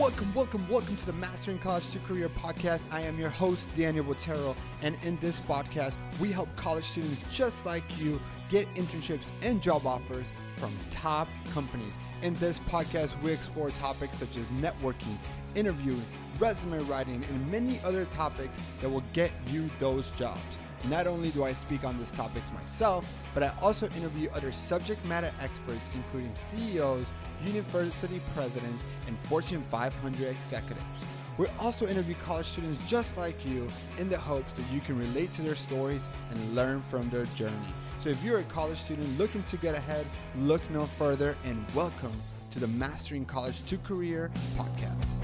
welcome, 0.00 0.32
welcome, 0.32 0.66
welcome 0.66 0.96
to 0.96 1.04
the 1.04 1.12
Mastering 1.12 1.58
College 1.58 1.90
to 1.90 1.98
Career 1.98 2.30
podcast. 2.30 2.86
I 2.90 3.02
am 3.02 3.18
your 3.18 3.28
host, 3.28 3.68
Daniel 3.74 4.02
Botero, 4.02 4.56
and 4.80 4.96
in 5.02 5.18
this 5.18 5.42
podcast, 5.42 5.94
we 6.18 6.32
help 6.32 6.48
college 6.56 6.84
students 6.84 7.22
just 7.30 7.66
like 7.66 7.84
you 7.98 8.18
get 8.48 8.66
internships 8.76 9.30
and 9.42 9.60
job 9.62 9.84
offers 9.84 10.32
from 10.56 10.72
top 10.90 11.28
companies. 11.52 11.98
In 12.22 12.34
this 12.36 12.60
podcast, 12.60 13.22
we 13.22 13.30
explore 13.30 13.68
topics 13.72 14.16
such 14.16 14.38
as 14.38 14.46
networking, 14.58 15.18
interviewing, 15.54 16.02
resume 16.38 16.78
writing, 16.86 17.22
and 17.22 17.52
many 17.52 17.78
other 17.80 18.06
topics 18.06 18.56
that 18.80 18.88
will 18.88 19.04
get 19.12 19.30
you 19.48 19.68
those 19.80 20.12
jobs. 20.12 20.40
Not 20.88 21.06
only 21.06 21.30
do 21.30 21.44
I 21.44 21.52
speak 21.52 21.84
on 21.84 21.98
these 21.98 22.10
topics 22.10 22.50
myself, 22.52 23.12
but 23.34 23.42
I 23.42 23.52
also 23.60 23.86
interview 23.90 24.30
other 24.34 24.50
subject 24.50 25.04
matter 25.04 25.30
experts, 25.40 25.90
including 25.94 26.34
CEOs, 26.34 27.12
university 27.44 28.20
presidents, 28.34 28.82
and 29.06 29.18
Fortune 29.20 29.62
500 29.70 30.28
executives. 30.28 30.84
We 31.36 31.46
also 31.58 31.86
interview 31.86 32.14
college 32.24 32.46
students 32.46 32.80
just 32.88 33.16
like 33.16 33.46
you 33.46 33.66
in 33.98 34.08
the 34.08 34.18
hopes 34.18 34.52
that 34.54 34.64
you 34.72 34.80
can 34.80 34.98
relate 34.98 35.32
to 35.34 35.42
their 35.42 35.54
stories 35.54 36.02
and 36.30 36.54
learn 36.54 36.82
from 36.82 37.08
their 37.10 37.24
journey. 37.36 37.56
So 37.98 38.08
if 38.08 38.22
you're 38.24 38.38
a 38.38 38.44
college 38.44 38.78
student 38.78 39.18
looking 39.18 39.42
to 39.44 39.56
get 39.58 39.74
ahead, 39.74 40.06
look 40.38 40.68
no 40.70 40.86
further 40.86 41.36
and 41.44 41.64
welcome 41.74 42.12
to 42.50 42.58
the 42.58 42.68
Mastering 42.68 43.26
College 43.26 43.64
to 43.66 43.78
Career 43.78 44.30
podcast. 44.56 45.19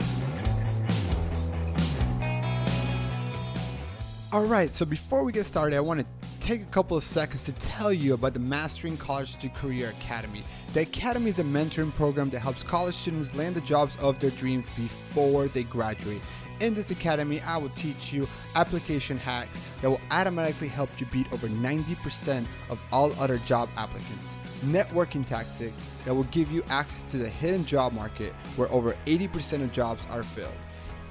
All 4.37 4.45
right, 4.45 4.75
so 4.75 4.85
before 4.85 5.25
we 5.25 5.33
get 5.33 5.47
started, 5.47 5.79
I 5.79 5.81
want 5.81 6.01
to 6.01 6.07
take 6.41 6.61
a 6.61 6.67
couple 6.67 6.95
of 6.95 7.03
seconds 7.03 7.43
to 7.45 7.53
tell 7.53 7.91
you 7.91 8.13
about 8.13 8.35
the 8.35 8.39
Mastering 8.39 8.99
College 8.99 9.39
to 9.39 9.49
Career 9.49 9.89
Academy. 9.99 10.43
The 10.75 10.83
Academy 10.83 11.31
is 11.31 11.39
a 11.39 11.43
mentoring 11.43 11.95
program 11.95 12.29
that 12.29 12.41
helps 12.41 12.63
college 12.63 12.95
students 12.95 13.35
land 13.35 13.55
the 13.55 13.63
jobs 13.63 13.97
of 13.97 14.19
their 14.19 14.29
dreams 14.33 14.67
before 14.77 15.49
they 15.49 15.63
graduate. 15.63 16.21
In 16.61 16.75
this 16.75 16.91
academy, 16.91 17.41
I 17.41 17.57
will 17.57 17.71
teach 17.71 18.13
you 18.13 18.29
application 18.57 19.17
hacks 19.17 19.59
that 19.81 19.89
will 19.89 20.03
automatically 20.11 20.69
help 20.69 20.91
you 21.01 21.07
beat 21.07 21.33
over 21.33 21.49
90% 21.49 22.45
of 22.69 22.83
all 22.93 23.15
other 23.19 23.39
job 23.39 23.71
applicants. 23.79 24.37
Networking 24.67 25.25
tactics 25.25 25.89
that 26.05 26.15
will 26.15 26.25
give 26.25 26.53
you 26.53 26.63
access 26.69 27.11
to 27.11 27.17
the 27.17 27.29
hidden 27.31 27.65
job 27.65 27.95
market 27.95 28.35
where 28.57 28.71
over 28.71 28.95
80% 29.07 29.63
of 29.63 29.73
jobs 29.73 30.07
are 30.11 30.23
filled. 30.23 30.53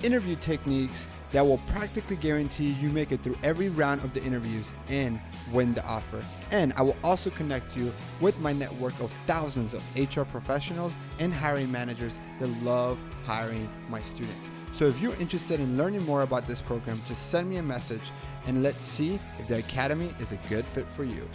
Interview 0.04 0.36
techniques 0.36 1.08
that 1.36 1.45
will 1.45 1.58
practically 1.67 2.16
guarantee 2.16 2.69
you 2.80 2.88
make 2.89 3.11
it 3.11 3.22
through 3.22 3.36
every 3.44 3.67
round 3.67 4.02
of 4.05 4.14
the 4.14 4.23
interviews 4.23 4.72
and 4.88 5.19
win 5.52 5.73
the 5.73 5.86
offer. 5.86 6.23
And 6.52 6.72
I 6.77 6.81
will 6.81 6.95
also 7.03 7.30
connect 7.30 7.75
you 7.75 7.92
with 8.22 8.39
my 8.39 8.53
network 8.53 8.97
of 9.02 9.14
thousands 9.27 9.73
of 9.73 9.83
HR 9.97 10.22
professionals 10.22 10.94
and 11.19 11.33
hiring 11.33 11.69
managers 11.69 12.17
that 12.39 12.47
love 12.64 12.97
hiring 13.25 13.67
my 13.89 14.02
students. 14.02 14.33
So 14.72 14.88
if 14.88 15.02
you're 15.02 15.16
interested 15.17 15.59
in 15.59 15.77
learning 15.77 16.05
more 16.05 16.22
about 16.22 16.47
this 16.47 16.61
program, 16.61 17.02
just 17.05 17.30
send 17.31 17.49
me 17.49 17.58
a 17.58 17.64
message 17.64 18.14
and 18.45 18.64
let's 18.64 18.86
see 18.86 19.20
if 19.38 19.47
the 19.49 19.58
Academy 19.58 20.16
is 20.22 20.31
a 20.31 20.38
good 20.47 20.64
fit 20.64 20.88
for 20.88 21.03
you. 21.03 21.27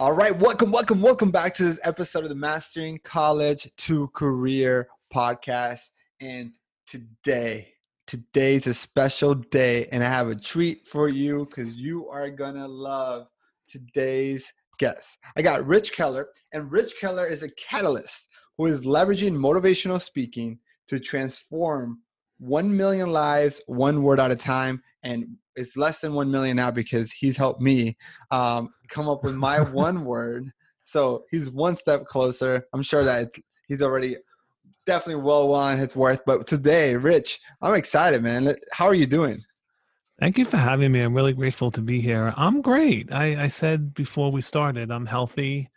All 0.00 0.12
right, 0.12 0.38
welcome, 0.38 0.70
welcome, 0.70 1.02
welcome 1.02 1.32
back 1.32 1.56
to 1.56 1.64
this 1.64 1.80
episode 1.82 2.22
of 2.22 2.28
the 2.28 2.36
Mastering 2.36 3.00
College 3.02 3.68
to 3.78 4.06
Career 4.14 4.86
podcast. 5.12 5.90
And 6.20 6.56
today, 6.86 7.72
today's 8.06 8.68
a 8.68 8.74
special 8.74 9.34
day, 9.34 9.88
and 9.90 10.04
I 10.04 10.06
have 10.06 10.28
a 10.28 10.36
treat 10.36 10.86
for 10.86 11.08
you 11.08 11.46
because 11.46 11.74
you 11.74 12.08
are 12.10 12.30
gonna 12.30 12.68
love 12.68 13.26
today's 13.66 14.52
guest. 14.78 15.18
I 15.36 15.42
got 15.42 15.66
Rich 15.66 15.94
Keller, 15.94 16.28
and 16.52 16.70
Rich 16.70 16.94
Keller 17.00 17.26
is 17.26 17.42
a 17.42 17.50
catalyst 17.56 18.28
who 18.56 18.66
is 18.66 18.82
leveraging 18.82 19.32
motivational 19.32 20.00
speaking 20.00 20.60
to 20.86 21.00
transform 21.00 21.98
1 22.38 22.76
million 22.76 23.10
lives 23.10 23.60
one 23.66 24.04
word 24.04 24.20
at 24.20 24.30
a 24.30 24.36
time 24.36 24.80
and 25.02 25.26
it's 25.58 25.76
less 25.76 26.00
than 26.00 26.14
1 26.14 26.30
million 26.30 26.56
now 26.56 26.70
because 26.70 27.10
he's 27.12 27.36
helped 27.36 27.60
me 27.60 27.96
um, 28.30 28.70
come 28.88 29.08
up 29.08 29.24
with 29.24 29.34
my 29.34 29.60
one 29.72 30.04
word 30.04 30.50
so 30.84 31.24
he's 31.30 31.50
one 31.50 31.76
step 31.76 32.04
closer 32.04 32.66
i'm 32.72 32.82
sure 32.82 33.04
that 33.04 33.28
he's 33.66 33.82
already 33.82 34.16
definitely 34.86 35.22
well 35.22 35.52
on 35.52 35.76
his 35.76 35.94
worth 35.94 36.20
but 36.24 36.46
today 36.46 36.94
rich 36.94 37.40
i'm 37.62 37.74
excited 37.74 38.22
man 38.22 38.54
how 38.72 38.86
are 38.86 38.94
you 38.94 39.06
doing 39.06 39.42
Thank 40.20 40.36
you 40.36 40.44
for 40.44 40.56
having 40.56 40.90
me. 40.90 41.00
I'm 41.00 41.14
really 41.14 41.32
grateful 41.32 41.70
to 41.70 41.80
be 41.80 42.00
here. 42.00 42.34
I'm 42.36 42.60
great. 42.60 43.12
I, 43.12 43.44
I 43.44 43.46
said 43.46 43.94
before 43.94 44.32
we 44.32 44.40
started, 44.40 44.90
I'm 44.90 45.06
healthy, 45.06 45.70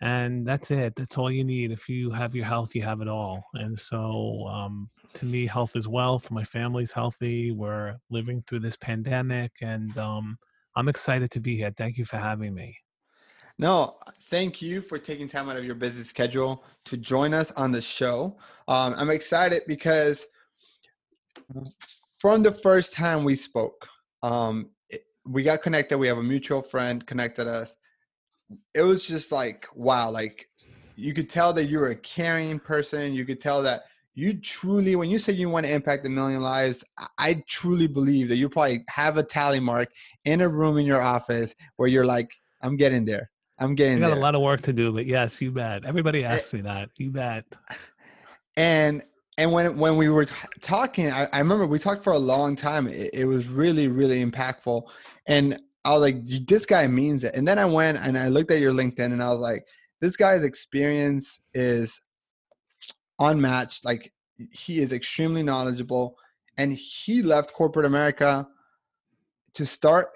and 0.00 0.46
that's 0.46 0.70
it. 0.70 0.94
That's 0.94 1.18
all 1.18 1.28
you 1.28 1.42
need. 1.42 1.72
If 1.72 1.88
you 1.88 2.12
have 2.12 2.36
your 2.36 2.44
health, 2.44 2.76
you 2.76 2.82
have 2.82 3.00
it 3.00 3.08
all. 3.08 3.44
And 3.54 3.76
so, 3.76 4.46
um, 4.46 4.88
to 5.14 5.26
me, 5.26 5.46
health 5.46 5.76
is 5.76 5.88
wealth. 5.88 6.30
My 6.30 6.44
family's 6.44 6.92
healthy. 6.92 7.52
We're 7.52 7.96
living 8.10 8.42
through 8.46 8.60
this 8.60 8.76
pandemic, 8.76 9.52
and 9.60 9.96
um, 9.98 10.38
I'm 10.76 10.88
excited 10.88 11.30
to 11.32 11.40
be 11.40 11.56
here. 11.56 11.72
Thank 11.76 11.96
you 11.96 12.04
for 12.04 12.16
having 12.16 12.54
me. 12.54 12.76
No, 13.58 13.96
thank 14.22 14.62
you 14.62 14.80
for 14.80 14.98
taking 14.98 15.28
time 15.28 15.50
out 15.50 15.56
of 15.56 15.64
your 15.64 15.74
busy 15.74 16.02
schedule 16.02 16.64
to 16.86 16.96
join 16.96 17.34
us 17.34 17.52
on 17.52 17.72
the 17.72 17.82
show. 17.82 18.38
Um, 18.68 18.94
I'm 18.96 19.10
excited 19.10 19.62
because 19.66 20.26
from 22.18 22.42
the 22.42 22.52
first 22.52 22.94
time 22.94 23.22
we 23.22 23.36
spoke, 23.36 23.86
um, 24.22 24.70
it, 24.88 25.02
we 25.26 25.42
got 25.42 25.60
connected. 25.60 25.98
We 25.98 26.06
have 26.06 26.18
a 26.18 26.22
mutual 26.22 26.62
friend 26.62 27.04
connected 27.06 27.46
us. 27.46 27.76
It 28.74 28.82
was 28.82 29.06
just 29.06 29.30
like 29.30 29.66
wow, 29.74 30.10
like 30.10 30.48
you 30.96 31.12
could 31.12 31.28
tell 31.28 31.52
that 31.52 31.66
you're 31.66 31.88
a 31.88 31.96
caring 31.96 32.58
person. 32.58 33.12
You 33.12 33.24
could 33.26 33.40
tell 33.40 33.62
that 33.62 33.82
you 34.14 34.34
truly, 34.34 34.96
when 34.96 35.08
you 35.08 35.18
say 35.18 35.32
you 35.32 35.48
want 35.48 35.66
to 35.66 35.72
impact 35.72 36.04
a 36.06 36.08
million 36.08 36.40
lives, 36.40 36.84
I 37.18 37.42
truly 37.48 37.86
believe 37.86 38.28
that 38.28 38.36
you 38.36 38.48
probably 38.48 38.84
have 38.88 39.16
a 39.16 39.22
tally 39.22 39.60
mark 39.60 39.90
in 40.24 40.40
a 40.40 40.48
room 40.48 40.78
in 40.78 40.86
your 40.86 41.00
office 41.00 41.54
where 41.76 41.88
you're 41.88 42.06
like, 42.06 42.30
I'm 42.60 42.76
getting 42.76 43.04
there. 43.04 43.30
I'm 43.58 43.74
getting 43.74 43.98
I 43.98 44.00
got 44.00 44.08
there. 44.08 44.16
a 44.16 44.20
lot 44.20 44.34
of 44.34 44.40
work 44.40 44.62
to 44.62 44.72
do, 44.72 44.92
but 44.92 45.06
yes, 45.06 45.40
you 45.40 45.52
bet. 45.52 45.84
Everybody 45.84 46.24
eh 46.24 46.28
asks 46.28 46.52
me 46.52 46.62
that. 46.62 46.88
You 46.96 47.10
bet. 47.10 47.44
And 48.56 49.02
and 49.38 49.52
when 49.52 49.78
when 49.78 49.96
we 49.96 50.08
were 50.08 50.24
t- 50.24 50.34
talking, 50.60 51.10
I, 51.10 51.28
I, 51.32 51.38
remember 51.38 51.66
we 51.66 51.78
talked 51.78 52.02
for 52.02 52.12
a 52.12 52.18
long 52.18 52.56
time. 52.56 52.88
It, 52.88 53.10
it, 53.12 53.24
was 53.26 53.48
really 53.48 53.88
really 53.88 54.24
impactful, 54.24 54.82
and 55.26 55.58
I 55.84 55.92
was 55.92 56.00
like, 56.00 56.46
"This 56.46 56.66
guy 56.66 56.86
means 56.86 57.24
it." 57.24 57.34
And 57.34 57.46
then 57.46 57.58
I 57.58 57.64
went 57.64 57.98
and 57.98 58.18
I 58.18 58.28
looked 58.28 58.50
at 58.50 58.60
your 58.60 58.72
LinkedIn, 58.72 59.12
and 59.12 59.22
I 59.22 59.30
was 59.30 59.40
like, 59.40 59.66
"This 60.00 60.16
guy's 60.16 60.42
experience 60.42 61.40
is 61.54 62.00
unmatched. 63.20 63.84
Like 63.84 64.12
he 64.50 64.80
is 64.80 64.92
extremely 64.92 65.42
knowledgeable, 65.42 66.16
and 66.58 66.72
he 66.72 67.22
left 67.22 67.52
corporate 67.52 67.86
America 67.86 68.48
to 69.54 69.66
start 69.66 70.08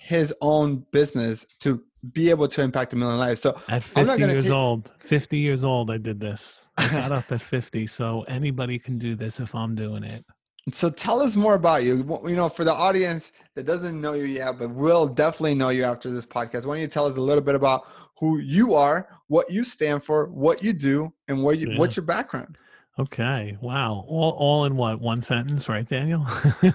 his 0.00 0.34
own 0.40 0.86
business 0.90 1.44
to 1.60 1.82
be 2.12 2.30
able 2.30 2.48
to 2.48 2.62
impact 2.62 2.92
a 2.92 2.96
million 2.96 3.18
lives. 3.18 3.42
So 3.42 3.60
at 3.68 3.84
50 3.84 4.22
years 4.22 4.44
take... 4.44 4.52
old, 4.52 4.92
50 4.98 5.38
years 5.38 5.64
old, 5.64 5.90
I 5.90 5.98
did 5.98 6.18
this. 6.18 6.66
I 6.78 6.88
got 6.92 7.12
up 7.12 7.30
at 7.30 7.40
50. 7.40 7.86
So 7.86 8.22
anybody 8.22 8.78
can 8.78 8.98
do 8.98 9.14
this 9.14 9.40
if 9.40 9.54
I'm 9.54 9.74
doing 9.74 10.02
it. 10.04 10.24
So 10.72 10.90
tell 10.90 11.22
us 11.22 11.36
more 11.36 11.54
about 11.54 11.84
you. 11.84 12.20
You 12.26 12.36
know, 12.36 12.48
for 12.48 12.64
the 12.64 12.72
audience 12.72 13.32
that 13.54 13.66
doesn't 13.66 14.00
know 14.00 14.14
you 14.14 14.24
yet, 14.24 14.58
but 14.58 14.70
will 14.70 15.06
definitely 15.06 15.54
know 15.54 15.70
you 15.70 15.84
after 15.84 16.10
this 16.10 16.26
podcast. 16.26 16.66
Why 16.66 16.74
don't 16.74 16.82
you 16.82 16.88
tell 16.88 17.06
us 17.06 17.16
a 17.16 17.20
little 17.20 17.42
bit 17.42 17.54
about 17.54 17.86
who 18.20 18.38
you 18.38 18.74
are, 18.74 19.08
what 19.28 19.50
you 19.50 19.64
stand 19.64 20.04
for, 20.04 20.28
what 20.28 20.62
you 20.62 20.72
do, 20.72 21.12
and 21.28 21.42
what 21.42 21.58
you, 21.58 21.70
yeah. 21.70 21.78
what's 21.78 21.96
your 21.96 22.04
background? 22.04 22.56
Okay. 22.98 23.56
Wow. 23.62 24.04
All, 24.06 24.32
all 24.32 24.64
in 24.66 24.76
what? 24.76 25.00
One 25.00 25.22
sentence, 25.22 25.70
right, 25.70 25.88
Daniel? 25.88 26.26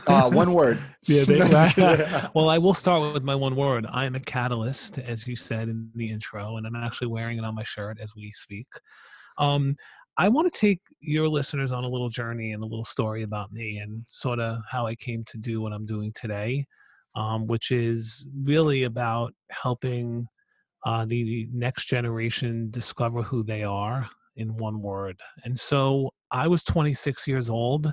uh, 0.08 0.30
one 0.32 0.54
word. 0.54 0.80
yeah, 1.04 1.24
they, 1.26 1.38
well, 2.34 2.50
I 2.50 2.58
will 2.58 2.74
start 2.74 3.14
with 3.14 3.24
my 3.24 3.36
one 3.36 3.56
word. 3.56 3.86
I 3.92 4.06
am 4.06 4.16
a 4.16 4.20
catalyst, 4.20 4.98
as 4.98 5.28
you 5.28 5.36
said 5.36 5.70
in 5.70 5.92
the 5.94 6.10
intro, 6.10 6.58
and 6.58 6.66
I'm 6.66 6.76
actually 6.76 7.08
wearing 7.08 7.38
it 7.38 7.46
on 7.46 7.54
my 7.54 7.64
shirt 7.64 8.00
as 8.02 8.16
we 8.16 8.32
speak. 8.32 8.66
Um, 9.38 9.76
I 10.18 10.30
want 10.30 10.52
to 10.52 10.60
take 10.60 10.80
your 11.00 11.28
listeners 11.28 11.72
on 11.72 11.84
a 11.84 11.88
little 11.88 12.10
journey 12.10 12.54
and 12.54 12.64
a 12.64 12.68
little 12.68 12.86
story 12.86 13.24
about 13.24 13.52
me 13.52 13.78
and 13.80 14.02
sort 14.08 14.40
of 14.40 14.60
how 14.70 14.88
I 14.88 14.96
came 14.96 15.24
to 15.26 15.38
do 15.38 15.62
what 15.62 15.74
I'm 15.74 15.86
doing 15.86 16.12
today, 16.16 16.66
um, 17.16 17.46
which 17.46 17.70
is 17.70 18.26
really 18.44 18.84
about 18.84 19.34
helping 19.52 20.28
uh, 20.86 21.06
the 21.06 21.48
next 21.52 21.86
generation 21.86 22.70
discover 22.70 23.24
who 23.24 23.44
they 23.44 23.64
are 23.64 24.08
in 24.36 24.56
one 24.58 24.82
word. 24.82 25.20
And 25.44 25.58
so 25.58 26.12
I 26.32 26.48
was 26.48 26.64
26 26.64 27.28
years 27.28 27.50
old 27.50 27.92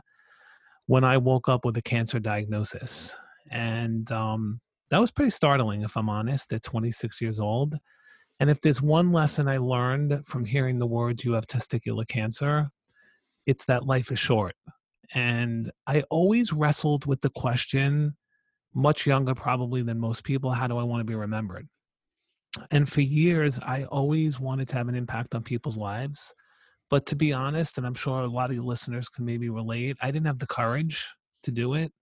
when 0.86 1.04
I 1.04 1.16
woke 1.16 1.48
up 1.48 1.64
with 1.64 1.76
a 1.76 1.82
cancer 1.82 2.18
diagnosis. 2.18 3.16
And 3.50 4.10
um, 4.12 4.60
that 4.90 5.00
was 5.00 5.10
pretty 5.10 5.30
startling, 5.30 5.82
if 5.82 5.96
I'm 5.96 6.10
honest, 6.10 6.52
at 6.52 6.62
26 6.62 7.20
years 7.20 7.40
old. 7.40 7.76
And 8.40 8.50
if 8.50 8.60
there's 8.60 8.82
one 8.82 9.12
lesson 9.12 9.48
I 9.48 9.58
learned 9.58 10.26
from 10.26 10.44
hearing 10.44 10.76
the 10.76 10.86
words, 10.86 11.24
you 11.24 11.32
have 11.32 11.46
testicular 11.46 12.06
cancer, 12.06 12.68
it's 13.46 13.64
that 13.66 13.86
life 13.86 14.10
is 14.10 14.18
short. 14.18 14.54
And 15.14 15.70
I 15.86 16.02
always 16.10 16.52
wrestled 16.52 17.06
with 17.06 17.20
the 17.20 17.30
question, 17.30 18.16
much 18.74 19.06
younger 19.06 19.34
probably 19.34 19.82
than 19.82 19.98
most 19.98 20.24
people, 20.24 20.50
how 20.50 20.66
do 20.66 20.78
I 20.78 20.82
want 20.82 21.00
to 21.00 21.04
be 21.04 21.14
remembered? 21.14 21.68
And 22.70 22.88
for 22.88 23.00
years, 23.00 23.58
I 23.62 23.84
always 23.84 24.38
wanted 24.38 24.68
to 24.68 24.76
have 24.76 24.88
an 24.88 24.94
impact 24.94 25.34
on 25.34 25.42
people's 25.42 25.76
lives. 25.76 26.34
But 26.90 27.06
to 27.06 27.16
be 27.16 27.32
honest, 27.32 27.78
and 27.78 27.86
I'm 27.86 27.94
sure 27.94 28.20
a 28.20 28.26
lot 28.26 28.50
of 28.50 28.56
your 28.56 28.64
listeners 28.64 29.08
can 29.08 29.24
maybe 29.24 29.48
relate, 29.48 29.96
I 30.02 30.10
didn't 30.10 30.26
have 30.26 30.38
the 30.38 30.46
courage 30.46 31.08
to 31.44 31.50
do 31.50 31.74
it. 31.74 31.92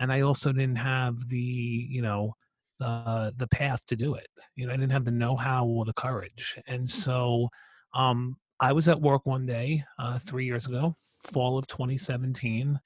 And 0.00 0.12
I 0.12 0.22
also 0.22 0.52
didn't 0.52 0.76
have 0.76 1.28
the, 1.28 1.38
you 1.38 2.02
know, 2.02 2.34
the 2.80 3.32
the 3.36 3.46
path 3.46 3.86
to 3.86 3.96
do 3.96 4.14
it. 4.14 4.26
You 4.56 4.66
know, 4.66 4.72
I 4.72 4.76
didn't 4.76 4.90
have 4.90 5.04
the 5.04 5.12
know-how 5.12 5.66
or 5.66 5.84
the 5.84 5.92
courage. 5.92 6.58
And 6.66 6.90
so 6.90 7.48
um 7.94 8.36
I 8.58 8.72
was 8.72 8.88
at 8.88 9.00
work 9.00 9.26
one 9.26 9.46
day, 9.46 9.84
uh, 9.98 10.18
three 10.18 10.44
years 10.44 10.66
ago, 10.66 10.96
fall 11.24 11.58
of 11.58 11.66
2017, 11.66 12.78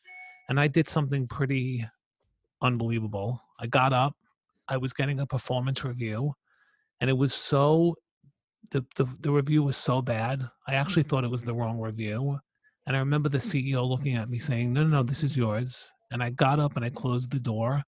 and 0.48 0.60
I 0.60 0.69
did 0.69 0.88
something 0.88 1.26
pretty 1.26 1.86
unbelievable. 2.62 3.42
I 3.60 3.66
got 3.66 3.92
up, 3.92 4.14
I 4.69 4.78
was 4.78 4.94
getting 4.94 5.20
a 5.20 5.26
performance 5.26 5.84
review, 5.84 6.34
and 7.00 7.10
it 7.10 7.16
was 7.16 7.34
so 7.34 7.94
the, 8.72 8.84
the 8.96 9.06
the 9.20 9.31
review 9.31 9.62
was 9.62 9.76
so 9.76 10.02
bad. 10.02 10.43
I 10.66 10.75
actually 10.75 11.02
mm-hmm. 11.02 11.10
thought 11.10 11.25
it 11.25 11.31
was 11.31 11.43
the 11.43 11.54
wrong 11.54 11.78
review. 11.78 12.38
And 12.87 12.96
I 12.96 13.00
remember 13.00 13.28
the 13.28 13.38
CEO 13.38 13.87
looking 13.87 14.16
at 14.16 14.31
me 14.31 14.38
saying, 14.38 14.72
No, 14.72 14.82
no, 14.82 14.88
no, 14.88 15.02
this 15.02 15.25
is 15.25 15.37
yours. 15.37 15.93
And 16.10 16.22
I 16.22 16.31
got 16.31 16.60
up 16.60 16.76
and 16.76 16.84
I 16.84 16.90
closed 16.90 17.32
the 17.32 17.40
door 17.40 17.82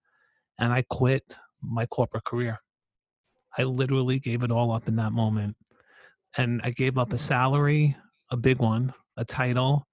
and 0.58 0.72
I 0.72 0.84
quit 0.90 1.22
my 1.62 1.86
corporate 1.86 2.24
career. 2.24 2.58
I 3.56 3.62
literally 3.62 4.18
gave 4.18 4.42
it 4.42 4.50
all 4.50 4.72
up 4.72 4.88
in 4.88 4.96
that 4.96 5.12
moment. 5.12 5.56
And 6.36 6.60
I 6.64 6.70
gave 6.70 6.98
up 6.98 7.08
a 7.08 7.16
mm-hmm. 7.16 7.24
salary, 7.24 7.96
a 8.30 8.36
big 8.36 8.58
one, 8.58 8.92
a 9.16 9.24
title, 9.24 9.86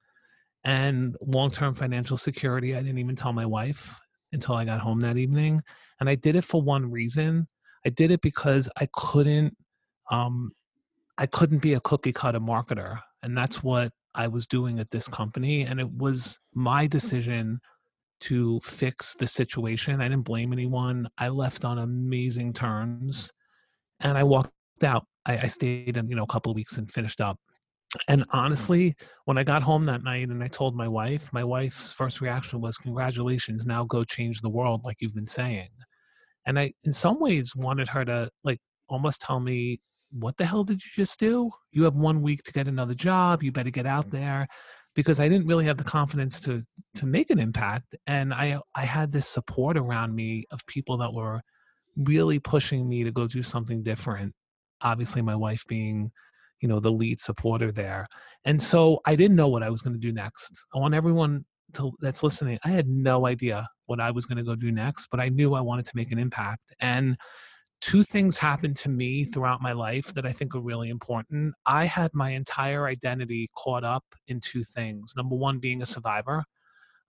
and 0.63 1.15
long 1.21 1.51
term 1.51 1.75
financial 1.75 2.17
security. 2.17 2.75
I 2.75 2.81
didn't 2.81 2.97
even 2.97 3.15
tell 3.15 3.33
my 3.33 3.45
wife 3.45 4.00
until 4.33 4.56
I 4.56 4.65
got 4.65 4.81
home 4.81 5.00
that 5.01 5.17
evening. 5.17 5.62
And 6.00 6.09
I 6.09 6.15
did 6.15 6.35
it 6.35 6.44
for 6.44 6.62
one 6.62 6.91
reason 6.91 7.47
I 7.85 7.89
did 7.89 8.11
it 8.11 8.21
because 8.21 8.69
I 8.77 8.87
couldn't 8.93 9.55
um, 10.11 10.51
I 11.17 11.25
couldn't 11.25 11.59
be 11.59 11.73
a 11.73 11.79
cookie 11.79 12.11
cutter 12.11 12.39
marketer. 12.39 12.99
And 13.23 13.37
that's 13.37 13.63
what 13.63 13.91
I 14.13 14.27
was 14.27 14.45
doing 14.45 14.79
at 14.79 14.91
this 14.91 15.07
company. 15.07 15.61
And 15.61 15.79
it 15.79 15.89
was 15.91 16.37
my 16.53 16.87
decision 16.87 17.59
to 18.21 18.59
fix 18.61 19.15
the 19.15 19.27
situation. 19.27 20.01
I 20.01 20.07
didn't 20.07 20.25
blame 20.25 20.53
anyone. 20.53 21.07
I 21.17 21.29
left 21.29 21.65
on 21.65 21.79
amazing 21.79 22.53
terms 22.53 23.31
and 23.99 24.17
I 24.17 24.23
walked 24.23 24.51
out. 24.83 25.05
I, 25.25 25.39
I 25.39 25.47
stayed 25.47 25.97
in, 25.97 26.09
you 26.09 26.15
know, 26.15 26.23
a 26.23 26.27
couple 26.27 26.51
of 26.51 26.55
weeks 26.55 26.77
and 26.77 26.89
finished 26.89 27.21
up. 27.21 27.39
And 28.09 28.25
honestly, 28.31 28.95
when 29.23 29.38
I 29.38 29.43
got 29.43 29.63
home 29.63 29.85
that 29.85 30.03
night 30.03 30.27
and 30.27 30.43
I 30.43 30.47
told 30.47 30.75
my 30.75 30.88
wife, 30.88 31.31
my 31.31 31.43
wife's 31.43 31.93
first 31.93 32.19
reaction 32.19 32.59
was, 32.59 32.77
Congratulations, 32.77 33.65
now 33.65 33.85
go 33.85 34.03
change 34.03 34.41
the 34.41 34.49
world, 34.49 34.81
like 34.83 34.97
you've 34.99 35.15
been 35.15 35.25
saying. 35.25 35.69
And 36.45 36.59
I, 36.59 36.74
in 36.83 36.92
some 36.92 37.19
ways, 37.19 37.56
wanted 37.56 37.89
her 37.89 38.06
to 38.06 38.30
like 38.44 38.59
almost 38.88 39.21
tell 39.21 39.39
me, 39.39 39.80
What 40.12 40.38
the 40.38 40.45
hell 40.45 40.63
did 40.63 40.83
you 40.83 40.92
just 40.94 41.19
do? 41.19 41.51
You 41.71 41.83
have 41.83 41.95
one 41.95 42.21
week 42.21 42.44
to 42.44 42.53
get 42.53 42.68
another 42.68 42.94
job. 42.94 43.44
You 43.44 43.51
better 43.51 43.71
get 43.71 43.86
out 43.86 44.07
mm-hmm. 44.07 44.18
there 44.18 44.47
because 44.95 45.19
I 45.19 45.27
didn't 45.27 45.47
really 45.47 45.65
have 45.65 45.77
the 45.77 45.83
confidence 45.83 46.39
to 46.42 46.63
to 46.95 47.06
make 47.06 47.30
an 47.30 47.39
impact 47.39 47.95
and 48.07 48.33
I 48.33 48.59
I 48.74 48.86
had 48.86 49.12
this 49.12 49.27
support 49.27 49.77
around 49.77 50.15
me 50.15 50.45
of 50.51 50.65
people 50.65 50.97
that 50.97 51.13
were 51.13 51.42
really 51.97 52.39
pushing 52.39 52.88
me 52.89 53.03
to 53.03 53.12
go 53.12 53.27
do 53.27 53.41
something 53.41 53.83
different 53.83 54.33
obviously 54.81 55.21
my 55.21 55.36
wife 55.36 55.63
being 55.68 56.12
you 56.62 56.68
know 56.68 56.80
the 56.80 56.91
lead 56.91 57.19
supporter 57.19 57.71
there 57.71 58.07
and 58.45 58.62
so 58.62 59.00
I 59.06 59.15
didn't 59.15 59.36
know 59.36 59.50
what 59.50 59.63
I 59.63 59.69
was 59.69 59.81
going 59.81 59.94
to 59.94 60.00
do 60.00 60.13
next 60.13 60.65
I 60.74 60.80
want 60.80 60.94
everyone 60.94 61.45
to, 61.74 61.91
that's 62.00 62.24
listening 62.24 62.57
I 62.63 62.69
had 62.69 62.88
no 62.88 63.27
idea 63.27 63.68
what 63.87 63.99
I 63.99 64.11
was 64.11 64.25
going 64.25 64.37
to 64.37 64.43
go 64.43 64.55
do 64.55 64.71
next 64.71 65.07
but 65.07 65.19
I 65.19 65.29
knew 65.29 65.53
I 65.53 65.61
wanted 65.61 65.85
to 65.85 65.95
make 65.95 66.11
an 66.11 66.19
impact 66.19 66.73
and 66.79 67.17
two 67.81 68.03
things 68.03 68.37
happened 68.37 68.75
to 68.75 68.89
me 68.89 69.23
throughout 69.23 69.61
my 69.61 69.71
life 69.71 70.13
that 70.13 70.25
I 70.25 70.31
think 70.31 70.55
are 70.55 70.61
really 70.61 70.89
important. 70.89 71.53
I 71.65 71.85
had 71.85 72.11
my 72.13 72.31
entire 72.31 72.87
identity 72.87 73.49
caught 73.55 73.83
up 73.83 74.03
in 74.27 74.39
two 74.39 74.63
things. 74.63 75.13
Number 75.15 75.35
one, 75.35 75.59
being 75.59 75.81
a 75.81 75.85
survivor, 75.85 76.43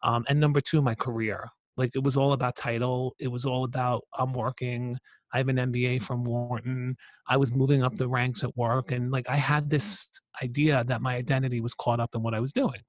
um, 0.03 0.25
and 0.29 0.39
number 0.39 0.61
two, 0.61 0.83
my 0.83 0.95
career. 0.95 1.49
Like 1.77 1.93
it 1.95 2.03
was 2.03 2.17
all 2.17 2.33
about 2.33 2.57
title. 2.57 3.15
It 3.19 3.29
was 3.29 3.45
all 3.45 3.65
about 3.65 4.03
I'm 4.19 4.33
working. 4.33 4.99
I 5.33 5.39
have 5.39 5.49
an 5.49 5.57
MBA 5.57 6.03
from 6.03 6.25
Wharton. 6.25 6.97
I 7.27 7.37
was 7.37 7.55
moving 7.55 7.83
up 7.83 7.95
the 7.97 8.09
ranks 8.09 8.45
at 8.45 8.57
work, 8.57 8.93
and 8.93 9.11
like 9.11 9.29
I 9.29 9.37
had 9.37 9.69
this 9.69 10.09
idea 10.43 10.85
that 10.85 11.03
my 11.03 11.17
identity 11.17 11.61
was 11.61 11.75
caught 11.75 12.01
up 12.01 12.15
in 12.15 12.23
what 12.23 12.35
I 12.35 12.41
was 12.41 12.53
doing. 12.53 12.81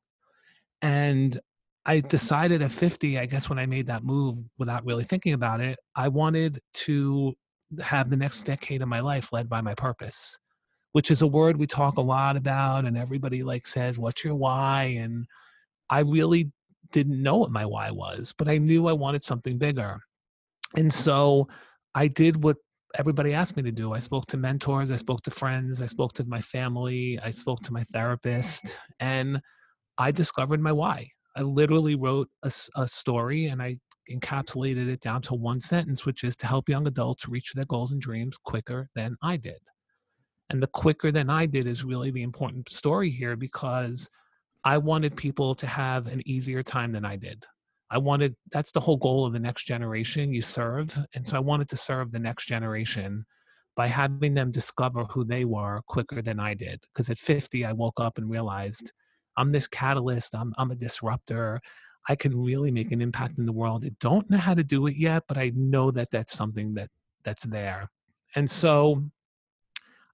And 0.81 1.39
I 1.87 2.01
decided 2.01 2.61
at 2.61 2.71
50, 2.71 3.17
I 3.17 3.25
guess 3.25 3.49
when 3.49 3.57
I 3.57 3.65
made 3.65 3.87
that 3.87 4.03
move 4.03 4.37
without 4.57 4.85
really 4.85 5.05
thinking 5.05 5.33
about 5.33 5.61
it, 5.61 5.79
I 5.95 6.09
wanted 6.09 6.59
to 6.73 7.33
have 7.81 8.09
the 8.09 8.17
next 8.17 8.43
decade 8.43 8.81
of 8.81 8.89
my 8.89 8.99
life 8.99 9.31
led 9.31 9.49
by 9.49 9.61
my 9.61 9.73
purpose 9.73 10.37
which 10.97 11.11
is 11.11 11.21
a 11.21 11.27
word 11.27 11.57
we 11.57 11.67
talk 11.67 11.97
a 11.97 12.01
lot 12.01 12.35
about 12.35 12.85
and 12.85 12.97
everybody 12.97 13.43
like 13.43 13.67
says 13.67 13.99
what's 13.99 14.23
your 14.23 14.33
why? 14.33 14.97
And 14.99 15.27
i 15.89 15.99
really 15.99 16.51
didn't 16.91 17.21
know 17.21 17.37
what 17.37 17.51
my 17.51 17.65
why 17.65 17.91
was 17.91 18.33
but 18.37 18.47
i 18.47 18.57
knew 18.57 18.87
i 18.87 18.93
wanted 18.93 19.23
something 19.23 19.59
bigger. 19.59 19.99
And 20.75 20.91
so 20.91 21.47
i 21.93 22.07
did 22.07 22.43
what 22.43 22.57
everybody 22.95 23.33
asked 23.33 23.57
me 23.57 23.63
to 23.63 23.71
do. 23.71 23.93
I 23.93 23.99
spoke 23.99 24.25
to 24.27 24.37
mentors 24.37 24.89
i 24.89 24.95
spoke 24.95 25.21
to 25.23 25.31
friends 25.31 25.81
i 25.81 25.85
spoke 25.85 26.13
to 26.13 26.25
my 26.25 26.41
family 26.41 27.19
i 27.21 27.31
spoke 27.31 27.61
to 27.63 27.73
my 27.73 27.83
therapist 27.83 28.75
and 28.99 29.39
i 29.97 30.09
discovered 30.11 30.61
my 30.61 30.71
why 30.71 31.09
i 31.37 31.41
literally 31.41 31.95
wrote 31.95 32.27
a, 32.43 32.51
a 32.75 32.87
story 32.87 33.45
and 33.47 33.61
i 33.61 33.77
encapsulated 34.09 34.87
it 34.87 35.01
down 35.01 35.21
to 35.23 35.35
one 35.35 35.59
sentence, 35.59 36.05
which 36.05 36.23
is 36.23 36.35
to 36.37 36.47
help 36.47 36.69
young 36.69 36.87
adults 36.87 37.27
reach 37.27 37.53
their 37.53 37.65
goals 37.65 37.91
and 37.91 38.01
dreams 38.01 38.37
quicker 38.37 38.89
than 38.95 39.15
I 39.21 39.37
did. 39.37 39.59
And 40.49 40.61
the 40.61 40.67
quicker 40.67 41.11
than 41.11 41.29
I 41.29 41.45
did 41.45 41.67
is 41.67 41.83
really 41.83 42.11
the 42.11 42.23
important 42.23 42.69
story 42.69 43.09
here 43.09 43.35
because 43.35 44.09
I 44.63 44.77
wanted 44.77 45.15
people 45.15 45.53
to 45.55 45.67
have 45.67 46.07
an 46.07 46.21
easier 46.25 46.63
time 46.63 46.91
than 46.91 47.05
I 47.05 47.17
did. 47.17 47.45
I 47.89 47.97
wanted, 47.97 48.35
that's 48.51 48.71
the 48.71 48.79
whole 48.79 48.97
goal 48.97 49.25
of 49.25 49.33
the 49.33 49.39
next 49.39 49.65
generation 49.65 50.33
you 50.33 50.41
serve. 50.41 50.97
And 51.13 51.25
so 51.25 51.37
I 51.37 51.39
wanted 51.39 51.69
to 51.69 51.77
serve 51.77 52.11
the 52.11 52.19
next 52.19 52.45
generation 52.45 53.25
by 53.75 53.87
having 53.87 54.33
them 54.33 54.51
discover 54.51 55.03
who 55.05 55.23
they 55.23 55.45
were 55.45 55.81
quicker 55.87 56.21
than 56.21 56.39
I 56.39 56.53
did. 56.53 56.81
Because 56.93 57.09
at 57.09 57.17
50, 57.17 57.63
I 57.65 57.73
woke 57.73 57.99
up 57.99 58.17
and 58.17 58.29
realized 58.29 58.91
I'm 59.37 59.51
this 59.51 59.67
catalyst, 59.67 60.35
I'm, 60.35 60.53
I'm 60.57 60.71
a 60.71 60.75
disruptor, 60.75 61.61
I 62.09 62.15
can 62.15 62.37
really 62.37 62.71
make 62.71 62.91
an 62.91 63.01
impact 63.01 63.37
in 63.37 63.45
the 63.45 63.51
world. 63.51 63.85
I 63.85 63.91
don't 63.99 64.29
know 64.29 64.37
how 64.37 64.53
to 64.53 64.63
do 64.63 64.87
it 64.87 64.95
yet, 64.95 65.23
but 65.27 65.37
I 65.37 65.51
know 65.55 65.91
that 65.91 66.09
that's 66.11 66.33
something 66.33 66.73
that 66.75 66.89
that's 67.23 67.43
there. 67.45 67.89
And 68.35 68.49
so 68.49 69.03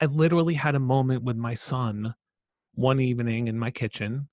I 0.02 0.06
literally 0.06 0.56
had 0.56 0.76
a 0.76 0.80
moment 0.80 1.24
with 1.24 1.38
my 1.38 1.54
son 1.54 2.14
one 2.74 3.00
evening 3.00 3.48
in 3.48 3.58
my 3.58 3.70
kitchen 3.70 4.28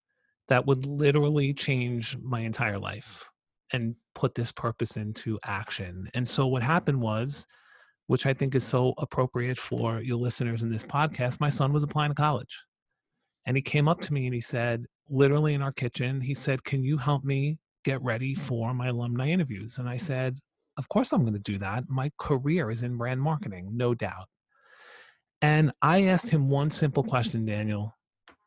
that 0.48 0.66
would 0.66 0.86
literally 0.86 1.52
change 1.52 2.16
my 2.18 2.40
entire 2.40 2.78
life 2.78 3.28
and 3.72 3.94
put 4.14 4.34
this 4.34 4.50
purpose 4.50 4.96
into 4.96 5.38
action. 5.44 6.10
And 6.14 6.26
so 6.26 6.46
what 6.46 6.62
happened 6.62 7.00
was, 7.00 7.46
which 8.08 8.26
I 8.26 8.34
think 8.34 8.54
is 8.54 8.64
so 8.64 8.94
appropriate 8.98 9.58
for 9.58 10.00
your 10.00 10.16
listeners 10.16 10.62
in 10.62 10.70
this 10.70 10.82
podcast, 10.82 11.40
my 11.40 11.50
son 11.50 11.72
was 11.72 11.84
applying 11.84 12.10
to 12.10 12.14
college. 12.14 12.64
And 13.46 13.56
he 13.56 13.62
came 13.62 13.88
up 13.88 14.00
to 14.02 14.12
me 14.12 14.26
and 14.26 14.34
he 14.34 14.40
said, 14.40 14.86
literally 15.08 15.54
in 15.54 15.62
our 15.62 15.72
kitchen, 15.72 16.20
he 16.20 16.34
said, 16.34 16.64
Can 16.64 16.82
you 16.82 16.96
help 16.96 17.24
me 17.24 17.58
get 17.84 18.02
ready 18.02 18.34
for 18.34 18.72
my 18.72 18.88
alumni 18.88 19.28
interviews? 19.28 19.78
And 19.78 19.88
I 19.88 19.96
said, 19.96 20.38
Of 20.78 20.88
course, 20.88 21.12
I'm 21.12 21.22
going 21.22 21.34
to 21.34 21.38
do 21.38 21.58
that. 21.58 21.84
My 21.88 22.10
career 22.18 22.70
is 22.70 22.82
in 22.82 22.96
brand 22.96 23.20
marketing, 23.20 23.70
no 23.72 23.94
doubt. 23.94 24.28
And 25.42 25.72
I 25.82 26.04
asked 26.04 26.30
him 26.30 26.48
one 26.48 26.70
simple 26.70 27.02
question, 27.02 27.46
Daniel, 27.46 27.94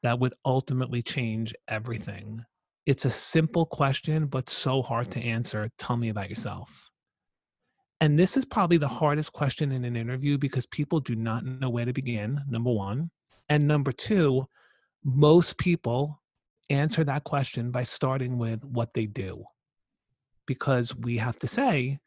that 0.04 0.20
would 0.20 0.34
ultimately 0.46 1.02
change 1.02 1.54
everything. 1.68 2.44
It's 2.86 3.06
a 3.06 3.10
simple 3.10 3.66
question, 3.66 4.28
but 4.28 4.50
so 4.50 4.82
hard 4.82 5.10
to 5.12 5.22
answer. 5.22 5.70
Tell 5.80 5.98
me 5.98 6.10
about 6.10 6.30
yourself. 6.30 6.90
And 8.02 8.20
this 8.20 8.36
is 8.36 8.44
probably 8.44 8.78
the 8.78 8.88
hardest 8.88 9.32
question 9.32 9.72
in 9.72 9.86
an 9.86 9.96
interview 9.96 10.38
because 10.38 10.66
people 10.68 11.00
do 11.00 11.16
not 11.16 11.46
know 11.46 11.70
where 11.70 11.86
to 11.86 11.94
begin, 11.94 12.42
number 12.50 12.72
one. 12.72 13.10
And 13.48 13.66
number 13.66 13.94
two, 13.94 14.46
most 15.04 15.58
people 15.58 16.22
answer 16.70 17.04
that 17.04 17.24
question 17.24 17.72
by 17.72 17.84
starting 17.84 18.38
with 18.38 18.64
what 18.64 18.94
they 18.94 19.06
do. 19.06 19.44
Because 20.46 20.96
we 20.96 21.18
have 21.18 21.40
to 21.40 21.48
say, 21.48 22.00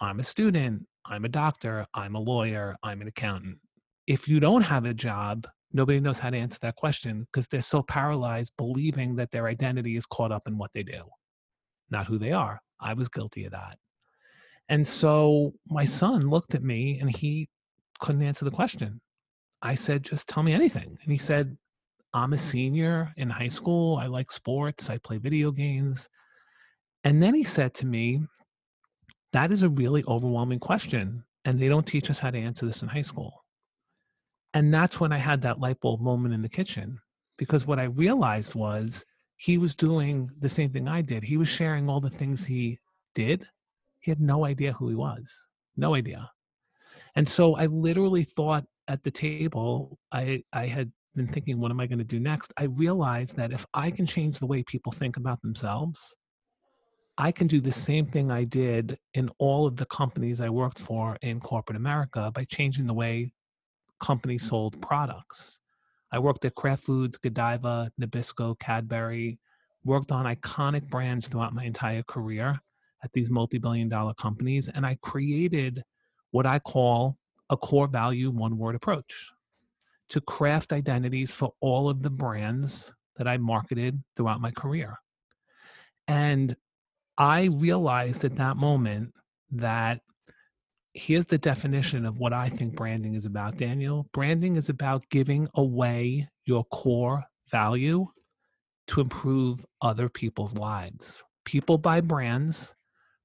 I'm 0.00 0.20
a 0.20 0.24
student, 0.24 0.86
I'm 1.04 1.24
a 1.24 1.28
doctor, 1.28 1.86
I'm 1.94 2.14
a 2.14 2.20
lawyer, 2.20 2.76
I'm 2.82 3.00
an 3.00 3.08
accountant. 3.08 3.58
If 4.06 4.28
you 4.28 4.40
don't 4.40 4.62
have 4.62 4.84
a 4.84 4.94
job, 4.94 5.46
nobody 5.72 6.00
knows 6.00 6.18
how 6.18 6.30
to 6.30 6.36
answer 6.36 6.58
that 6.62 6.76
question 6.76 7.26
because 7.32 7.46
they're 7.46 7.60
so 7.60 7.82
paralyzed 7.82 8.52
believing 8.56 9.16
that 9.16 9.30
their 9.30 9.46
identity 9.46 9.96
is 9.96 10.06
caught 10.06 10.32
up 10.32 10.42
in 10.46 10.58
what 10.58 10.72
they 10.72 10.82
do, 10.82 11.02
not 11.90 12.06
who 12.06 12.18
they 12.18 12.32
are. 12.32 12.60
I 12.80 12.94
was 12.94 13.08
guilty 13.08 13.44
of 13.44 13.52
that. 13.52 13.78
And 14.68 14.86
so 14.86 15.54
my 15.68 15.84
son 15.84 16.26
looked 16.26 16.54
at 16.54 16.62
me 16.62 16.98
and 17.00 17.14
he 17.14 17.48
couldn't 17.98 18.22
answer 18.22 18.44
the 18.44 18.50
question. 18.50 19.00
I 19.62 19.74
said, 19.74 20.04
just 20.04 20.28
tell 20.28 20.42
me 20.42 20.52
anything. 20.54 20.96
And 21.02 21.12
he 21.12 21.18
said, 21.18 21.56
I'm 22.12 22.32
a 22.32 22.36
mm-hmm. 22.36 22.44
senior 22.44 23.12
in 23.16 23.30
high 23.30 23.48
school. 23.48 23.96
I 23.96 24.06
like 24.06 24.30
sports. 24.30 24.90
I 24.90 24.98
play 24.98 25.18
video 25.18 25.50
games. 25.50 26.08
And 27.04 27.22
then 27.22 27.34
he 27.34 27.44
said 27.44 27.74
to 27.74 27.86
me, 27.86 28.22
That 29.32 29.52
is 29.52 29.62
a 29.62 29.68
really 29.68 30.04
overwhelming 30.06 30.60
question. 30.60 31.24
And 31.44 31.58
they 31.58 31.68
don't 31.68 31.86
teach 31.86 32.10
us 32.10 32.18
how 32.18 32.30
to 32.30 32.38
answer 32.38 32.66
this 32.66 32.82
in 32.82 32.88
high 32.88 33.00
school. 33.00 33.44
And 34.52 34.74
that's 34.74 34.98
when 35.00 35.12
I 35.12 35.18
had 35.18 35.42
that 35.42 35.60
light 35.60 35.80
bulb 35.80 36.00
moment 36.00 36.34
in 36.34 36.42
the 36.42 36.48
kitchen 36.48 36.98
because 37.38 37.66
what 37.66 37.78
I 37.78 37.84
realized 37.84 38.54
was 38.54 39.04
he 39.36 39.56
was 39.56 39.74
doing 39.74 40.30
the 40.38 40.48
same 40.48 40.70
thing 40.70 40.88
I 40.88 41.00
did. 41.00 41.22
He 41.24 41.38
was 41.38 41.48
sharing 41.48 41.88
all 41.88 42.00
the 42.00 42.10
things 42.10 42.44
he 42.44 42.78
did. 43.14 43.46
He 44.00 44.10
had 44.10 44.20
no 44.20 44.44
idea 44.44 44.74
who 44.74 44.88
he 44.88 44.94
was, 44.94 45.32
no 45.76 45.94
idea. 45.94 46.30
And 47.16 47.26
so 47.26 47.54
I 47.56 47.66
literally 47.66 48.24
thought 48.24 48.64
at 48.88 49.02
the 49.02 49.10
table, 49.10 49.98
I, 50.12 50.42
I 50.52 50.66
had 50.66 50.92
been 51.16 51.26
thinking, 51.26 51.58
what 51.58 51.70
am 51.70 51.80
I 51.80 51.86
going 51.86 51.98
to 51.98 52.04
do 52.04 52.20
next? 52.20 52.52
I 52.56 52.64
realized 52.64 53.36
that 53.36 53.52
if 53.52 53.66
I 53.74 53.90
can 53.90 54.06
change 54.06 54.38
the 54.38 54.46
way 54.46 54.62
people 54.62 54.92
think 54.92 55.16
about 55.16 55.40
themselves, 55.42 56.16
I 57.18 57.32
can 57.32 57.46
do 57.46 57.60
the 57.60 57.72
same 57.72 58.06
thing 58.06 58.30
I 58.30 58.44
did 58.44 58.98
in 59.14 59.30
all 59.38 59.66
of 59.66 59.76
the 59.76 59.86
companies 59.86 60.40
I 60.40 60.48
worked 60.48 60.78
for 60.78 61.18
in 61.22 61.40
corporate 61.40 61.76
America 61.76 62.30
by 62.34 62.44
changing 62.44 62.86
the 62.86 62.94
way 62.94 63.32
companies 64.00 64.48
sold 64.48 64.80
products. 64.80 65.60
I 66.12 66.18
worked 66.18 66.44
at 66.44 66.54
Kraft 66.54 66.84
Foods, 66.84 67.18
Godiva, 67.18 67.90
Nabisco, 68.00 68.58
Cadbury, 68.58 69.38
worked 69.84 70.12
on 70.12 70.24
iconic 70.26 70.88
brands 70.88 71.28
throughout 71.28 71.54
my 71.54 71.64
entire 71.64 72.02
career 72.04 72.58
at 73.04 73.12
these 73.12 73.30
multi 73.30 73.58
billion 73.58 73.88
dollar 73.88 74.14
companies. 74.14 74.68
And 74.68 74.86
I 74.86 74.96
created 75.02 75.82
what 76.30 76.46
I 76.46 76.58
call 76.58 77.16
a 77.50 77.56
core 77.56 77.88
value 77.88 78.30
one 78.30 78.56
word 78.56 78.74
approach 78.74 79.30
to 80.10 80.20
craft 80.20 80.72
identities 80.72 81.32
for 81.32 81.52
all 81.60 81.88
of 81.88 82.02
the 82.02 82.10
brands 82.10 82.92
that 83.16 83.26
I 83.26 83.38
marketed 83.38 84.02
throughout 84.16 84.40
my 84.40 84.50
career. 84.50 84.98
And 86.08 86.54
I 87.16 87.44
realized 87.44 88.24
at 88.24 88.36
that 88.36 88.56
moment 88.56 89.12
that 89.52 90.00
here's 90.94 91.26
the 91.26 91.38
definition 91.38 92.04
of 92.04 92.18
what 92.18 92.32
I 92.32 92.48
think 92.48 92.74
branding 92.74 93.14
is 93.14 93.24
about, 93.24 93.56
Daniel. 93.56 94.08
Branding 94.12 94.56
is 94.56 94.68
about 94.68 95.08
giving 95.10 95.48
away 95.54 96.28
your 96.44 96.64
core 96.64 97.24
value 97.50 98.06
to 98.88 99.00
improve 99.00 99.64
other 99.82 100.08
people's 100.08 100.54
lives. 100.54 101.22
People 101.44 101.78
buy 101.78 102.00
brands 102.00 102.74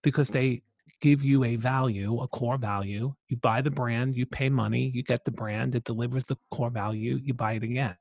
because 0.03 0.29
they 0.29 0.61
give 1.07 1.23
you 1.23 1.43
a 1.43 1.55
value, 1.55 2.21
a 2.21 2.27
core 2.27 2.57
value. 2.57 3.13
You 3.29 3.37
buy 3.37 3.61
the 3.61 3.71
brand, 3.71 4.15
you 4.15 4.25
pay 4.25 4.49
money, 4.49 4.91
you 4.93 5.03
get 5.03 5.23
the 5.25 5.31
brand, 5.31 5.75
it 5.75 5.83
delivers 5.83 6.25
the 6.25 6.37
core 6.51 6.71
value, 6.71 7.19
you 7.23 7.33
buy 7.33 7.53
it 7.53 7.63
again. 7.63 7.95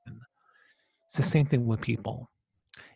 It's 1.06 1.16
the 1.16 1.22
same 1.22 1.46
thing 1.46 1.66
with 1.66 1.80
people. 1.80 2.30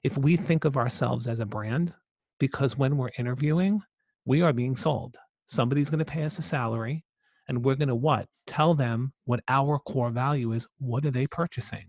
If 0.03 0.17
we 0.17 0.37
think 0.37 0.65
of 0.65 0.77
ourselves 0.77 1.27
as 1.27 1.41
a 1.41 1.47
brand, 1.47 1.93
because 2.39 2.79
when 2.79 2.97
we're 2.97 3.11
interviewing, 3.19 3.83
we 4.25 4.43
are 4.43 4.53
being 4.53 4.77
sold 4.77 5.17
somebody's 5.49 5.91
going 5.91 5.99
to 5.99 6.05
pay 6.05 6.25
us 6.25 6.39
a 6.39 6.43
salary 6.43 7.05
and 7.49 7.65
we're 7.65 7.75
going 7.75 7.89
to 7.89 7.95
what 7.95 8.27
tell 8.47 8.75
them 8.75 9.13
what 9.25 9.41
our 9.49 9.79
core 9.81 10.11
value 10.11 10.53
is 10.53 10.69
what 10.79 11.05
are 11.05 11.11
they 11.11 11.27
purchasing 11.27 11.87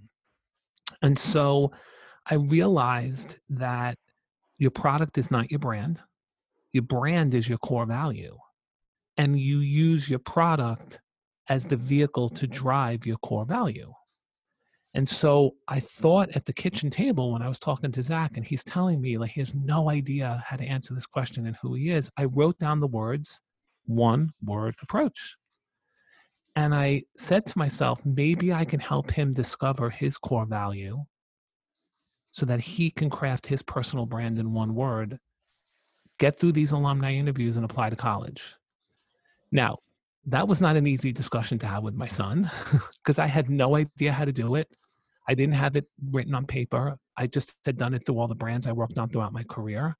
and 1.02 1.20
so 1.20 1.72
i 2.28 2.36
realized 2.36 3.38
that 3.50 3.98
your 4.58 4.72
product 4.72 5.18
is 5.18 5.30
not 5.30 5.52
your 5.52 5.60
brand 5.60 6.02
your 6.74 6.84
brand 6.84 7.34
is 7.34 7.48
your 7.48 7.58
core 7.60 7.86
value 7.86 8.38
and 9.18 9.40
you 9.40 9.60
use 9.60 10.10
your 10.10 10.20
product 10.20 11.00
as 11.48 11.66
the 11.66 11.76
vehicle 11.76 12.30
to 12.30 12.48
drive 12.48 13.06
your 13.06 13.18
core 13.18 13.46
value 13.46 13.92
and 14.96 15.08
so 15.08 15.56
I 15.68 15.80
thought 15.80 16.30
at 16.36 16.46
the 16.46 16.54
kitchen 16.54 16.90
table 16.90 17.32
when 17.32 17.42
I 17.42 17.48
was 17.48 17.60
talking 17.60 17.92
to 17.92 18.04
Zach, 18.04 18.32
and 18.36 18.46
he's 18.46 18.64
telling 18.64 19.00
me 19.00 19.18
like 19.18 19.32
he 19.32 19.42
has 19.42 19.54
no 19.54 19.90
idea 19.90 20.44
how 20.46 20.58
to 20.58 20.66
answer 20.66 20.96
this 20.96 21.06
question 21.06 21.46
and 21.46 21.56
who 21.62 21.76
he 21.76 21.92
is. 21.92 22.10
I 22.18 22.26
wrote 22.26 22.58
down 22.58 22.80
the 22.80 22.88
words 22.88 23.42
one 23.86 24.32
word 24.44 24.76
approach. 24.82 25.36
And 26.56 26.74
I 26.74 27.04
said 27.18 27.46
to 27.48 27.58
myself, 27.58 28.04
maybe 28.06 28.52
I 28.52 28.66
can 28.66 28.80
help 28.80 29.12
him 29.12 29.34
discover 29.34 29.90
his 29.90 30.18
core 30.18 30.46
value 30.46 31.04
so 32.32 32.46
that 32.48 32.60
he 32.60 32.90
can 32.90 33.10
craft 33.10 33.48
his 33.48 33.62
personal 33.62 34.06
brand 34.06 34.40
in 34.40 34.54
one 34.54 34.74
word, 34.74 35.20
get 36.20 36.38
through 36.38 36.52
these 36.52 36.72
alumni 36.72 37.14
interviews, 37.14 37.56
and 37.56 37.66
apply 37.66 37.90
to 37.90 37.96
college. 37.96 38.56
Now, 39.52 39.80
that 40.26 40.48
was 40.48 40.62
not 40.62 40.76
an 40.76 40.86
easy 40.86 41.12
discussion 41.12 41.58
to 41.60 41.68
have 41.68 41.84
with 41.84 41.96
my 41.96 42.08
son 42.08 42.52
because 43.04 43.18
I 43.20 43.26
had 43.26 43.50
no 43.50 43.76
idea 43.76 44.12
how 44.12 44.26
to 44.26 44.32
do 44.32 44.56
it. 44.56 44.70
I 45.28 45.34
didn't 45.34 45.56
have 45.56 45.76
it 45.76 45.86
written 46.12 46.36
on 46.36 46.46
paper. 46.46 46.98
I 47.18 47.28
just 47.28 47.60
had 47.66 47.78
done 47.78 47.94
it 47.94 48.06
through 48.06 48.20
all 48.20 48.28
the 48.28 48.36
brands 48.36 48.68
I 48.68 48.72
worked 48.72 48.98
on 48.98 49.10
throughout 49.10 49.34
my 49.34 49.44
career. 49.44 49.96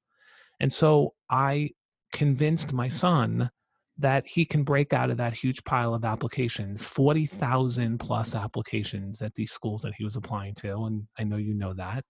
And 0.60 0.72
so 0.72 1.14
I 1.30 1.72
convinced 2.12 2.74
my 2.74 2.88
son 2.88 3.50
that 3.98 4.26
he 4.28 4.46
can 4.46 4.64
break 4.64 4.94
out 4.94 5.10
of 5.10 5.18
that 5.18 5.36
huge 5.36 5.64
pile 5.66 5.94
of 5.94 6.06
applications 6.06 6.86
40,000 6.86 8.00
plus 8.00 8.34
applications 8.34 9.22
at 9.22 9.36
these 9.36 9.52
schools 9.52 9.82
that 9.82 9.94
he 9.98 10.04
was 10.04 10.16
applying 10.16 10.56
to. 10.56 10.86
And 10.86 11.06
I 11.18 11.24
know 11.24 11.38
you 11.38 11.54
know 11.54 11.74
that. 11.74 12.06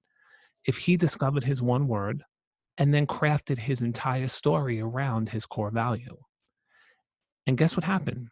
If 0.66 0.78
he 0.78 0.98
discovered 0.98 1.44
his 1.44 1.62
one 1.62 1.88
word 1.88 2.24
and 2.80 2.94
then 2.94 3.06
crafted 3.06 3.60
his 3.60 3.82
entire 3.82 4.30
story 4.30 4.80
around 4.80 5.30
his 5.30 5.46
core 5.46 5.70
value. 5.70 6.18
And 7.46 7.58
guess 7.58 7.76
what 7.76 7.84
happened? 7.84 8.30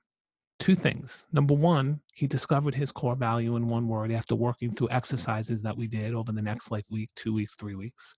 Two 0.59 0.73
things. 0.73 1.27
Number 1.33 1.53
one, 1.53 1.99
he 2.13 2.27
discovered 2.27 2.73
his 2.73 2.91
core 2.91 3.15
value 3.15 3.57
in 3.57 3.67
one 3.67 3.87
word 3.87 4.11
after 4.11 4.35
working 4.35 4.71
through 4.71 4.89
exercises 4.89 5.61
that 5.61 5.77
we 5.77 5.85
did 5.85 6.15
over 6.15 6.31
the 6.31 6.41
next 6.41 6.71
like 6.71 6.85
week, 6.89 7.09
two 7.15 7.33
weeks, 7.33 7.55
three 7.55 7.75
weeks. 7.75 8.15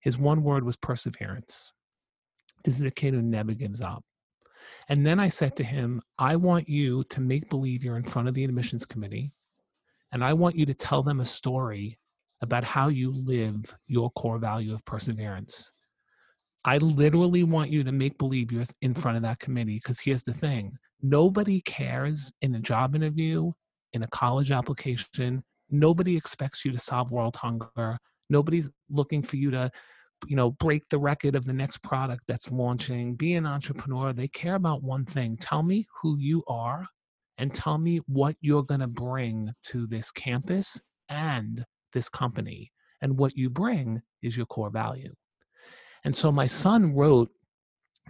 His 0.00 0.16
one 0.16 0.44
word 0.44 0.64
was 0.64 0.76
perseverance. 0.76 1.72
This 2.62 2.78
is 2.78 2.84
a 2.84 2.90
kid 2.90 3.12
who 3.12 3.20
never 3.20 3.52
gives 3.52 3.80
up. 3.80 4.04
And 4.88 5.04
then 5.04 5.18
I 5.18 5.28
said 5.28 5.56
to 5.56 5.64
him, 5.64 6.00
I 6.18 6.36
want 6.36 6.68
you 6.68 7.04
to 7.04 7.20
make 7.20 7.50
believe 7.50 7.82
you're 7.82 7.96
in 7.96 8.04
front 8.04 8.28
of 8.28 8.34
the 8.34 8.44
admissions 8.44 8.86
committee, 8.86 9.32
and 10.12 10.22
I 10.22 10.34
want 10.34 10.56
you 10.56 10.66
to 10.66 10.74
tell 10.74 11.02
them 11.02 11.20
a 11.20 11.24
story 11.24 11.98
about 12.42 12.64
how 12.64 12.88
you 12.88 13.10
live 13.12 13.74
your 13.86 14.10
core 14.12 14.38
value 14.38 14.74
of 14.74 14.84
perseverance. 14.84 15.72
I 16.64 16.78
literally 16.78 17.44
want 17.44 17.70
you 17.70 17.84
to 17.84 17.92
make 17.92 18.16
believe 18.18 18.50
you're 18.50 18.64
in 18.80 18.94
front 18.94 19.16
of 19.16 19.22
that 19.22 19.38
committee 19.38 19.76
because 19.82 20.00
here's 20.00 20.22
the 20.22 20.32
thing 20.32 20.72
nobody 21.02 21.60
cares 21.62 22.32
in 22.40 22.54
a 22.54 22.60
job 22.60 22.94
interview, 22.94 23.52
in 23.92 24.02
a 24.02 24.08
college 24.08 24.50
application. 24.50 25.42
Nobody 25.70 26.16
expects 26.16 26.64
you 26.64 26.72
to 26.72 26.78
solve 26.78 27.10
world 27.10 27.36
hunger. 27.36 27.98
Nobody's 28.30 28.70
looking 28.88 29.22
for 29.22 29.36
you 29.36 29.50
to 29.50 29.70
you 30.26 30.36
know 30.36 30.52
break 30.52 30.88
the 30.88 30.98
record 30.98 31.34
of 31.34 31.44
the 31.44 31.52
next 31.52 31.78
product 31.82 32.22
that's 32.26 32.50
launching 32.50 33.14
be 33.14 33.34
an 33.34 33.44
entrepreneur 33.44 34.12
they 34.12 34.28
care 34.28 34.54
about 34.54 34.82
one 34.82 35.04
thing 35.04 35.36
tell 35.36 35.62
me 35.62 35.86
who 36.00 36.16
you 36.18 36.42
are 36.48 36.86
and 37.38 37.52
tell 37.52 37.78
me 37.78 38.00
what 38.06 38.36
you're 38.40 38.62
going 38.62 38.80
to 38.80 38.86
bring 38.86 39.52
to 39.64 39.86
this 39.86 40.10
campus 40.10 40.80
and 41.08 41.64
this 41.94 42.08
company 42.10 42.70
and 43.00 43.18
what 43.18 43.36
you 43.36 43.48
bring 43.48 44.02
is 44.22 44.36
your 44.36 44.46
core 44.46 44.70
value. 44.70 45.14
And 46.04 46.14
so 46.14 46.30
my 46.30 46.44
mm-hmm. 46.44 46.62
son 46.62 46.94
wrote 46.94 47.30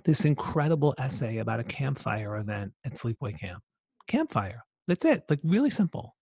this 0.04 0.24
incredible 0.24 0.94
essay 0.98 1.38
about 1.38 1.60
a 1.60 1.64
campfire 1.64 2.36
event 2.36 2.72
at 2.84 2.94
sleepaway 2.94 3.38
camp. 3.38 3.62
Campfire. 4.08 4.64
That's 4.88 5.04
it. 5.04 5.22
Like 5.28 5.40
really 5.44 5.70
simple. 5.70 6.16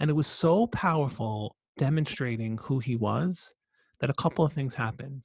And 0.00 0.10
it 0.10 0.14
was 0.14 0.26
so 0.26 0.66
powerful 0.66 1.56
demonstrating 1.78 2.58
who 2.58 2.78
he 2.78 2.96
was 2.96 3.54
that 4.00 4.10
a 4.10 4.14
couple 4.14 4.44
of 4.44 4.52
things 4.52 4.74
happened. 4.74 5.24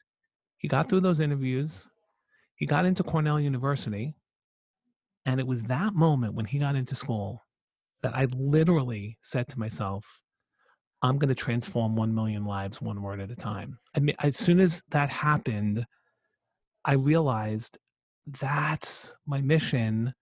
He 0.58 0.68
got 0.68 0.88
through 0.88 1.02
those 1.02 1.20
interviews, 1.20 1.88
he 2.56 2.66
got 2.66 2.86
into 2.86 3.04
Cornell 3.04 3.40
University, 3.40 4.16
and 5.26 5.40
it 5.40 5.48
was 5.48 5.64
that 5.64 5.94
moment 5.94 6.36
when 6.36 6.46
he 6.46 6.60
got 6.60 6.76
into 6.76 6.96
school 6.96 7.44
that 8.04 8.16
I 8.16 8.28
literally 8.32 9.18
said 9.24 9.48
to 9.50 9.60
myself, 9.60 10.21
I'm 11.02 11.18
going 11.18 11.30
to 11.30 11.36
transform 11.36 11.96
1 11.96 12.14
million 12.14 12.46
lives 12.46 12.82
one 12.82 13.02
word 13.02 13.20
at 13.20 13.32
a 13.32 13.36
time. 13.36 13.78
I 13.96 14.00
mean, 14.00 14.16
as 14.20 14.38
soon 14.38 14.60
as 14.60 14.84
that 14.90 15.10
happened, 15.10 15.86
I 16.86 16.94
realized 16.94 17.78
that's 18.40 19.16
my 19.26 19.42
mission 19.42 20.14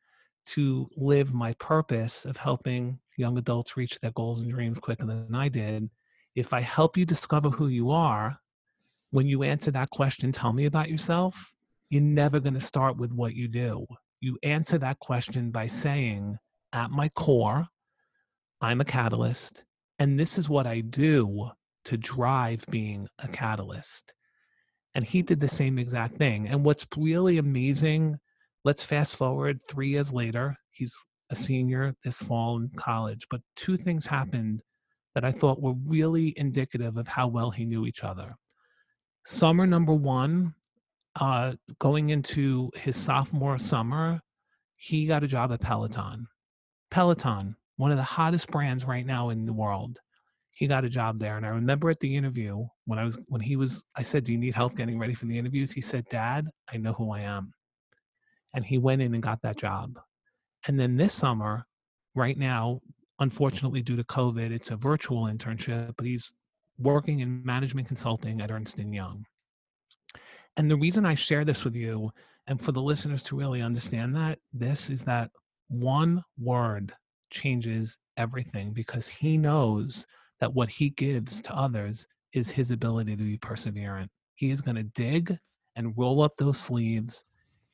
to 0.47 0.89
live 0.95 1.33
my 1.33 1.53
purpose 1.53 2.25
of 2.25 2.37
helping 2.37 2.99
young 3.17 3.37
adults 3.37 3.75
reach 3.77 3.99
their 3.99 4.11
goals 4.11 4.39
and 4.39 4.49
dreams 4.49 4.79
quicker 4.79 5.05
than 5.05 5.35
I 5.35 5.49
did 5.49 5.89
if 6.35 6.53
I 6.53 6.61
help 6.61 6.95
you 6.95 7.05
discover 7.05 7.49
who 7.49 7.67
you 7.67 7.91
are, 7.91 8.39
when 9.11 9.27
you 9.27 9.43
answer 9.43 9.71
that 9.71 9.89
question, 9.89 10.31
tell 10.31 10.53
me 10.53 10.65
about 10.65 10.89
yourself, 10.89 11.51
you're 11.89 12.01
never 12.01 12.39
going 12.39 12.53
to 12.53 12.61
start 12.61 12.97
with 12.97 13.11
what 13.11 13.33
you 13.33 13.47
do. 13.47 13.85
You 14.21 14.37
answer 14.43 14.77
that 14.77 14.99
question 14.99 15.51
by 15.51 15.67
saying, 15.67 16.37
at 16.71 16.91
my 16.91 17.09
core, 17.09 17.67
I'm 18.61 18.79
a 18.79 18.85
catalyst, 18.85 19.63
and 19.99 20.19
this 20.19 20.37
is 20.37 20.49
what 20.49 20.65
I 20.65 20.79
do 20.79 21.49
to 21.85 21.97
drive 21.97 22.65
being 22.69 23.07
a 23.19 23.27
catalyst. 23.27 24.13
And 24.95 25.05
he 25.05 25.21
did 25.21 25.39
the 25.39 25.47
same 25.47 25.77
exact 25.77 26.17
thing. 26.17 26.47
And 26.47 26.63
what's 26.63 26.87
really 26.97 27.37
amazing, 27.37 28.17
let's 28.63 28.83
fast 28.83 29.15
forward 29.15 29.59
three 29.67 29.89
years 29.89 30.11
later. 30.11 30.55
He's 30.71 30.95
a 31.29 31.35
senior 31.35 31.93
this 32.03 32.21
fall 32.21 32.57
in 32.57 32.69
college, 32.75 33.27
but 33.29 33.41
two 33.55 33.77
things 33.77 34.05
happened 34.05 34.63
that 35.13 35.23
I 35.23 35.31
thought 35.31 35.61
were 35.61 35.75
really 35.85 36.33
indicative 36.37 36.97
of 36.97 37.07
how 37.07 37.27
well 37.27 37.51
he 37.51 37.65
knew 37.65 37.85
each 37.85 38.03
other. 38.03 38.35
Summer 39.25 39.67
number 39.67 39.93
one, 39.93 40.55
uh, 41.19 41.53
going 41.79 42.09
into 42.09 42.71
his 42.75 42.95
sophomore 42.95 43.59
summer, 43.59 44.21
he 44.75 45.05
got 45.05 45.23
a 45.23 45.27
job 45.27 45.51
at 45.51 45.59
Peloton. 45.59 46.27
Peloton, 46.89 47.55
one 47.79 47.91
of 47.91 47.97
the 47.97 48.03
hottest 48.03 48.51
brands 48.51 48.83
right 48.83 49.05
now 49.05 49.29
in 49.29 49.45
the 49.45 49.53
world. 49.53 49.99
He 50.57 50.67
got 50.67 50.83
a 50.83 50.89
job 50.89 51.17
there. 51.17 51.37
And 51.37 51.45
I 51.45 51.49
remember 51.49 51.89
at 51.89 52.01
the 52.01 52.13
interview 52.13 52.65
when 52.83 52.99
I 52.99 53.05
was, 53.05 53.17
when 53.27 53.39
he 53.39 53.55
was, 53.55 53.81
I 53.95 54.01
said, 54.01 54.25
Do 54.25 54.33
you 54.33 54.37
need 54.37 54.53
help 54.53 54.75
getting 54.75 54.99
ready 54.99 55.13
for 55.13 55.27
the 55.27 55.39
interviews? 55.39 55.71
He 55.71 55.79
said, 55.79 56.03
Dad, 56.09 56.49
I 56.69 56.75
know 56.75 56.91
who 56.91 57.13
I 57.13 57.21
am. 57.21 57.53
And 58.53 58.65
he 58.65 58.77
went 58.77 59.01
in 59.01 59.13
and 59.13 59.23
got 59.23 59.41
that 59.43 59.57
job. 59.57 59.97
And 60.67 60.77
then 60.77 60.97
this 60.97 61.13
summer, 61.13 61.65
right 62.15 62.37
now, 62.37 62.81
unfortunately, 63.19 63.81
due 63.81 63.95
to 63.95 64.03
COVID, 64.03 64.51
it's 64.51 64.71
a 64.71 64.75
virtual 64.75 65.23
internship, 65.23 65.93
but 65.95 66.05
he's 66.05 66.33
working 66.79 67.21
in 67.21 67.45
management 67.45 67.87
consulting 67.87 68.41
at 68.41 68.51
Ernst 68.51 68.77
& 68.77 68.79
Young. 68.79 69.25
And 70.57 70.69
the 70.69 70.75
reason 70.75 71.05
I 71.05 71.15
share 71.15 71.45
this 71.45 71.63
with 71.63 71.75
you 71.75 72.11
and 72.45 72.59
for 72.59 72.73
the 72.73 72.81
listeners 72.81 73.23
to 73.23 73.37
really 73.37 73.61
understand 73.61 74.17
that, 74.17 74.39
this 74.51 74.89
is 74.89 75.05
that 75.05 75.31
one 75.69 76.21
word 76.37 76.91
changes 77.29 77.97
everything 78.17 78.71
because 78.73 79.07
he 79.07 79.37
knows 79.37 80.05
that 80.39 80.53
what 80.53 80.69
he 80.69 80.89
gives 80.91 81.41
to 81.41 81.53
others 81.55 82.07
is 82.33 82.49
his 82.49 82.71
ability 82.71 83.15
to 83.15 83.23
be 83.23 83.37
perseverant. 83.37 84.07
He 84.35 84.51
is 84.51 84.61
going 84.61 84.75
to 84.75 84.83
dig 84.83 85.37
and 85.75 85.93
roll 85.97 86.21
up 86.21 86.35
those 86.37 86.59
sleeves 86.59 87.23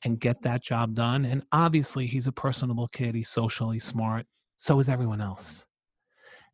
and 0.04 0.20
get 0.20 0.42
that 0.44 0.64
job 0.64 0.94
done. 0.94 1.26
And 1.26 1.46
obviously, 1.52 2.06
he's 2.06 2.28
a 2.28 2.32
personable 2.32 2.88
kid, 2.90 3.16
he's 3.16 3.30
socially 3.30 3.80
smart. 3.80 4.26
So 4.58 4.80
is 4.80 4.90
everyone 4.90 5.22
else. 5.22 5.66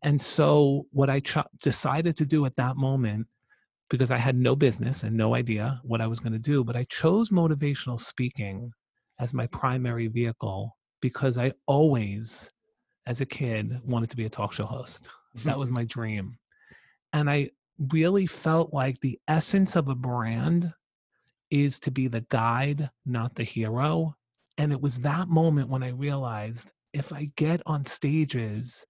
And 0.04 0.20
so, 0.20 0.88
what 0.92 1.10
I 1.10 1.20
ch- 1.20 1.38
decided 1.62 2.16
to 2.18 2.26
do 2.26 2.46
at 2.46 2.56
that 2.56 2.78
moment, 2.78 3.28
because 3.90 4.10
I 4.10 4.18
had 4.18 4.36
no 4.36 4.56
business 4.56 5.04
and 5.04 5.16
no 5.16 5.36
idea 5.36 5.80
what 5.84 6.02
I 6.02 6.08
was 6.08 6.20
going 6.20 6.34
to 6.34 6.40
do, 6.40 6.64
but 6.64 6.76
I 6.76 6.86
chose 6.86 7.30
motivational 7.30 8.00
speaking 8.00 8.72
as 9.20 9.34
my 9.34 9.46
primary 9.48 10.08
vehicle 10.08 10.76
because 11.02 11.38
I 11.38 11.52
always, 11.68 12.50
as 13.08 13.22
a 13.22 13.26
kid, 13.26 13.80
wanted 13.86 14.10
to 14.10 14.18
be 14.18 14.26
a 14.26 14.30
talk 14.30 14.54
show 14.54 14.66
host. 14.66 15.10
That 15.44 15.58
was 15.58 15.70
my 15.72 15.86
dream. 15.86 16.38
And 17.14 17.30
I 17.30 17.50
really 17.92 18.26
felt 18.26 18.74
like 18.74 19.00
the 19.00 19.20
essence 19.28 19.76
of 19.76 19.90
a 19.90 19.96
brand 19.96 20.72
is 21.50 21.80
to 21.82 21.92
be 21.92 22.08
the 22.08 22.26
guide, 22.30 22.90
not 23.06 23.36
the 23.36 23.44
hero. 23.44 24.16
And 24.58 24.72
it 24.72 24.82
was 24.82 25.00
that 25.00 25.28
moment 25.28 25.70
when 25.70 25.84
I 25.84 25.90
realized 25.90 26.72
if 26.94 27.12
I 27.14 27.28
get 27.36 27.62
on 27.66 27.86
stages 27.86 28.86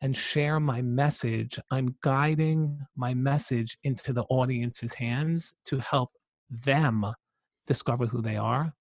and 0.00 0.16
share 0.16 0.58
my 0.58 0.82
message, 0.82 1.58
I'm 1.70 1.94
guiding 2.02 2.78
my 2.96 3.14
message 3.14 3.78
into 3.84 4.12
the 4.12 4.24
audience's 4.24 4.94
hands 4.94 5.54
to 5.66 5.78
help 5.78 6.10
them 6.50 7.06
discover 7.66 8.06
who 8.06 8.20
they 8.20 8.36
are 8.36 8.74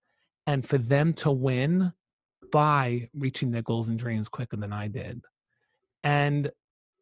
and 0.48 0.68
for 0.68 0.78
them 0.78 1.14
to 1.14 1.32
win 1.32 1.94
by 2.52 3.10
reaching 3.14 3.52
their 3.52 3.62
goals 3.62 3.88
and 3.88 3.98
dreams 3.98 4.30
quicker 4.30 4.58
than 4.58 4.74
I 4.74 4.88
did. 4.88 5.22
And 6.04 6.50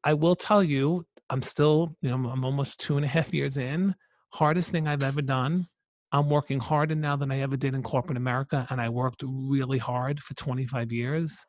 I 0.03 0.13
will 0.13 0.35
tell 0.35 0.63
you, 0.63 1.05
I'm 1.29 1.41
still, 1.41 1.95
you 2.01 2.09
know, 2.09 2.29
I'm 2.29 2.45
almost 2.45 2.79
two 2.79 2.97
and 2.97 3.05
a 3.05 3.09
half 3.09 3.33
years 3.33 3.57
in. 3.57 3.95
Hardest 4.29 4.71
thing 4.71 4.87
I've 4.87 5.03
ever 5.03 5.21
done. 5.21 5.67
I'm 6.11 6.29
working 6.29 6.59
harder 6.59 6.95
now 6.95 7.15
than 7.15 7.31
I 7.31 7.41
ever 7.41 7.55
did 7.55 7.75
in 7.75 7.83
corporate 7.83 8.17
America, 8.17 8.65
and 8.69 8.81
I 8.81 8.89
worked 8.89 9.23
really 9.25 9.77
hard 9.77 10.21
for 10.21 10.33
25 10.33 10.91
years. 10.91 11.45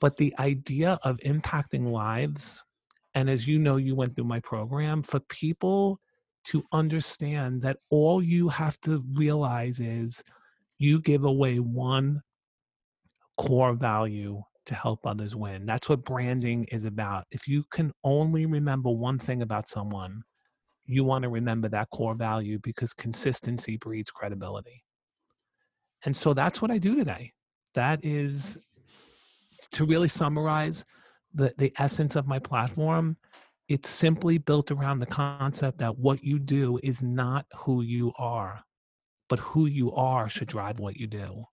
But 0.00 0.16
the 0.16 0.34
idea 0.38 0.98
of 1.02 1.18
impacting 1.18 1.90
lives, 1.90 2.62
and 3.14 3.30
as 3.30 3.46
you 3.46 3.58
know, 3.58 3.76
you 3.76 3.94
went 3.94 4.16
through 4.16 4.24
my 4.24 4.40
program, 4.40 5.02
for 5.02 5.20
people 5.20 6.00
to 6.46 6.64
understand 6.72 7.62
that 7.62 7.78
all 7.90 8.22
you 8.22 8.48
have 8.48 8.78
to 8.80 9.04
realize 9.14 9.80
is 9.80 10.22
you 10.78 11.00
give 11.00 11.24
away 11.24 11.58
one 11.58 12.20
core 13.36 13.74
value 13.74 14.42
to 14.66 14.74
help 14.74 15.06
others 15.06 15.36
win. 15.36 15.64
That's 15.64 15.88
what 15.88 16.04
branding 16.04 16.64
is 16.64 16.84
about. 16.84 17.24
If 17.30 17.46
you 17.46 17.64
can 17.70 17.92
only 18.04 18.46
remember 18.46 18.90
one 18.90 19.18
thing 19.18 19.42
about 19.42 19.68
someone, 19.68 20.22
you 20.86 21.04
want 21.04 21.22
to 21.22 21.28
remember 21.28 21.68
that 21.68 21.90
core 21.90 22.14
value 22.14 22.58
because 22.62 22.92
consistency 22.92 23.76
breeds 23.76 24.10
credibility. 24.10 24.82
And 26.04 26.14
so 26.14 26.34
that's 26.34 26.60
what 26.60 26.70
I 26.70 26.78
do 26.78 26.94
today. 26.94 27.32
That 27.74 28.04
is 28.04 28.58
to 29.72 29.84
really 29.84 30.08
summarize 30.08 30.84
the, 31.34 31.52
the 31.58 31.72
essence 31.78 32.16
of 32.16 32.26
my 32.26 32.38
platform. 32.38 33.16
It's 33.68 33.90
simply 33.90 34.38
built 34.38 34.70
around 34.70 35.00
the 35.00 35.06
concept 35.06 35.78
that 35.78 35.98
what 35.98 36.22
you 36.22 36.38
do 36.38 36.78
is 36.82 37.02
not 37.02 37.46
who 37.56 37.82
you 37.82 38.12
are, 38.16 38.62
but 39.28 39.40
who 39.40 39.66
you 39.66 39.92
are 39.92 40.28
should 40.28 40.48
drive 40.48 40.78
what 40.78 40.96
you 40.96 41.06
do. 41.06 41.44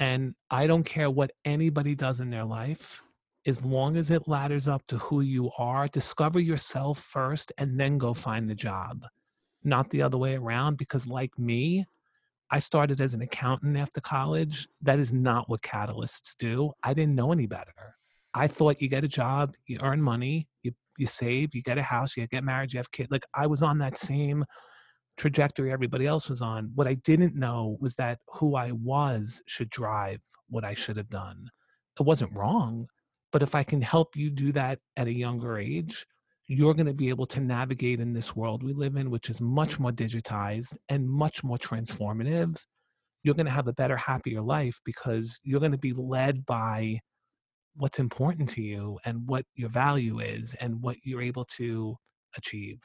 And 0.00 0.34
I 0.50 0.66
don't 0.66 0.82
care 0.82 1.10
what 1.10 1.30
anybody 1.44 1.94
does 1.94 2.20
in 2.20 2.30
their 2.30 2.44
life, 2.44 3.02
as 3.46 3.62
long 3.62 3.96
as 3.98 4.10
it 4.10 4.26
ladders 4.26 4.66
up 4.66 4.84
to 4.86 4.96
who 4.96 5.20
you 5.20 5.50
are, 5.58 5.86
discover 5.88 6.40
yourself 6.40 6.98
first 6.98 7.52
and 7.58 7.78
then 7.78 7.98
go 7.98 8.14
find 8.14 8.48
the 8.48 8.54
job, 8.54 9.04
not 9.62 9.90
the 9.90 10.00
other 10.00 10.16
way 10.16 10.36
around. 10.36 10.78
Because, 10.78 11.06
like 11.06 11.38
me, 11.38 11.84
I 12.50 12.58
started 12.58 13.02
as 13.02 13.12
an 13.12 13.20
accountant 13.20 13.76
after 13.76 14.00
college. 14.00 14.66
That 14.80 14.98
is 14.98 15.12
not 15.12 15.50
what 15.50 15.60
catalysts 15.60 16.34
do. 16.36 16.72
I 16.82 16.94
didn't 16.94 17.14
know 17.14 17.30
any 17.30 17.46
better. 17.46 17.94
I 18.32 18.46
thought 18.46 18.80
you 18.80 18.88
get 18.88 19.04
a 19.04 19.08
job, 19.08 19.54
you 19.66 19.78
earn 19.82 20.00
money, 20.00 20.48
you, 20.62 20.72
you 20.96 21.06
save, 21.06 21.54
you 21.54 21.62
get 21.62 21.78
a 21.78 21.82
house, 21.82 22.16
you 22.16 22.26
get 22.26 22.44
married, 22.44 22.72
you 22.72 22.78
have 22.78 22.90
kids. 22.90 23.10
Like 23.10 23.26
I 23.34 23.46
was 23.46 23.62
on 23.62 23.78
that 23.78 23.98
same 23.98 24.44
trajectory 25.20 25.70
everybody 25.70 26.06
else 26.06 26.30
was 26.30 26.40
on. 26.40 26.72
What 26.74 26.88
I 26.88 26.94
didn't 26.94 27.36
know 27.36 27.76
was 27.78 27.94
that 27.96 28.20
who 28.32 28.56
I 28.56 28.72
was 28.72 29.42
should 29.46 29.68
drive 29.68 30.22
what 30.48 30.64
I 30.64 30.72
should 30.72 30.96
have 30.96 31.10
done. 31.10 31.46
It 32.00 32.04
wasn't 32.04 32.36
wrong, 32.38 32.86
but 33.30 33.42
if 33.42 33.54
I 33.54 33.62
can 33.62 33.82
help 33.82 34.16
you 34.16 34.30
do 34.30 34.50
that 34.52 34.78
at 34.96 35.08
a 35.08 35.12
younger 35.12 35.58
age, 35.58 36.06
you're 36.46 36.72
going 36.72 36.86
to 36.86 36.94
be 36.94 37.10
able 37.10 37.26
to 37.26 37.40
navigate 37.40 38.00
in 38.00 38.14
this 38.14 38.34
world 38.34 38.62
we 38.62 38.72
live 38.72 38.96
in, 38.96 39.10
which 39.10 39.28
is 39.28 39.42
much 39.42 39.78
more 39.78 39.92
digitized 39.92 40.78
and 40.88 41.08
much 41.08 41.44
more 41.44 41.58
transformative. 41.58 42.56
You're 43.22 43.34
going 43.34 43.44
to 43.44 43.52
have 43.52 43.68
a 43.68 43.74
better, 43.74 43.98
happier 43.98 44.40
life 44.40 44.80
because 44.86 45.38
you're 45.42 45.60
going 45.60 45.72
to 45.72 45.78
be 45.78 45.92
led 45.92 46.46
by 46.46 46.98
what's 47.76 47.98
important 47.98 48.48
to 48.50 48.62
you 48.62 48.98
and 49.04 49.28
what 49.28 49.44
your 49.54 49.68
value 49.68 50.20
is 50.20 50.54
and 50.54 50.80
what 50.80 50.96
you're 51.04 51.20
able 51.20 51.44
to 51.44 51.94
achieve 52.38 52.80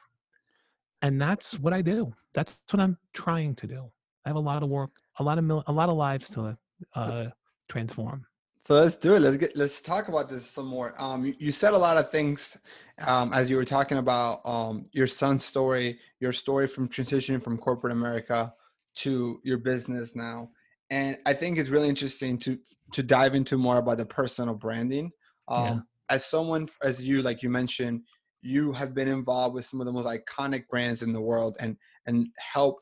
and 1.02 1.20
that's 1.20 1.58
what 1.58 1.72
I 1.72 1.82
do. 1.82 2.12
That's 2.34 2.52
what 2.70 2.80
I'm 2.80 2.98
trying 3.14 3.54
to 3.56 3.66
do. 3.66 3.90
I 4.24 4.28
have 4.28 4.36
a 4.36 4.40
lot 4.40 4.62
of 4.62 4.68
work, 4.68 4.90
a 5.18 5.22
lot 5.22 5.38
of 5.38 5.44
mil- 5.44 5.64
a 5.66 5.72
lot 5.72 5.88
of 5.88 5.96
lives 5.96 6.28
to 6.30 6.56
uh, 6.94 7.26
transform. 7.68 8.26
So 8.66 8.74
let's 8.74 8.96
do 8.96 9.14
it. 9.14 9.20
Let's 9.20 9.36
get 9.36 9.56
let's 9.56 9.80
talk 9.80 10.08
about 10.08 10.28
this 10.28 10.44
some 10.44 10.66
more. 10.66 10.92
Um, 10.98 11.24
you, 11.24 11.34
you 11.38 11.52
said 11.52 11.72
a 11.72 11.78
lot 11.78 11.96
of 11.96 12.10
things 12.10 12.58
um, 13.06 13.32
as 13.32 13.48
you 13.48 13.54
were 13.54 13.64
talking 13.64 13.98
about 13.98 14.40
um, 14.44 14.82
your 14.92 15.06
son's 15.06 15.44
story, 15.44 16.00
your 16.18 16.32
story 16.32 16.66
from 16.66 16.88
transitioning 16.88 17.40
from 17.40 17.58
corporate 17.58 17.92
America 17.92 18.52
to 18.96 19.40
your 19.44 19.58
business 19.58 20.16
now, 20.16 20.50
and 20.90 21.16
I 21.26 21.32
think 21.32 21.58
it's 21.58 21.68
really 21.68 21.88
interesting 21.88 22.38
to 22.38 22.58
to 22.92 23.04
dive 23.04 23.36
into 23.36 23.56
more 23.56 23.78
about 23.78 23.98
the 23.98 24.06
personal 24.06 24.54
branding. 24.54 25.12
Um, 25.46 25.64
yeah. 25.64 25.78
As 26.08 26.24
someone, 26.24 26.68
as 26.82 27.00
you 27.00 27.22
like 27.22 27.44
you 27.44 27.50
mentioned, 27.50 28.02
you 28.46 28.72
have 28.72 28.94
been 28.94 29.08
involved 29.08 29.54
with 29.54 29.64
some 29.64 29.80
of 29.80 29.86
the 29.86 29.92
most 29.92 30.06
iconic 30.06 30.68
brands 30.68 31.02
in 31.02 31.12
the 31.12 31.20
world 31.20 31.56
and 31.60 31.76
and 32.06 32.28
help 32.38 32.80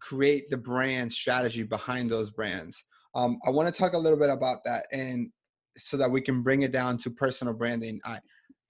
create 0.00 0.48
the 0.50 0.56
brand 0.56 1.12
strategy 1.12 1.62
behind 1.62 2.10
those 2.10 2.30
brands. 2.30 2.84
Um, 3.14 3.38
I 3.46 3.50
want 3.50 3.72
to 3.72 3.78
talk 3.78 3.94
a 3.94 3.98
little 3.98 4.18
bit 4.18 4.30
about 4.30 4.58
that 4.64 4.86
and 4.92 5.30
so 5.76 5.96
that 5.96 6.10
we 6.10 6.20
can 6.20 6.42
bring 6.42 6.62
it 6.62 6.72
down 6.72 6.98
to 6.98 7.10
personal 7.10 7.54
branding. 7.54 8.00
I, 8.04 8.18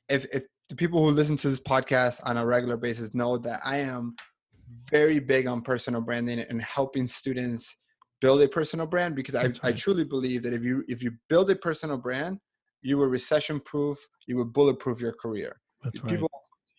if, 0.08 0.24
if 0.32 0.44
the 0.68 0.76
people 0.76 1.04
who 1.04 1.10
listen 1.10 1.36
to 1.36 1.50
this 1.50 1.60
podcast 1.60 2.20
on 2.24 2.36
a 2.36 2.46
regular 2.46 2.76
basis 2.76 3.14
know 3.14 3.36
that 3.38 3.60
I 3.64 3.78
am 3.78 4.14
very 4.90 5.18
big 5.18 5.46
on 5.46 5.62
personal 5.62 6.00
branding 6.00 6.40
and 6.40 6.62
helping 6.62 7.08
students 7.08 7.76
build 8.20 8.42
a 8.42 8.48
personal 8.48 8.86
brand 8.86 9.16
because 9.16 9.34
I, 9.34 9.52
I 9.62 9.72
truly 9.72 10.04
believe 10.04 10.42
that 10.42 10.52
if 10.52 10.62
you 10.62 10.84
if 10.88 11.02
you 11.02 11.12
build 11.28 11.50
a 11.50 11.56
personal 11.56 11.96
brand, 11.96 12.38
you 12.82 12.98
will 12.98 13.06
recession 13.08 13.60
proof, 13.60 13.98
you 14.26 14.36
will 14.36 14.44
bulletproof 14.44 15.00
your 15.00 15.12
career. 15.12 15.60
That's 15.82 16.02
right. 16.02 16.10
People 16.10 16.27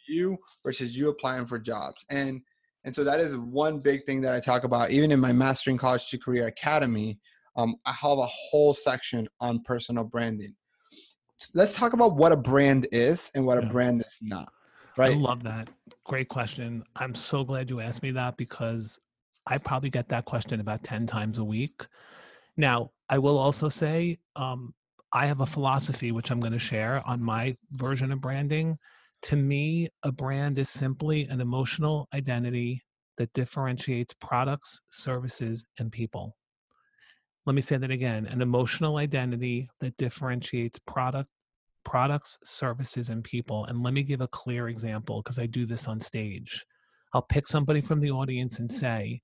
you 0.09 0.37
versus 0.63 0.97
you 0.97 1.09
applying 1.09 1.45
for 1.45 1.59
jobs. 1.59 2.03
And 2.09 2.41
and 2.85 2.95
so 2.95 3.03
that 3.03 3.19
is 3.19 3.35
one 3.35 3.79
big 3.79 4.05
thing 4.05 4.21
that 4.21 4.33
I 4.33 4.39
talk 4.39 4.63
about, 4.63 4.91
even 4.91 5.11
in 5.11 5.19
my 5.19 5.33
Mastering 5.33 5.77
College 5.77 6.09
to 6.09 6.17
Career 6.17 6.47
Academy. 6.47 7.19
Um, 7.55 7.75
I 7.85 7.91
have 7.91 8.17
a 8.17 8.25
whole 8.25 8.73
section 8.73 9.27
on 9.41 9.61
personal 9.63 10.05
branding. 10.05 10.55
Let's 11.53 11.75
talk 11.75 11.93
about 11.93 12.15
what 12.15 12.31
a 12.31 12.37
brand 12.37 12.87
is 12.91 13.31
and 13.35 13.45
what 13.45 13.61
yeah. 13.61 13.67
a 13.67 13.71
brand 13.71 14.01
is 14.01 14.17
not. 14.21 14.49
Right. 14.97 15.11
I 15.11 15.15
love 15.15 15.43
that. 15.43 15.69
Great 16.05 16.29
question. 16.29 16.83
I'm 16.95 17.15
so 17.15 17.43
glad 17.43 17.69
you 17.69 17.79
asked 17.81 18.01
me 18.01 18.11
that 18.11 18.37
because 18.37 18.99
I 19.47 19.57
probably 19.57 19.89
get 19.89 20.09
that 20.09 20.25
question 20.25 20.59
about 20.59 20.83
10 20.83 21.07
times 21.07 21.39
a 21.39 21.43
week. 21.43 21.85
Now, 22.57 22.91
I 23.09 23.17
will 23.17 23.37
also 23.37 23.69
say 23.69 24.19
um, 24.35 24.73
I 25.11 25.25
have 25.25 25.41
a 25.41 25.45
philosophy 25.45 26.11
which 26.11 26.31
I'm 26.31 26.39
going 26.39 26.53
to 26.53 26.59
share 26.59 27.01
on 27.07 27.21
my 27.21 27.55
version 27.71 28.11
of 28.11 28.21
branding. 28.21 28.77
To 29.23 29.35
me, 29.35 29.89
a 30.03 30.11
brand 30.11 30.57
is 30.57 30.69
simply 30.69 31.25
an 31.25 31.41
emotional 31.41 32.07
identity 32.13 32.81
that 33.17 33.33
differentiates 33.33 34.13
products, 34.13 34.79
services, 34.91 35.65
and 35.77 35.91
people. 35.91 36.35
Let 37.45 37.53
me 37.53 37.61
say 37.61 37.77
that 37.77 37.91
again 37.91 38.27
an 38.27 38.41
emotional 38.41 38.97
identity 38.97 39.69
that 39.81 39.97
differentiates 39.97 40.79
product, 40.79 41.29
products, 41.83 42.37
services, 42.43 43.09
and 43.09 43.23
people. 43.23 43.65
And 43.65 43.83
let 43.83 43.93
me 43.93 44.03
give 44.03 44.21
a 44.21 44.27
clear 44.27 44.69
example 44.69 45.21
because 45.21 45.39
I 45.39 45.47
do 45.47 45.65
this 45.65 45.87
on 45.87 45.99
stage. 45.99 46.65
I'll 47.13 47.23
pick 47.23 47.47
somebody 47.47 47.81
from 47.81 47.99
the 47.99 48.11
audience 48.11 48.59
and 48.59 48.69
say, 48.69 49.21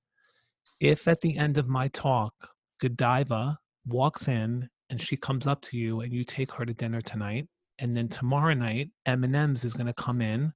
if 0.79 1.07
at 1.07 1.21
the 1.21 1.37
end 1.37 1.57
of 1.57 1.67
my 1.67 1.87
talk, 1.89 2.33
Godiva 2.81 3.57
walks 3.85 4.27
in 4.27 4.67
and 4.89 5.01
she 5.01 5.15
comes 5.15 5.47
up 5.47 5.61
to 5.61 5.77
you 5.77 6.01
and 6.01 6.11
you 6.11 6.23
take 6.23 6.51
her 6.53 6.65
to 6.65 6.73
dinner 6.73 7.01
tonight, 7.01 7.47
and 7.79 7.95
then 7.95 8.07
tomorrow 8.07 8.53
night, 8.53 8.89
M&M's 9.05 9.65
is 9.65 9.73
going 9.73 9.87
to 9.87 9.93
come 9.93 10.21
in, 10.21 10.53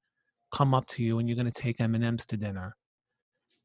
come 0.54 0.74
up 0.74 0.88
to 0.88 1.04
you, 1.04 1.20
and 1.20 1.28
you're 1.28 1.36
going 1.36 1.52
to 1.52 1.62
take 1.62 1.82
M&M's 1.82 2.26
to 2.28 2.38
dinner. 2.38 2.76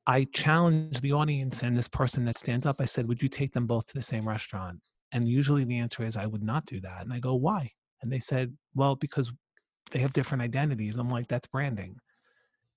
I 0.07 0.25
challenge 0.35 1.01
the 1.01 1.13
audience 1.13 1.63
and 1.63 1.77
this 1.77 1.89
person 1.89 2.25
that 2.27 2.39
stands 2.39 2.67
up. 2.67 2.81
I 2.81 2.85
said, 2.85 3.09
Would 3.09 3.23
you 3.23 3.29
take 3.29 3.53
them 3.53 3.67
both 3.67 3.87
to 3.87 3.95
the 3.95 4.03
same 4.03 4.29
restaurant? 4.29 4.81
And 5.13 5.29
usually 5.29 5.65
the 5.65 5.79
answer 5.79 6.05
is, 6.05 6.17
I 6.17 6.27
would 6.27 6.43
not 6.43 6.67
do 6.67 6.81
that. 6.81 7.03
And 7.03 7.13
I 7.13 7.21
go, 7.21 7.35
Why? 7.35 7.71
And 8.03 8.13
they 8.13 8.19
said, 8.19 8.55
Well, 8.75 8.97
because 8.97 9.33
they 9.93 10.01
have 10.01 10.13
different 10.13 10.43
identities. 10.43 10.99
I'm 10.99 11.09
like, 11.09 11.29
That's 11.29 11.47
branding. 11.47 11.97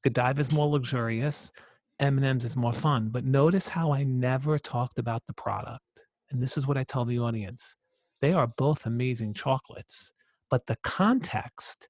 Godiva 0.04 0.40
is 0.40 0.52
more 0.52 0.70
luxurious. 0.70 1.52
M&M's 2.00 2.46
is 2.46 2.56
more 2.56 2.72
fun. 2.72 3.10
But 3.10 3.26
notice 3.26 3.68
how 3.68 3.92
I 3.92 4.04
never 4.04 4.58
talked 4.58 5.00
about 5.00 5.24
the 5.26 5.34
product. 5.34 5.82
And 6.30 6.42
this 6.42 6.56
is 6.56 6.68
what 6.68 6.78
I 6.78 6.84
tell 6.84 7.04
the 7.04 7.20
audience. 7.20 7.76
They 8.22 8.34
are 8.34 8.48
both 8.58 8.86
amazing 8.86 9.34
chocolates, 9.34 10.14
but 10.50 10.66
the 10.68 10.78
context 10.84 11.90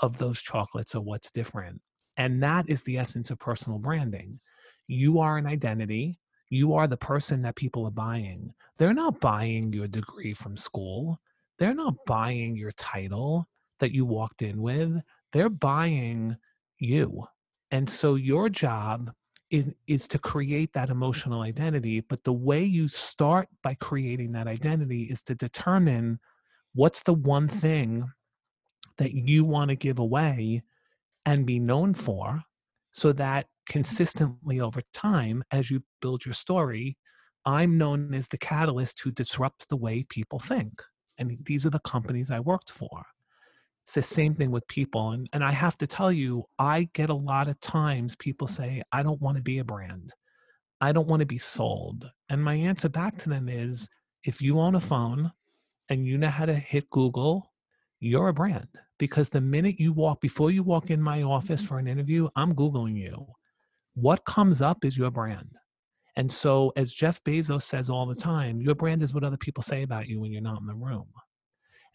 of 0.00 0.18
those 0.18 0.40
chocolates 0.40 0.94
are 0.94 1.00
what's 1.00 1.30
different. 1.30 1.80
And 2.18 2.42
that 2.42 2.68
is 2.68 2.82
the 2.82 2.98
essence 2.98 3.30
of 3.30 3.38
personal 3.38 3.78
branding. 3.78 4.40
You 4.86 5.20
are 5.20 5.38
an 5.38 5.46
identity. 5.46 6.18
You 6.50 6.74
are 6.74 6.86
the 6.86 6.96
person 6.96 7.40
that 7.42 7.56
people 7.56 7.86
are 7.86 7.90
buying. 7.90 8.52
They're 8.76 8.92
not 8.92 9.20
buying 9.20 9.72
your 9.72 9.88
degree 9.88 10.34
from 10.34 10.56
school. 10.56 11.18
They're 11.58 11.74
not 11.74 11.94
buying 12.06 12.56
your 12.56 12.72
title 12.72 13.48
that 13.80 13.92
you 13.92 14.04
walked 14.04 14.42
in 14.42 14.60
with. 14.60 15.00
They're 15.32 15.48
buying 15.48 16.36
you. 16.78 17.24
And 17.70 17.88
so 17.88 18.16
your 18.16 18.48
job 18.48 19.12
is, 19.50 19.72
is 19.86 20.08
to 20.08 20.18
create 20.18 20.72
that 20.72 20.90
emotional 20.90 21.42
identity. 21.42 22.00
But 22.00 22.24
the 22.24 22.32
way 22.32 22.62
you 22.64 22.88
start 22.88 23.48
by 23.62 23.74
creating 23.74 24.32
that 24.32 24.46
identity 24.46 25.04
is 25.04 25.22
to 25.22 25.34
determine 25.34 26.18
what's 26.74 27.02
the 27.02 27.14
one 27.14 27.48
mm-hmm. 27.48 27.58
thing 27.58 28.04
that 28.98 29.12
you 29.12 29.44
want 29.44 29.70
to 29.70 29.76
give 29.76 29.98
away 29.98 30.62
and 31.24 31.46
be 31.46 31.58
known 31.58 31.94
for 31.94 32.42
so 32.92 33.12
that 33.12 33.44
mm-hmm. 33.44 33.72
consistently 33.72 34.60
over 34.60 34.82
time, 34.92 35.42
as 35.50 35.70
you 35.70 35.82
build 36.00 36.24
your 36.24 36.34
story, 36.34 36.96
I'm 37.44 37.78
known 37.78 38.14
as 38.14 38.28
the 38.28 38.38
catalyst 38.38 39.00
who 39.00 39.10
disrupts 39.10 39.66
the 39.66 39.76
way 39.76 40.04
people 40.08 40.38
think. 40.38 40.82
And 41.18 41.36
these 41.44 41.66
are 41.66 41.70
the 41.70 41.80
companies 41.80 42.30
I 42.30 42.40
worked 42.40 42.70
for. 42.70 43.04
It's 43.84 43.94
the 43.94 44.02
same 44.02 44.34
thing 44.34 44.52
with 44.52 44.66
people. 44.68 45.10
And, 45.10 45.28
and 45.32 45.42
I 45.42 45.50
have 45.50 45.76
to 45.78 45.86
tell 45.86 46.12
you, 46.12 46.44
I 46.58 46.88
get 46.94 47.10
a 47.10 47.14
lot 47.14 47.48
of 47.48 47.58
times 47.60 48.14
people 48.14 48.46
say, 48.46 48.82
I 48.92 49.02
don't 49.02 49.20
want 49.20 49.36
to 49.38 49.42
be 49.42 49.58
a 49.58 49.64
brand. 49.64 50.12
I 50.80 50.92
don't 50.92 51.08
want 51.08 51.20
to 51.20 51.26
be 51.26 51.38
sold. 51.38 52.10
And 52.28 52.42
my 52.42 52.54
answer 52.54 52.88
back 52.88 53.18
to 53.18 53.28
them 53.28 53.48
is 53.48 53.88
if 54.24 54.40
you 54.40 54.60
own 54.60 54.76
a 54.76 54.80
phone 54.80 55.32
and 55.88 56.06
you 56.06 56.18
know 56.18 56.28
how 56.28 56.46
to 56.46 56.54
hit 56.54 56.90
Google, 56.90 57.52
you're 58.00 58.28
a 58.28 58.32
brand. 58.32 58.68
Because 58.98 59.30
the 59.30 59.40
minute 59.40 59.80
you 59.80 59.92
walk, 59.92 60.20
before 60.20 60.50
you 60.50 60.62
walk 60.62 60.90
in 60.90 61.00
my 61.00 61.22
office 61.22 61.60
mm-hmm. 61.60 61.68
for 61.68 61.78
an 61.78 61.88
interview, 61.88 62.28
I'm 62.36 62.54
Googling 62.54 62.96
you. 62.96 63.26
What 63.94 64.24
comes 64.24 64.62
up 64.62 64.84
is 64.84 64.96
your 64.96 65.10
brand. 65.10 65.56
And 66.16 66.30
so, 66.30 66.72
as 66.76 66.92
Jeff 66.92 67.22
Bezos 67.24 67.62
says 67.62 67.88
all 67.88 68.06
the 68.06 68.14
time, 68.14 68.60
your 68.60 68.74
brand 68.74 69.02
is 69.02 69.14
what 69.14 69.24
other 69.24 69.36
people 69.36 69.62
say 69.62 69.82
about 69.82 70.08
you 70.08 70.20
when 70.20 70.30
you're 70.30 70.42
not 70.42 70.60
in 70.60 70.66
the 70.66 70.74
room. 70.74 71.06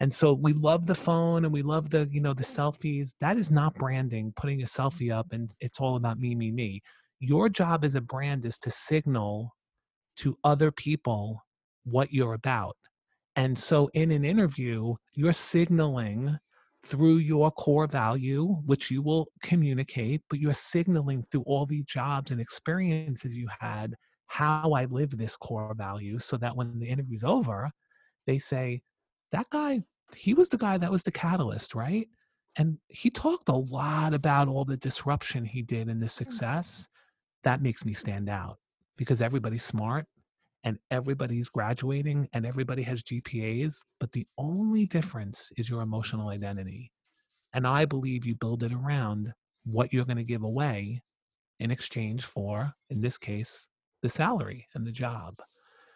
And 0.00 0.12
so 0.12 0.32
we 0.32 0.52
love 0.52 0.86
the 0.86 0.94
phone 0.94 1.44
and 1.44 1.52
we 1.52 1.62
love 1.62 1.90
the, 1.90 2.08
you 2.10 2.20
know, 2.20 2.34
the 2.34 2.44
selfies. 2.44 3.14
That 3.20 3.36
is 3.36 3.50
not 3.50 3.74
branding, 3.74 4.32
putting 4.36 4.62
a 4.62 4.64
mm-hmm. 4.64 4.82
selfie 4.82 5.16
up 5.16 5.32
and 5.32 5.50
it's 5.60 5.80
all 5.80 5.96
about 5.96 6.18
me, 6.18 6.34
me, 6.34 6.50
me. 6.50 6.82
Your 7.20 7.48
job 7.48 7.84
as 7.84 7.96
a 7.96 8.00
brand 8.00 8.44
is 8.44 8.58
to 8.58 8.70
signal 8.70 9.54
to 10.18 10.36
other 10.44 10.70
people 10.70 11.42
what 11.84 12.12
you're 12.12 12.34
about. 12.34 12.76
And 13.38 13.56
so 13.56 13.88
in 13.94 14.10
an 14.10 14.24
interview, 14.24 14.96
you're 15.14 15.32
signaling 15.32 16.36
through 16.82 17.18
your 17.18 17.52
core 17.52 17.86
value, 17.86 18.56
which 18.66 18.90
you 18.90 19.00
will 19.00 19.28
communicate, 19.44 20.22
but 20.28 20.40
you're 20.40 20.52
signaling 20.52 21.24
through 21.30 21.44
all 21.46 21.64
the 21.64 21.84
jobs 21.84 22.32
and 22.32 22.40
experiences 22.40 23.36
you 23.36 23.46
had 23.60 23.94
how 24.26 24.72
I 24.72 24.86
live 24.86 25.16
this 25.16 25.36
core 25.36 25.72
value 25.78 26.18
so 26.18 26.36
that 26.38 26.56
when 26.56 26.80
the 26.80 26.88
interview's 26.88 27.22
over, 27.22 27.70
they 28.26 28.38
say, 28.38 28.82
that 29.30 29.46
guy, 29.50 29.82
he 30.16 30.34
was 30.34 30.48
the 30.48 30.58
guy 30.58 30.76
that 30.76 30.90
was 30.90 31.04
the 31.04 31.12
catalyst, 31.12 31.76
right? 31.76 32.08
And 32.56 32.76
he 32.88 33.08
talked 33.08 33.48
a 33.50 33.54
lot 33.54 34.14
about 34.14 34.48
all 34.48 34.64
the 34.64 34.76
disruption 34.78 35.44
he 35.44 35.62
did 35.62 35.88
and 35.88 36.02
the 36.02 36.06
mm. 36.06 36.10
success. 36.10 36.88
That 37.44 37.62
makes 37.62 37.84
me 37.84 37.92
stand 37.92 38.28
out 38.28 38.58
because 38.96 39.22
everybody's 39.22 39.62
smart 39.62 40.06
and 40.64 40.78
everybody's 40.90 41.48
graduating 41.48 42.28
and 42.32 42.44
everybody 42.44 42.82
has 42.82 43.02
GPAs, 43.02 43.82
but 44.00 44.12
the 44.12 44.26
only 44.38 44.86
difference 44.86 45.50
is 45.56 45.68
your 45.68 45.82
emotional 45.82 46.28
identity. 46.28 46.90
And 47.54 47.66
I 47.66 47.84
believe 47.84 48.26
you 48.26 48.34
build 48.34 48.62
it 48.62 48.72
around 48.72 49.32
what 49.64 49.92
you're 49.92 50.04
going 50.04 50.18
to 50.18 50.24
give 50.24 50.42
away 50.42 51.02
in 51.60 51.70
exchange 51.70 52.24
for, 52.24 52.72
in 52.90 53.00
this 53.00 53.18
case, 53.18 53.68
the 54.02 54.08
salary 54.08 54.66
and 54.74 54.86
the 54.86 54.92
job. 54.92 55.34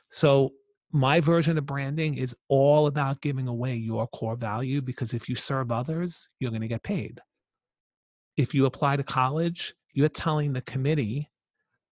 So 0.09 0.51
my 0.93 1.21
version 1.21 1.57
of 1.57 1.67
branding 1.67 2.17
is 2.17 2.37
all 2.49 2.87
about 2.87 3.23
giving 3.23 3.49
away 3.49 3.75
your 3.75 4.07
core 4.09 4.37
value 4.37 4.83
because 4.83 5.15
if 5.15 5.29
you 5.29 5.35
serve 5.35 5.73
others, 5.73 6.29
you're 6.39 6.51
going 6.51 6.63
to 6.63 6.69
get 6.69 6.83
paid. 6.83 7.21
If 8.37 8.55
you 8.55 8.67
apply 8.67 8.97
to 8.97 9.03
college, 9.03 9.75
you're 9.95 10.09
telling 10.09 10.53
the 10.53 10.63
committee, 10.63 11.31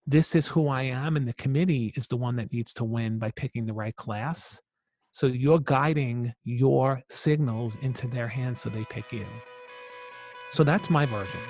this 0.06 0.34
is 0.34 0.46
who 0.46 0.68
I 0.68 0.82
am, 0.82 1.16
and 1.16 1.26
the 1.28 1.34
committee 1.34 1.92
is 1.96 2.08
the 2.08 2.16
one 2.16 2.36
that 2.36 2.52
needs 2.52 2.74
to 2.74 2.84
win 2.84 3.18
by 3.18 3.30
picking 3.32 3.66
the 3.66 3.72
right 3.72 3.94
class. 3.94 4.60
So 5.12 5.26
you're 5.26 5.60
guiding 5.60 6.32
your 6.44 7.02
signals 7.10 7.76
into 7.82 8.06
their 8.06 8.28
hands 8.28 8.60
so 8.60 8.70
they 8.70 8.84
pick 8.84 9.12
you. 9.12 9.26
So 10.50 10.64
that's 10.64 10.90
my 10.90 11.06
version. 11.06 11.40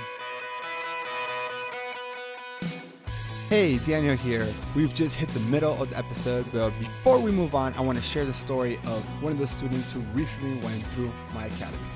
Hey, 3.48 3.78
Daniel 3.78 4.14
here. 4.14 4.46
We've 4.76 4.94
just 4.94 5.16
hit 5.16 5.28
the 5.30 5.40
middle 5.40 5.72
of 5.82 5.90
the 5.90 5.98
episode, 5.98 6.46
but 6.52 6.70
before 6.78 7.18
we 7.18 7.32
move 7.32 7.54
on, 7.54 7.74
I 7.74 7.80
want 7.80 7.98
to 7.98 8.04
share 8.04 8.24
the 8.24 8.32
story 8.32 8.76
of 8.86 9.04
one 9.22 9.32
of 9.32 9.38
the 9.38 9.48
students 9.48 9.90
who 9.90 10.00
recently 10.14 10.64
went 10.64 10.86
through 10.86 11.12
my 11.34 11.46
academy. 11.46 11.89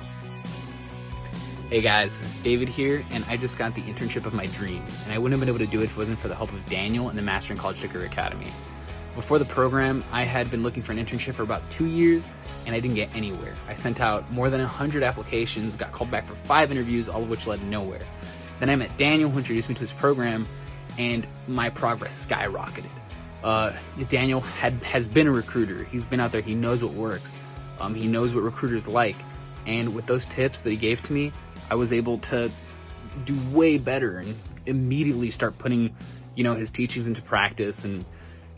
Hey 1.71 1.81
guys, 1.81 2.21
David 2.43 2.69
here, 2.69 3.03
and 3.09 3.25
I 3.27 3.37
just 3.37 3.57
got 3.57 3.73
the 3.73 3.81
internship 3.81 4.27
of 4.27 4.35
my 4.35 4.45
dreams, 4.45 5.01
and 5.03 5.11
I 5.11 5.17
wouldn't 5.17 5.31
have 5.31 5.39
been 5.39 5.49
able 5.49 5.65
to 5.65 5.71
do 5.71 5.81
it 5.81 5.85
if 5.85 5.93
it 5.93 5.97
wasn't 5.97 6.19
for 6.19 6.27
the 6.27 6.35
help 6.35 6.53
of 6.53 6.63
Daniel 6.67 7.09
and 7.09 7.17
the 7.17 7.23
Mastering 7.23 7.57
College 7.57 7.81
Career 7.89 8.05
Academy. 8.05 8.51
Before 9.15 9.39
the 9.39 9.45
program, 9.45 10.03
I 10.11 10.25
had 10.25 10.51
been 10.51 10.61
looking 10.61 10.83
for 10.83 10.91
an 10.91 11.03
internship 11.03 11.33
for 11.33 11.41
about 11.41 11.67
two 11.71 11.87
years, 11.87 12.31
and 12.67 12.75
I 12.75 12.79
didn't 12.79 12.93
get 12.93 13.09
anywhere. 13.15 13.55
I 13.67 13.73
sent 13.73 13.99
out 13.99 14.31
more 14.31 14.51
than 14.51 14.61
100 14.61 15.01
applications, 15.01 15.75
got 15.75 15.91
called 15.91 16.11
back 16.11 16.27
for 16.27 16.35
five 16.35 16.69
interviews, 16.69 17.09
all 17.09 17.23
of 17.23 17.29
which 17.31 17.47
led 17.47 17.63
nowhere. 17.63 18.05
Then 18.59 18.69
I 18.69 18.75
met 18.75 18.95
Daniel, 18.95 19.31
who 19.31 19.39
introduced 19.39 19.67
me 19.67 19.73
to 19.73 19.81
his 19.81 19.93
program, 19.93 20.45
and 20.99 21.25
my 21.47 21.71
progress 21.71 22.27
skyrocketed. 22.27 22.85
Uh, 23.43 23.73
Daniel 24.09 24.39
had 24.39 24.73
has 24.83 25.07
been 25.07 25.25
a 25.25 25.31
recruiter. 25.31 25.83
He's 25.85 26.05
been 26.05 26.19
out 26.19 26.31
there. 26.31 26.41
He 26.41 26.53
knows 26.53 26.83
what 26.83 26.93
works. 26.93 27.39
Um, 27.79 27.95
he 27.95 28.05
knows 28.05 28.35
what 28.35 28.43
recruiters 28.43 28.87
like. 28.87 29.15
And 29.65 29.95
with 29.95 30.05
those 30.05 30.25
tips 30.25 30.61
that 30.61 30.69
he 30.69 30.75
gave 30.75 31.01
to 31.03 31.13
me, 31.13 31.31
I 31.69 31.75
was 31.75 31.93
able 31.93 32.19
to 32.19 32.51
do 33.23 33.37
way 33.51 33.77
better 33.77 34.17
and 34.17 34.35
immediately 34.65 35.31
start 35.31 35.57
putting, 35.57 35.95
you 36.35 36.43
know, 36.43 36.55
his 36.55 36.71
teachings 36.71 37.07
into 37.07 37.21
practice 37.21 37.85
and 37.85 38.05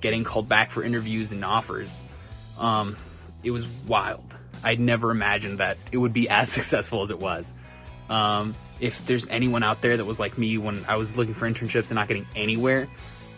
getting 0.02 0.24
called 0.24 0.48
back 0.50 0.72
for 0.72 0.84
interviews 0.84 1.32
and 1.32 1.44
offers. 1.44 2.02
Um, 2.58 2.98
it 3.44 3.52
was 3.52 3.66
wild. 3.88 4.36
I'd 4.64 4.80
never 4.80 5.12
imagined 5.12 5.60
that 5.60 5.78
it 5.92 5.98
would 5.98 6.14
be 6.14 6.30
as 6.30 6.52
successful 6.52 7.02
as 7.02 7.12
it 7.12 7.20
was. 7.20 7.54
Um, 8.10 8.56
if 8.80 9.06
there's 9.06 9.28
anyone 9.28 9.64
out 9.64 9.82
there 9.82 9.98
that 9.98 10.06
was 10.06 10.20
like 10.20 10.38
me 10.38 10.58
when 10.58 10.84
I 10.88 10.96
was 10.96 11.18
looking 11.18 11.34
for 11.34 11.50
internships 11.50 11.90
and 11.90 11.96
not 11.96 12.08
getting 12.08 12.28
anywhere, 12.36 12.88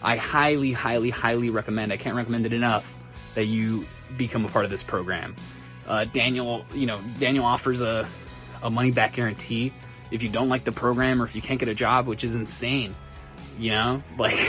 I 0.02 0.16
highly, 0.16 0.72
highly, 0.72 1.10
highly 1.10 1.50
recommend. 1.50 1.92
I 1.92 1.98
can't 1.98 2.16
recommend 2.16 2.46
it 2.46 2.54
enough 2.54 2.96
that 3.36 3.46
you 3.46 3.86
become 4.18 4.46
a 4.46 4.50
part 4.50 4.66
of 4.66 4.72
this 4.72 4.84
program. 4.84 5.36
Uh, 5.88 6.06
Daniel, 6.06 6.66
you 6.74 6.86
know, 6.86 7.00
Daniel 7.20 7.46
offers 7.46 7.82
a 7.82 8.08
a 8.63 8.69
money 8.69 8.91
back 8.91 9.13
guarantee 9.13 9.74
if 10.12 10.24
you 10.24 10.30
don't 10.30 10.50
like 10.50 10.63
the 10.63 10.72
program 10.72 11.22
or 11.22 11.26
if 11.26 11.36
you 11.36 11.41
can't 11.41 11.60
get 11.60 11.69
a 11.69 11.76
job, 11.76 12.08
which 12.08 12.24
is 12.24 12.36
insane. 12.36 12.95
You 13.58 13.72
know, 13.72 14.04
like 14.17 14.39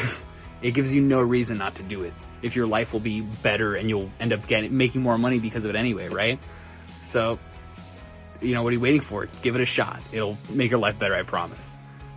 it 0.62 0.72
gives 0.72 0.94
you 0.94 1.00
no 1.00 1.20
reason 1.20 1.58
not 1.58 1.76
to 1.76 1.82
do 1.82 2.02
it. 2.02 2.12
If 2.42 2.56
your 2.56 2.66
life 2.66 2.92
will 2.92 3.00
be 3.00 3.20
better 3.20 3.74
and 3.74 3.88
you'll 3.88 4.10
end 4.18 4.32
up 4.32 4.46
getting 4.46 4.76
making 4.76 5.02
more 5.02 5.18
money 5.18 5.38
because 5.38 5.64
of 5.64 5.70
it 5.70 5.76
anyway, 5.76 6.08
right? 6.08 6.38
So 7.02 7.38
you 8.40 8.54
know, 8.54 8.62
what 8.62 8.70
are 8.70 8.74
you 8.74 8.80
waiting 8.80 9.00
for? 9.00 9.28
Give 9.42 9.54
it 9.54 9.60
a 9.60 9.66
shot. 9.66 10.00
It'll 10.12 10.38
make 10.50 10.70
your 10.70 10.80
life 10.80 10.98
better, 10.98 11.14
I 11.14 11.22
promise. 11.22 11.76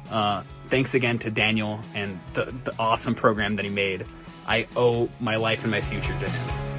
Uh, 0.10 0.44
thanks 0.70 0.94
again 0.94 1.20
to 1.20 1.32
Daniel 1.32 1.80
and 1.96 2.20
the, 2.34 2.54
the 2.64 2.74
awesome 2.80 3.16
program 3.16 3.58
that 3.58 3.66
he 3.66 3.72
made. 3.72 4.06
I 4.48 4.68
owe 4.76 5.10
my 5.20 5.36
life 5.36 5.64
and 5.64 5.72
my 5.72 5.82
future 5.82 6.18
to 6.20 6.30
him. 6.30 6.73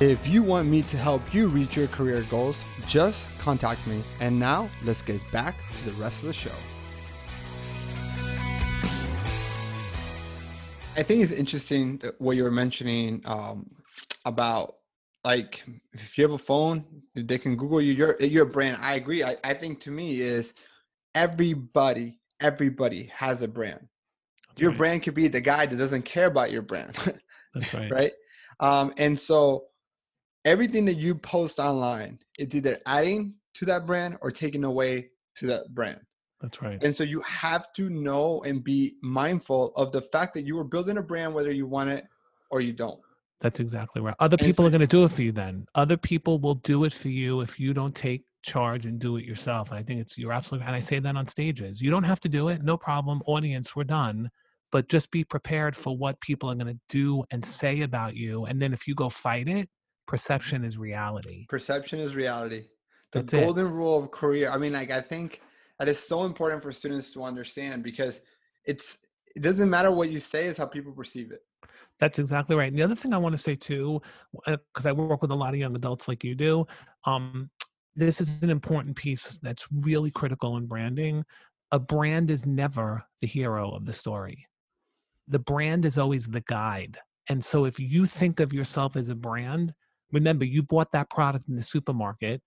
If 0.00 0.26
you 0.26 0.42
want 0.42 0.68
me 0.68 0.82
to 0.82 0.96
help 0.96 1.32
you 1.32 1.46
reach 1.46 1.76
your 1.76 1.86
career 1.86 2.22
goals, 2.28 2.64
just 2.84 3.28
contact 3.38 3.86
me. 3.86 4.02
And 4.18 4.36
now 4.40 4.68
let's 4.82 5.02
get 5.02 5.22
back 5.30 5.54
to 5.72 5.84
the 5.84 5.92
rest 5.92 6.22
of 6.22 6.26
the 6.26 6.32
show. 6.32 6.50
I 10.96 11.04
think 11.04 11.22
it's 11.22 11.30
interesting 11.30 12.02
what 12.18 12.36
you 12.36 12.42
were 12.42 12.50
mentioning 12.50 13.22
um, 13.24 13.70
about 14.24 14.78
like 15.24 15.62
if 15.92 16.18
you 16.18 16.24
have 16.24 16.32
a 16.32 16.38
phone, 16.38 16.84
they 17.14 17.38
can 17.38 17.54
Google 17.54 17.80
you. 17.80 17.92
Your 17.92 18.16
your 18.20 18.46
brand. 18.46 18.78
I 18.80 18.96
agree. 18.96 19.22
I, 19.22 19.36
I 19.44 19.54
think 19.54 19.78
to 19.82 19.92
me 19.92 20.20
is 20.20 20.54
everybody 21.14 22.18
everybody 22.40 23.12
has 23.14 23.42
a 23.42 23.48
brand. 23.48 23.86
That's 24.48 24.60
your 24.60 24.70
right. 24.70 24.78
brand 24.78 25.02
could 25.04 25.14
be 25.14 25.28
the 25.28 25.40
guy 25.40 25.66
that 25.66 25.76
doesn't 25.76 26.02
care 26.02 26.26
about 26.26 26.50
your 26.50 26.62
brand. 26.62 26.96
That's 27.54 27.72
right. 27.72 27.92
right. 27.92 28.12
Um, 28.58 28.92
and 28.98 29.18
so 29.18 29.66
everything 30.44 30.84
that 30.86 30.94
you 30.94 31.14
post 31.14 31.58
online, 31.58 32.18
it's 32.38 32.54
either 32.54 32.78
adding 32.86 33.34
to 33.54 33.64
that 33.66 33.86
brand 33.86 34.18
or 34.20 34.30
taking 34.30 34.64
away 34.64 35.10
to 35.36 35.46
that 35.46 35.74
brand. 35.74 36.00
That's 36.40 36.60
right. 36.60 36.82
And 36.82 36.94
so 36.94 37.04
you 37.04 37.20
have 37.20 37.72
to 37.74 37.88
know 37.88 38.42
and 38.42 38.62
be 38.62 38.96
mindful 39.02 39.72
of 39.76 39.92
the 39.92 40.02
fact 40.02 40.34
that 40.34 40.46
you 40.46 40.58
are 40.58 40.64
building 40.64 40.98
a 40.98 41.02
brand 41.02 41.32
whether 41.32 41.50
you 41.50 41.66
want 41.66 41.90
it 41.90 42.06
or 42.50 42.60
you 42.60 42.72
don't. 42.72 43.00
That's 43.40 43.60
exactly 43.60 44.02
right. 44.02 44.14
Other 44.20 44.36
people 44.36 44.66
are 44.66 44.70
going 44.70 44.80
to 44.80 44.86
do 44.86 45.04
it 45.04 45.12
for 45.12 45.22
you 45.22 45.32
then. 45.32 45.66
Other 45.74 45.96
people 45.96 46.38
will 46.38 46.56
do 46.56 46.84
it 46.84 46.92
for 46.92 47.08
you 47.08 47.40
if 47.40 47.58
you 47.58 47.72
don't 47.74 47.94
take 47.94 48.24
charge 48.42 48.86
and 48.86 48.98
do 48.98 49.16
it 49.16 49.24
yourself. 49.24 49.70
And 49.70 49.78
I 49.78 49.82
think 49.82 50.00
it's 50.00 50.18
you're 50.18 50.32
absolutely 50.32 50.66
and 50.66 50.76
I 50.76 50.80
say 50.80 50.98
that 50.98 51.16
on 51.16 51.26
stages. 51.26 51.80
You 51.80 51.90
don't 51.90 52.04
have 52.04 52.20
to 52.20 52.28
do 52.28 52.48
it, 52.48 52.62
no 52.62 52.76
problem. 52.76 53.22
Audience, 53.26 53.74
we're 53.74 53.84
done. 53.84 54.30
But 54.70 54.88
just 54.88 55.10
be 55.10 55.24
prepared 55.24 55.76
for 55.76 55.96
what 55.96 56.20
people 56.20 56.50
are 56.50 56.54
going 56.54 56.74
to 56.74 56.80
do 56.88 57.24
and 57.30 57.44
say 57.44 57.82
about 57.82 58.16
you. 58.16 58.44
And 58.46 58.60
then 58.60 58.72
if 58.72 58.88
you 58.88 58.94
go 58.94 59.08
fight 59.08 59.48
it, 59.48 59.68
perception 60.06 60.64
is 60.64 60.78
reality. 60.78 61.46
Perception 61.48 61.98
is 61.98 62.14
reality. 62.14 62.66
The 63.12 63.20
That's 63.20 63.32
golden 63.32 63.66
it. 63.66 63.70
rule 63.70 64.02
of 64.02 64.10
career. 64.10 64.50
I 64.50 64.58
mean, 64.58 64.72
like 64.72 64.90
I 64.90 65.00
think 65.00 65.40
that 65.78 65.88
is 65.88 65.98
so 65.98 66.24
important 66.24 66.62
for 66.62 66.72
students 66.72 67.10
to 67.12 67.22
understand 67.22 67.82
because 67.82 68.20
it's 68.64 68.98
it 69.34 69.42
doesn't 69.42 69.68
matter 69.68 69.90
what 69.90 70.10
you 70.10 70.20
say 70.20 70.46
is 70.46 70.56
how 70.56 70.66
people 70.66 70.92
perceive 70.92 71.32
it 71.32 71.42
that's 71.98 72.18
exactly 72.18 72.56
right 72.56 72.68
and 72.68 72.78
the 72.78 72.82
other 72.82 72.94
thing 72.94 73.12
i 73.12 73.18
want 73.18 73.34
to 73.34 73.42
say 73.42 73.54
too 73.54 74.00
because 74.46 74.86
uh, 74.86 74.88
i 74.88 74.92
work 74.92 75.22
with 75.22 75.30
a 75.30 75.34
lot 75.34 75.52
of 75.52 75.60
young 75.60 75.74
adults 75.76 76.08
like 76.08 76.24
you 76.24 76.34
do 76.34 76.66
um, 77.06 77.50
this 77.96 78.20
is 78.20 78.42
an 78.42 78.50
important 78.50 78.96
piece 78.96 79.38
that's 79.42 79.66
really 79.70 80.10
critical 80.10 80.56
in 80.56 80.66
branding 80.66 81.24
a 81.72 81.78
brand 81.78 82.30
is 82.30 82.46
never 82.46 83.04
the 83.20 83.26
hero 83.26 83.70
of 83.70 83.84
the 83.84 83.92
story 83.92 84.46
the 85.28 85.38
brand 85.38 85.84
is 85.84 85.98
always 85.98 86.26
the 86.26 86.42
guide 86.42 86.98
and 87.28 87.42
so 87.42 87.64
if 87.64 87.78
you 87.80 88.06
think 88.06 88.40
of 88.40 88.52
yourself 88.52 88.96
as 88.96 89.08
a 89.08 89.14
brand 89.14 89.72
remember 90.14 90.44
you 90.44 90.62
bought 90.62 90.92
that 90.92 91.10
product 91.10 91.48
in 91.48 91.56
the 91.56 91.62
supermarket 91.62 92.40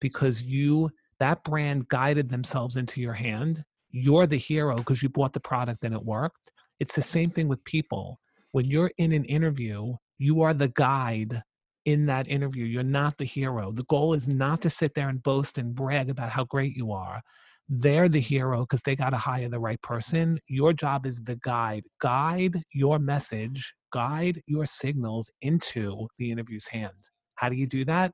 because 0.00 0.42
you 0.42 0.90
that 1.20 1.42
brand 1.44 1.88
guided 1.88 2.28
themselves 2.28 2.76
into 2.76 3.00
your 3.00 3.12
hand. 3.14 3.62
You're 3.90 4.26
the 4.26 4.36
hero 4.36 4.76
because 4.76 5.02
you 5.02 5.08
bought 5.08 5.32
the 5.32 5.40
product 5.40 5.84
and 5.84 5.94
it 5.94 6.04
worked. 6.04 6.50
It's 6.80 6.96
the 6.96 7.02
same 7.02 7.30
thing 7.30 7.46
with 7.46 7.62
people. 7.64 8.18
When 8.50 8.66
you're 8.66 8.90
in 8.98 9.12
an 9.12 9.24
interview 9.24 9.94
you 10.18 10.42
are 10.42 10.54
the 10.54 10.68
guide 10.68 11.42
in 11.84 12.06
that 12.06 12.28
interview. 12.28 12.64
You're 12.64 12.84
not 12.84 13.18
the 13.18 13.24
hero. 13.24 13.72
The 13.72 13.82
goal 13.84 14.14
is 14.14 14.28
not 14.28 14.60
to 14.62 14.70
sit 14.70 14.94
there 14.94 15.08
and 15.08 15.20
boast 15.20 15.58
and 15.58 15.74
brag 15.74 16.10
about 16.10 16.30
how 16.30 16.44
great 16.44 16.76
you 16.76 16.92
are. 16.92 17.20
They're 17.68 18.08
the 18.08 18.20
hero 18.20 18.60
because 18.60 18.82
they 18.82 18.94
got 18.94 19.10
to 19.10 19.16
hire 19.16 19.48
the 19.48 19.58
right 19.58 19.82
person. 19.82 20.38
Your 20.46 20.72
job 20.72 21.06
is 21.06 21.18
the 21.24 21.34
guide. 21.42 21.82
Guide 21.98 22.62
your 22.72 23.00
message 23.00 23.74
guide 23.92 24.42
your 24.46 24.66
signals 24.66 25.30
into 25.42 26.08
the 26.18 26.30
interview's 26.30 26.66
hands 26.66 27.11
how 27.36 27.48
do 27.48 27.56
you 27.56 27.66
do 27.66 27.84
that 27.84 28.12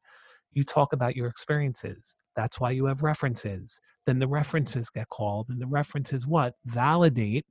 you 0.53 0.65
talk 0.65 0.93
about 0.93 1.17
your 1.17 1.29
experiences. 1.29 2.17
That's 2.37 2.61
why 2.61 2.73
you 2.73 2.87
have 2.87 3.03
references. 3.03 3.81
Then 4.07 4.19
the 4.19 4.29
references 4.29 4.91
get 4.91 5.09
called, 5.09 5.49
and 5.51 5.61
the 5.61 5.67
references 5.67 6.27
what? 6.27 6.55
Validate 6.67 7.47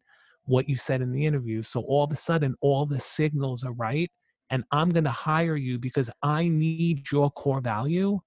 what 0.45 0.67
you 0.67 0.75
said 0.75 1.01
in 1.01 1.11
the 1.11 1.25
interview. 1.25 1.61
So 1.61 1.81
all 1.81 2.03
of 2.03 2.11
a 2.11 2.15
sudden, 2.15 2.55
all 2.61 2.85
the 2.85 2.99
signals 2.99 3.63
are 3.63 3.73
right. 3.73 4.09
And 4.49 4.63
I'm 4.71 4.91
going 4.91 5.03
to 5.03 5.09
hire 5.09 5.57
you 5.57 5.77
because 5.77 6.09
I 6.23 6.47
need 6.47 7.11
your 7.11 7.29
core 7.31 7.59
value. 7.59 8.19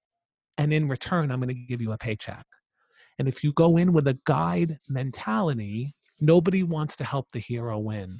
And 0.57 0.71
in 0.71 0.87
return, 0.87 1.31
I'm 1.31 1.39
going 1.39 1.49
to 1.49 1.65
give 1.67 1.81
you 1.81 1.93
a 1.93 1.97
paycheck. 1.97 2.45
And 3.17 3.27
if 3.27 3.43
you 3.43 3.53
go 3.53 3.77
in 3.77 3.91
with 3.91 4.07
a 4.07 4.19
guide 4.25 4.79
mentality, 4.87 5.95
nobody 6.19 6.61
wants 6.61 6.95
to 6.97 7.03
help 7.03 7.31
the 7.31 7.39
hero 7.39 7.79
win. 7.79 8.19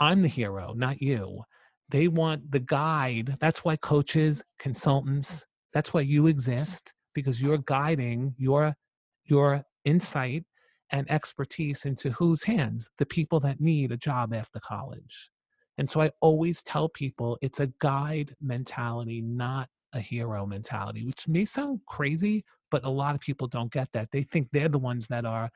I'm 0.00 0.20
the 0.20 0.28
hero, 0.28 0.74
not 0.74 1.00
you. 1.00 1.42
They 1.94 2.08
want 2.08 2.50
the 2.50 2.58
guide. 2.58 3.36
That's 3.38 3.64
why 3.64 3.76
coaches, 3.76 4.42
consultants, 4.58 5.46
that's 5.72 5.94
why 5.94 6.00
you 6.00 6.26
exist 6.26 6.92
because 7.14 7.40
you're 7.40 7.58
guiding 7.58 8.34
your 8.36 8.74
your 9.26 9.62
insight 9.84 10.42
and 10.90 11.08
expertise 11.08 11.84
into 11.84 12.10
whose 12.10 12.42
hands? 12.42 12.90
The 12.98 13.06
people 13.06 13.38
that 13.40 13.60
need 13.60 13.92
a 13.92 13.96
job 13.96 14.34
after 14.34 14.58
college. 14.58 15.30
And 15.78 15.88
so 15.88 16.00
I 16.00 16.10
always 16.20 16.64
tell 16.64 16.88
people 16.88 17.38
it's 17.42 17.60
a 17.60 17.70
guide 17.78 18.34
mentality, 18.40 19.20
not 19.20 19.68
a 19.92 20.00
hero 20.00 20.46
mentality, 20.46 21.06
which 21.06 21.28
may 21.28 21.44
sound 21.44 21.78
crazy, 21.86 22.44
but 22.72 22.84
a 22.84 22.90
lot 22.90 23.14
of 23.14 23.20
people 23.20 23.46
don't 23.46 23.70
get 23.70 23.92
that. 23.92 24.10
They 24.10 24.24
think 24.24 24.48
they're 24.50 24.68
the 24.68 24.80
ones 24.80 25.06
that 25.10 25.24
are, 25.24 25.48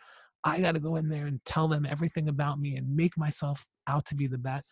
I 0.45 0.61
got 0.61 0.73
to 0.73 0.79
go 0.79 0.95
in 0.95 1.09
there 1.09 1.27
and 1.27 1.45
tell 1.45 1.67
them 1.67 1.85
everything 1.85 2.29
about 2.29 2.61
me 2.61 2.77
and 2.77 2.95
make 2.95 3.19
myself 3.19 3.67
out 3.89 4.07
to 4.07 4.15
be 4.15 4.29
the 4.29 4.39
best. 4.39 4.63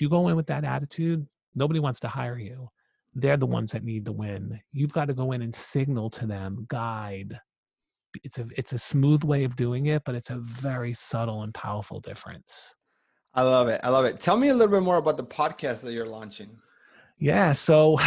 If 0.00 0.04
you 0.04 0.08
go 0.08 0.28
in 0.28 0.36
with 0.36 0.46
that 0.46 0.64
attitude, 0.64 1.26
nobody 1.54 1.78
wants 1.78 2.00
to 2.00 2.08
hire 2.08 2.38
you 2.38 2.70
they're 3.14 3.36
the 3.36 3.46
ones 3.46 3.72
that 3.72 3.84
need 3.84 4.04
to 4.04 4.12
win. 4.12 4.60
You've 4.72 4.92
got 4.92 5.06
to 5.06 5.14
go 5.14 5.32
in 5.32 5.42
and 5.42 5.54
signal 5.54 6.10
to 6.10 6.26
them, 6.26 6.64
guide. 6.68 7.38
It's 8.24 8.38
a 8.38 8.46
it's 8.56 8.72
a 8.72 8.78
smooth 8.78 9.24
way 9.24 9.44
of 9.44 9.56
doing 9.56 9.86
it, 9.86 10.02
but 10.04 10.14
it's 10.14 10.30
a 10.30 10.36
very 10.36 10.94
subtle 10.94 11.42
and 11.42 11.54
powerful 11.54 12.00
difference. 12.00 12.74
I 13.34 13.42
love 13.42 13.68
it. 13.68 13.80
I 13.84 13.88
love 13.90 14.04
it. 14.04 14.20
Tell 14.20 14.36
me 14.36 14.48
a 14.48 14.54
little 14.54 14.72
bit 14.72 14.82
more 14.82 14.96
about 14.96 15.16
the 15.16 15.24
podcast 15.24 15.82
that 15.82 15.92
you're 15.92 16.06
launching. 16.06 16.50
Yeah, 17.18 17.52
so 17.52 17.98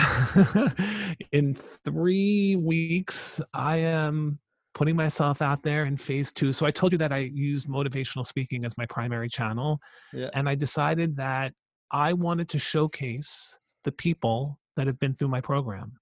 in 1.32 1.53
3 1.53 2.56
weeks 2.58 3.39
I 3.53 3.77
am 3.77 4.39
putting 4.73 4.95
myself 4.95 5.41
out 5.41 5.62
there 5.63 5.86
in 5.86 5.95
phase 5.95 6.32
2. 6.34 6.51
So 6.51 6.65
I 6.65 6.71
told 6.71 6.91
you 6.91 6.97
that 6.97 7.13
I 7.13 7.19
used 7.19 7.67
motivational 7.67 8.25
speaking 8.25 8.65
as 8.65 8.75
my 8.75 8.88
primary 8.88 9.29
channel. 9.29 9.79
Yeah. 10.12 10.29
And 10.34 10.49
I 10.49 10.56
decided 10.56 11.15
that 11.17 11.53
I 11.93 12.13
wanted 12.13 12.49
to 12.49 12.60
showcase 12.60 13.58
the 13.84 13.91
people 13.91 14.60
that 14.75 14.88
have 14.88 14.99
been 14.99 15.13
through 15.13 15.27
my 15.27 15.41
program. 15.41 15.93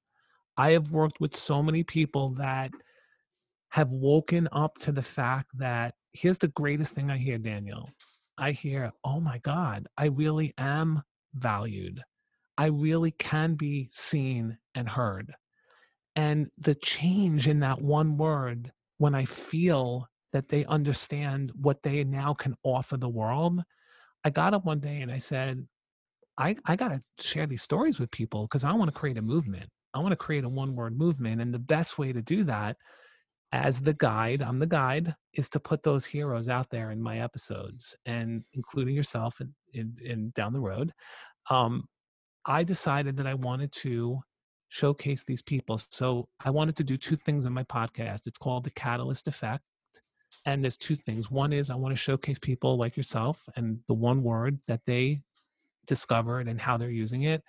I 0.58 0.72
have 0.72 0.92
worked 0.92 1.20
with 1.20 1.36
so 1.36 1.62
many 1.62 1.84
people 1.84 2.30
that 2.36 2.72
have 3.72 3.90
woken 3.90 4.48
up 4.54 4.78
to 4.80 4.94
the 4.94 5.02
fact 5.02 5.50
that 5.58 5.94
here's 6.14 6.38
the 6.38 6.48
greatest 6.50 6.94
thing 6.94 7.12
I 7.12 7.18
hear, 7.18 7.38
Daniel. 7.38 7.90
I 8.38 8.52
hear, 8.52 8.92
oh 9.04 9.20
my 9.20 9.40
God, 9.40 9.88
I 9.98 10.06
really 10.06 10.54
am 10.58 11.04
valued. 11.36 12.02
I 12.58 12.68
really 12.68 13.12
can 13.12 13.56
be 13.56 13.90
seen 13.92 14.58
and 14.76 14.88
heard. 14.88 15.34
And 16.16 16.50
the 16.58 16.76
change 16.76 17.48
in 17.48 17.60
that 17.62 17.82
one 17.82 18.18
word, 18.18 18.72
when 18.98 19.16
I 19.16 19.26
feel 19.26 20.08
that 20.32 20.48
they 20.48 20.64
understand 20.66 21.52
what 21.56 21.84
they 21.84 22.04
now 22.06 22.34
can 22.34 22.56
offer 22.64 22.98
the 22.98 23.10
world, 23.10 23.62
I 24.24 24.30
got 24.30 24.54
up 24.54 24.66
one 24.66 24.80
day 24.80 25.02
and 25.02 25.12
I 25.12 25.18
said, 25.18 25.66
I, 26.38 26.56
I 26.66 26.76
got 26.76 26.90
to 26.90 27.02
share 27.20 27.46
these 27.46 27.62
stories 27.62 28.00
with 28.00 28.12
people 28.12 28.44
because 28.44 28.64
I 28.64 28.74
want 28.74 28.94
to 28.94 29.00
create 29.00 29.18
a 29.18 29.22
movement. 29.22 29.70
I 29.94 30.00
want 30.00 30.12
to 30.12 30.18
create 30.18 30.44
a 30.44 30.50
one 30.50 30.76
word 30.76 30.98
movement. 30.98 31.42
And 31.42 31.54
the 31.54 31.60
best 31.60 31.98
way 31.98 32.14
to 32.14 32.22
do 32.22 32.44
that 32.46 32.78
as 33.52 33.82
the 33.82 33.94
guide, 33.94 34.42
I'm 34.42 34.60
the 34.60 34.66
guide, 34.66 35.14
is 35.34 35.50
to 35.50 35.60
put 35.60 35.84
those 35.84 36.06
heroes 36.06 36.48
out 36.48 36.70
there 36.70 36.92
in 36.92 37.02
my 37.02 37.20
episodes 37.20 37.96
and 38.06 38.44
including 38.54 38.96
yourself 38.96 39.42
in, 39.42 39.54
in, 39.74 39.96
in 40.04 40.32
down 40.36 40.54
the 40.54 40.60
road. 40.60 40.94
Um, 41.50 41.84
I 42.46 42.64
decided 42.64 43.18
that 43.18 43.28
I 43.28 43.34
wanted 43.34 43.72
to 43.74 44.20
showcase 44.70 45.26
these 45.26 45.42
people. 45.42 45.80
So 45.90 46.30
I 46.44 46.50
wanted 46.50 46.78
to 46.78 46.84
do 46.84 46.96
two 46.96 47.18
things 47.18 47.46
in 47.46 47.52
my 47.52 47.64
podcast. 47.66 48.26
It's 48.26 48.38
called 48.38 48.64
the 48.64 48.72
Catalyst 48.72 49.28
Effect. 49.28 49.64
And 50.46 50.64
there's 50.64 50.78
two 50.78 50.96
things. 50.96 51.30
One 51.30 51.52
is 51.52 51.70
I 51.70 51.76
want 51.76 51.94
to 51.94 52.02
showcase 52.02 52.40
people 52.40 52.78
like 52.78 52.96
yourself 52.96 53.48
and 53.58 53.80
the 53.90 53.94
one 53.94 54.24
word 54.24 54.60
that 54.68 54.80
they 54.88 55.22
discovered 55.88 56.48
and 56.48 56.60
how 56.60 56.78
they're 56.78 56.90
using 56.90 57.24
it. 57.24 57.42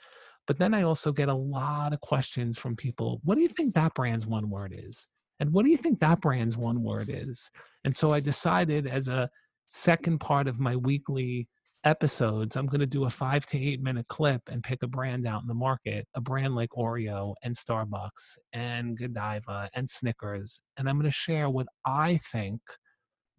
But 0.47 0.59
then 0.59 0.75
I 0.75 0.83
also 0.83 1.13
get 1.13 1.29
a 1.29 1.35
lot 1.35 1.93
of 1.93 2.01
questions 2.01 2.59
from 2.59 2.77
people. 2.77 3.21
What 3.25 3.37
do 3.37 3.43
you 3.43 3.49
think 3.49 3.75
that 3.75 3.95
brand's 3.95 4.27
one 4.27 4.51
word 4.51 4.75
is? 4.77 5.07
And 5.41 5.53
what 5.53 5.65
do 5.65 5.71
you 5.71 5.77
think 5.77 6.01
that 6.01 6.21
brand's 6.21 6.57
one 6.57 6.83
word 6.83 7.09
is? 7.09 7.51
And 7.85 7.95
so 7.95 8.11
I 8.11 8.21
decided 8.21 8.87
as 8.87 9.09
a 9.09 9.29
second 9.69 10.19
part 10.19 10.49
of 10.49 10.61
my 10.61 10.77
weekly 10.77 11.49
episodes, 11.85 12.57
I'm 12.57 12.67
going 12.67 12.81
to 12.81 12.87
do 12.87 13.05
a 13.05 13.11
five 13.11 13.45
to 13.47 13.59
eight 13.59 13.83
minute 13.83 14.07
clip 14.09 14.43
and 14.49 14.63
pick 14.63 14.83
a 14.83 14.87
brand 14.87 15.27
out 15.27 15.43
in 15.43 15.49
the 15.49 15.55
market, 15.55 16.07
a 16.15 16.21
brand 16.21 16.55
like 16.55 16.71
Oreo 16.77 17.35
and 17.43 17.57
Starbucks 17.57 18.39
and 18.53 18.97
Godiva 18.97 19.69
and 19.75 19.89
Snickers. 19.89 20.61
And 20.77 20.89
I'm 20.89 20.97
going 20.97 21.11
to 21.11 21.11
share 21.11 21.51
what 21.51 21.67
I 21.87 22.19
think 22.31 22.61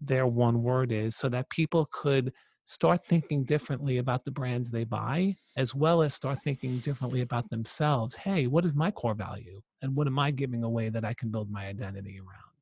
their 0.01 0.27
one 0.27 0.61
word 0.61 0.91
is 0.91 1.15
so 1.15 1.29
that 1.29 1.49
people 1.49 1.87
could 1.91 2.31
start 2.65 3.03
thinking 3.05 3.43
differently 3.43 3.97
about 3.97 4.23
the 4.23 4.31
brands 4.31 4.69
they 4.69 4.83
buy, 4.83 5.35
as 5.57 5.75
well 5.75 6.01
as 6.01 6.13
start 6.13 6.39
thinking 6.43 6.79
differently 6.79 7.21
about 7.21 7.49
themselves. 7.49 8.15
Hey, 8.15 8.47
what 8.47 8.65
is 8.65 8.73
my 8.73 8.91
core 8.91 9.15
value? 9.15 9.61
And 9.81 9.95
what 9.95 10.07
am 10.07 10.17
I 10.17 10.31
giving 10.31 10.63
away 10.63 10.89
that 10.89 11.03
I 11.03 11.13
can 11.13 11.29
build 11.29 11.51
my 11.51 11.67
identity 11.67 12.19
around? 12.19 12.53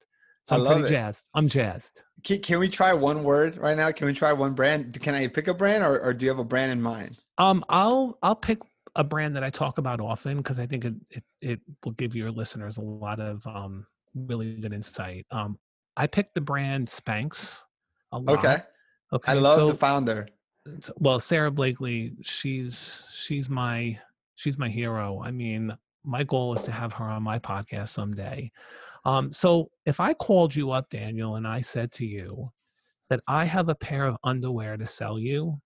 So 0.43 0.55
I 0.55 0.57
I'm 0.57 0.63
love 0.63 0.77
pretty 0.77 0.95
it. 0.95 0.97
jazzed. 0.97 1.27
I'm 1.35 1.47
jazzed. 1.47 2.01
Can, 2.23 2.41
can 2.41 2.59
we 2.59 2.67
try 2.67 2.93
one 2.93 3.23
word 3.23 3.57
right 3.57 3.77
now? 3.77 3.91
Can 3.91 4.07
we 4.07 4.13
try 4.13 4.33
one 4.33 4.53
brand? 4.53 4.99
Can 4.99 5.13
I 5.13 5.27
pick 5.27 5.47
a 5.47 5.53
brand 5.53 5.83
or, 5.83 5.99
or 5.99 6.13
do 6.13 6.25
you 6.25 6.31
have 6.31 6.39
a 6.39 6.43
brand 6.43 6.71
in 6.71 6.81
mind? 6.81 7.19
Um, 7.37 7.63
I'll 7.69 8.17
I'll 8.23 8.35
pick 8.35 8.59
a 8.95 9.03
brand 9.03 9.35
that 9.35 9.43
I 9.43 9.49
talk 9.49 9.77
about 9.77 10.01
often 10.01 10.37
because 10.37 10.59
I 10.59 10.65
think 10.65 10.85
it, 10.85 10.93
it 11.11 11.23
it 11.41 11.59
will 11.85 11.93
give 11.93 12.15
your 12.15 12.31
listeners 12.31 12.77
a 12.77 12.81
lot 12.81 13.19
of 13.19 13.45
um 13.47 13.85
really 14.15 14.55
good 14.55 14.73
insight. 14.73 15.25
Um, 15.31 15.57
I 15.95 16.07
picked 16.07 16.35
the 16.35 16.41
brand 16.41 16.87
Spanx. 16.87 17.63
A 18.11 18.17
lot. 18.17 18.43
Okay. 18.43 18.57
Okay. 19.13 19.31
I 19.31 19.35
love 19.35 19.55
so, 19.55 19.67
the 19.67 19.75
founder. 19.75 20.27
well, 20.97 21.19
Sara 21.19 21.51
Blakely. 21.51 22.13
She's 22.21 23.05
she's 23.11 23.49
my 23.49 23.99
she's 24.35 24.57
my 24.57 24.69
hero. 24.69 25.21
I 25.23 25.31
mean, 25.31 25.75
my 26.03 26.23
goal 26.23 26.53
is 26.53 26.63
to 26.63 26.71
have 26.71 26.93
her 26.93 27.05
on 27.05 27.23
my 27.23 27.39
podcast 27.39 27.89
someday. 27.89 28.51
Um, 29.03 29.33
so 29.33 29.69
if 29.85 29.99
I 29.99 30.13
called 30.13 30.55
you 30.55 30.71
up, 30.71 30.89
Daniel, 30.89 31.35
and 31.35 31.47
I 31.47 31.61
said 31.61 31.91
to 31.93 32.05
you 32.05 32.51
that 33.09 33.21
I 33.27 33.45
have 33.45 33.69
a 33.69 33.75
pair 33.75 34.05
of 34.05 34.17
underwear 34.23 34.77
to 34.77 34.85
sell 34.85 35.19
you, 35.19 35.59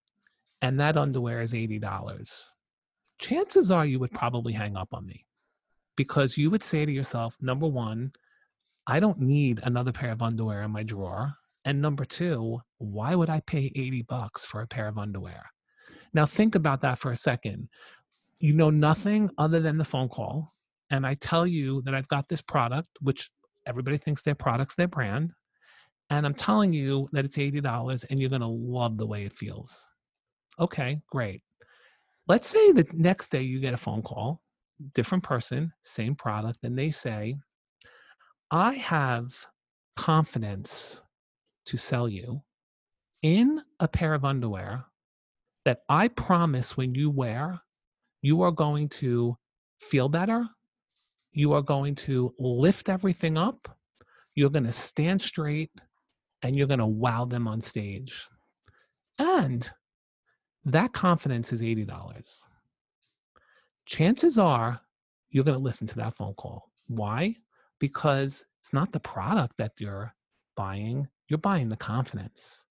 and 0.62 0.80
that 0.80 0.98
underwear 0.98 1.42
is 1.42 1.54
eighty 1.54 1.80
dollars, 1.80 2.52
chances 3.20 3.72
are 3.72 3.86
you 3.86 4.00
would 4.00 4.12
probably 4.12 4.54
hang 4.54 4.76
up 4.76 4.90
on 4.94 5.06
me 5.06 5.26
because 5.96 6.38
you 6.38 6.50
would 6.50 6.64
say 6.64 6.86
to 6.86 6.92
yourself, 6.92 7.38
number 7.42 7.68
one, 7.68 8.12
I 8.88 9.00
don't 9.00 9.20
need 9.20 9.62
another 9.64 9.92
pair 9.92 10.12
of 10.12 10.22
underwear 10.22 10.64
in 10.64 10.72
my 10.72 10.84
drawer. 10.84 11.36
And 11.66 11.82
number 11.82 12.06
two, 12.06 12.60
why 12.78 13.16
would 13.16 13.30
I 13.30 13.42
pay 13.42 13.72
80 13.76 14.04
bucks 14.04 14.46
for 14.46 14.62
a 14.62 14.68
pair 14.68 14.88
of 14.88 14.98
underwear? 15.00 15.44
Now, 16.14 16.26
think 16.26 16.56
about 16.56 16.82
that 16.82 17.00
for 17.00 17.12
a 17.12 17.18
second. 17.18 17.68
You 18.40 18.54
know 18.54 18.70
nothing 18.70 19.30
other 19.38 19.60
than 19.60 19.78
the 19.78 19.84
phone 19.84 20.08
call. 20.08 20.54
And 20.92 21.06
I 21.06 21.16
tell 21.16 21.48
you 21.48 21.82
that 21.84 21.96
I've 21.96 22.08
got 22.08 22.30
this 22.30 22.42
product, 22.42 22.90
which 23.02 23.30
everybody 23.66 23.98
thinks 23.98 24.22
their 24.22 24.36
product's 24.36 24.76
their 24.76 24.88
brand. 24.88 25.32
And 26.12 26.26
I'm 26.26 26.36
telling 26.36 26.72
you 26.72 27.10
that 27.14 27.26
it's 27.26 27.38
$80 27.38 28.06
and 28.10 28.20
you're 28.20 28.30
going 28.30 28.42
to 28.42 28.48
love 28.48 28.98
the 28.98 29.08
way 29.08 29.26
it 29.26 29.34
feels. 29.34 29.90
Okay, 30.60 31.02
great. 31.10 31.42
Let's 32.28 32.48
say 32.48 32.72
the 32.72 32.86
next 32.94 33.30
day 33.32 33.42
you 33.42 33.60
get 33.60 33.74
a 33.74 33.78
phone 33.78 34.04
call, 34.04 34.42
different 34.94 35.24
person, 35.24 35.74
same 35.84 36.16
product, 36.16 36.60
and 36.64 36.78
they 36.78 36.92
say, 36.92 37.36
I 38.52 38.74
have 38.74 39.34
confidence 39.96 41.02
to 41.66 41.78
sell 41.78 42.08
you 42.08 42.42
in 43.22 43.62
a 43.80 43.88
pair 43.88 44.14
of 44.14 44.26
underwear 44.26 44.86
that 45.66 45.80
I 45.90 46.08
promise 46.10 46.78
when 46.78 46.94
you 46.94 47.10
wear, 47.10 47.60
you 48.22 48.42
are 48.44 48.52
going 48.52 48.90
to 48.90 49.38
feel 49.80 50.10
better. 50.10 50.48
You 51.32 51.54
are 51.54 51.62
going 51.62 51.96
to 51.96 52.34
lift 52.40 52.88
everything 52.88 53.38
up. 53.38 53.78
You're 54.36 54.50
going 54.50 54.66
to 54.66 54.72
stand 54.72 55.22
straight 55.22 55.72
and 56.42 56.56
you're 56.56 56.68
going 56.68 56.80
to 56.80 56.86
wow 56.86 57.26
them 57.26 57.48
on 57.48 57.62
stage. 57.62 58.28
And 59.18 59.70
that 60.66 60.94
confidence 60.94 61.52
is 61.52 61.62
$80. 61.62 62.42
Chances 63.86 64.38
are 64.38 64.82
you're 65.30 65.44
going 65.44 65.58
to 65.58 65.64
listen 65.64 65.88
to 65.88 65.96
that 65.96 66.16
phone 66.16 66.34
call. 66.36 66.72
Why? 66.88 67.36
Because 67.80 68.46
it's 68.60 68.74
not 68.74 68.92
the 68.92 69.00
product 69.00 69.58
that 69.58 69.74
you're 69.80 70.14
buying, 70.56 71.08
you're 71.28 71.38
buying 71.40 71.70
the 71.70 71.76
confidence. 71.76 72.66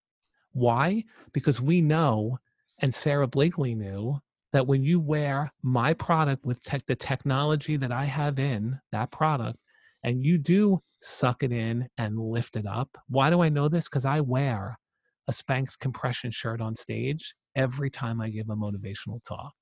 Why? 0.52 1.04
Because 1.32 1.60
we 1.60 1.80
know, 1.80 2.38
and 2.80 2.94
Sara 2.94 3.26
Blakely 3.26 3.74
knew, 3.74 4.18
that 4.52 4.66
when 4.66 4.84
you 4.84 5.00
wear 5.00 5.52
my 5.62 5.92
product 5.94 6.44
with 6.46 6.62
tech, 6.62 6.86
the 6.86 6.94
technology 6.94 7.76
that 7.76 7.90
I 7.90 8.04
have 8.04 8.38
in 8.38 8.78
that 8.92 9.10
product, 9.10 9.58
and 10.04 10.24
you 10.24 10.38
do 10.38 10.80
suck 11.00 11.42
it 11.42 11.50
in 11.50 11.88
and 11.98 12.18
lift 12.18 12.56
it 12.56 12.66
up. 12.66 12.96
Why 13.08 13.30
do 13.30 13.42
I 13.42 13.48
know 13.48 13.68
this? 13.68 13.88
Because 13.88 14.04
I 14.04 14.20
wear 14.20 14.78
a 15.26 15.32
Spanx 15.32 15.78
compression 15.78 16.30
shirt 16.30 16.60
on 16.60 16.74
stage 16.74 17.34
every 17.56 17.90
time 17.90 18.20
I 18.20 18.28
give 18.28 18.48
a 18.48 18.54
motivational 18.54 19.22
talk. 19.26 19.52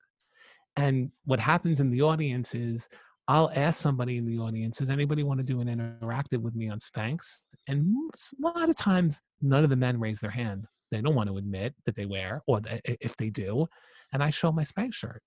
And 0.75 1.11
what 1.25 1.39
happens 1.39 1.79
in 1.79 1.89
the 1.89 2.01
audience 2.01 2.53
is 2.53 2.87
I'll 3.27 3.51
ask 3.55 3.81
somebody 3.81 4.17
in 4.17 4.25
the 4.25 4.37
audience, 4.39 4.79
does 4.79 4.89
anybody 4.89 5.23
want 5.23 5.39
to 5.39 5.45
do 5.45 5.61
an 5.61 5.67
interactive 5.67 6.39
with 6.39 6.55
me 6.55 6.69
on 6.69 6.79
Spanx? 6.79 7.39
And 7.67 7.95
a 8.13 8.41
lot 8.41 8.69
of 8.69 8.75
times, 8.75 9.21
none 9.41 9.63
of 9.63 9.69
the 9.69 9.75
men 9.75 9.99
raise 9.99 10.19
their 10.19 10.31
hand. 10.31 10.67
They 10.91 11.01
don't 11.01 11.15
want 11.15 11.29
to 11.29 11.37
admit 11.37 11.73
that 11.85 11.95
they 11.95 12.05
wear, 12.05 12.43
or 12.47 12.61
if 12.83 13.15
they 13.15 13.29
do. 13.29 13.67
And 14.11 14.21
I 14.21 14.29
show 14.29 14.51
my 14.51 14.63
Spanx 14.63 14.93
shirt. 14.93 15.21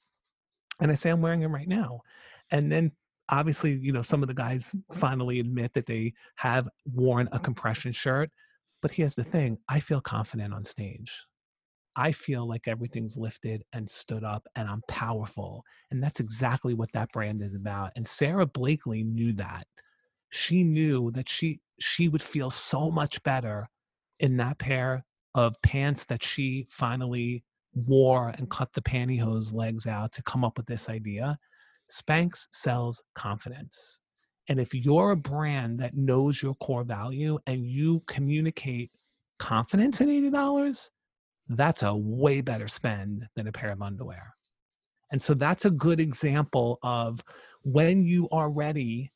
And 0.80 0.92
I 0.92 0.94
say, 0.94 1.10
I'm 1.10 1.22
wearing 1.22 1.42
it 1.42 1.46
right 1.46 1.66
now. 1.66 2.02
And 2.50 2.70
then 2.70 2.92
obviously, 3.30 3.72
you 3.72 3.92
know, 3.92 4.02
some 4.02 4.22
of 4.22 4.28
the 4.28 4.34
guys 4.34 4.74
finally 4.92 5.40
admit 5.40 5.72
that 5.72 5.86
they 5.86 6.12
have 6.36 6.68
worn 6.92 7.28
a 7.32 7.38
compression 7.38 7.92
shirt. 7.92 8.30
But 8.82 8.92
here's 8.92 9.14
the 9.14 9.24
thing 9.24 9.58
I 9.68 9.80
feel 9.80 10.02
confident 10.02 10.52
on 10.52 10.64
stage. 10.64 11.18
I 11.96 12.12
feel 12.12 12.46
like 12.46 12.68
everything's 12.68 13.16
lifted 13.16 13.64
and 13.72 13.88
stood 13.88 14.22
up 14.22 14.46
and 14.54 14.68
I'm 14.68 14.82
powerful. 14.86 15.64
And 15.90 16.02
that's 16.02 16.20
exactly 16.20 16.74
what 16.74 16.92
that 16.92 17.10
brand 17.10 17.42
is 17.42 17.54
about. 17.54 17.92
And 17.96 18.06
Sara 18.06 18.46
Blakely 18.46 19.02
knew 19.02 19.32
that. 19.34 19.66
She 20.28 20.62
knew 20.62 21.10
that 21.12 21.28
she 21.28 21.60
she 21.80 22.08
would 22.08 22.22
feel 22.22 22.50
so 22.50 22.90
much 22.90 23.22
better 23.22 23.68
in 24.20 24.36
that 24.38 24.58
pair 24.58 25.04
of 25.34 25.54
pants 25.62 26.04
that 26.06 26.22
she 26.22 26.66
finally 26.70 27.44
wore 27.74 28.30
and 28.30 28.48
cut 28.50 28.72
the 28.72 28.82
pantyhose 28.82 29.52
legs 29.52 29.86
out 29.86 30.12
to 30.12 30.22
come 30.22 30.44
up 30.44 30.56
with 30.56 30.66
this 30.66 30.88
idea. 30.88 31.38
Spanx 31.90 32.46
sells 32.50 33.02
confidence. 33.14 34.00
And 34.48 34.60
if 34.60 34.74
you're 34.74 35.10
a 35.10 35.16
brand 35.16 35.80
that 35.80 35.96
knows 35.96 36.42
your 36.42 36.54
core 36.54 36.84
value 36.84 37.38
and 37.46 37.66
you 37.66 38.02
communicate 38.06 38.90
confidence 39.38 40.00
in 40.00 40.08
$80, 40.08 40.88
that's 41.48 41.82
a 41.82 41.94
way 41.94 42.40
better 42.40 42.68
spend 42.68 43.28
than 43.36 43.46
a 43.46 43.52
pair 43.52 43.70
of 43.70 43.82
underwear. 43.82 44.34
And 45.12 45.22
so 45.22 45.34
that's 45.34 45.64
a 45.64 45.70
good 45.70 46.00
example 46.00 46.78
of 46.82 47.22
when 47.62 48.04
you 48.04 48.28
are 48.30 48.50
ready, 48.50 49.12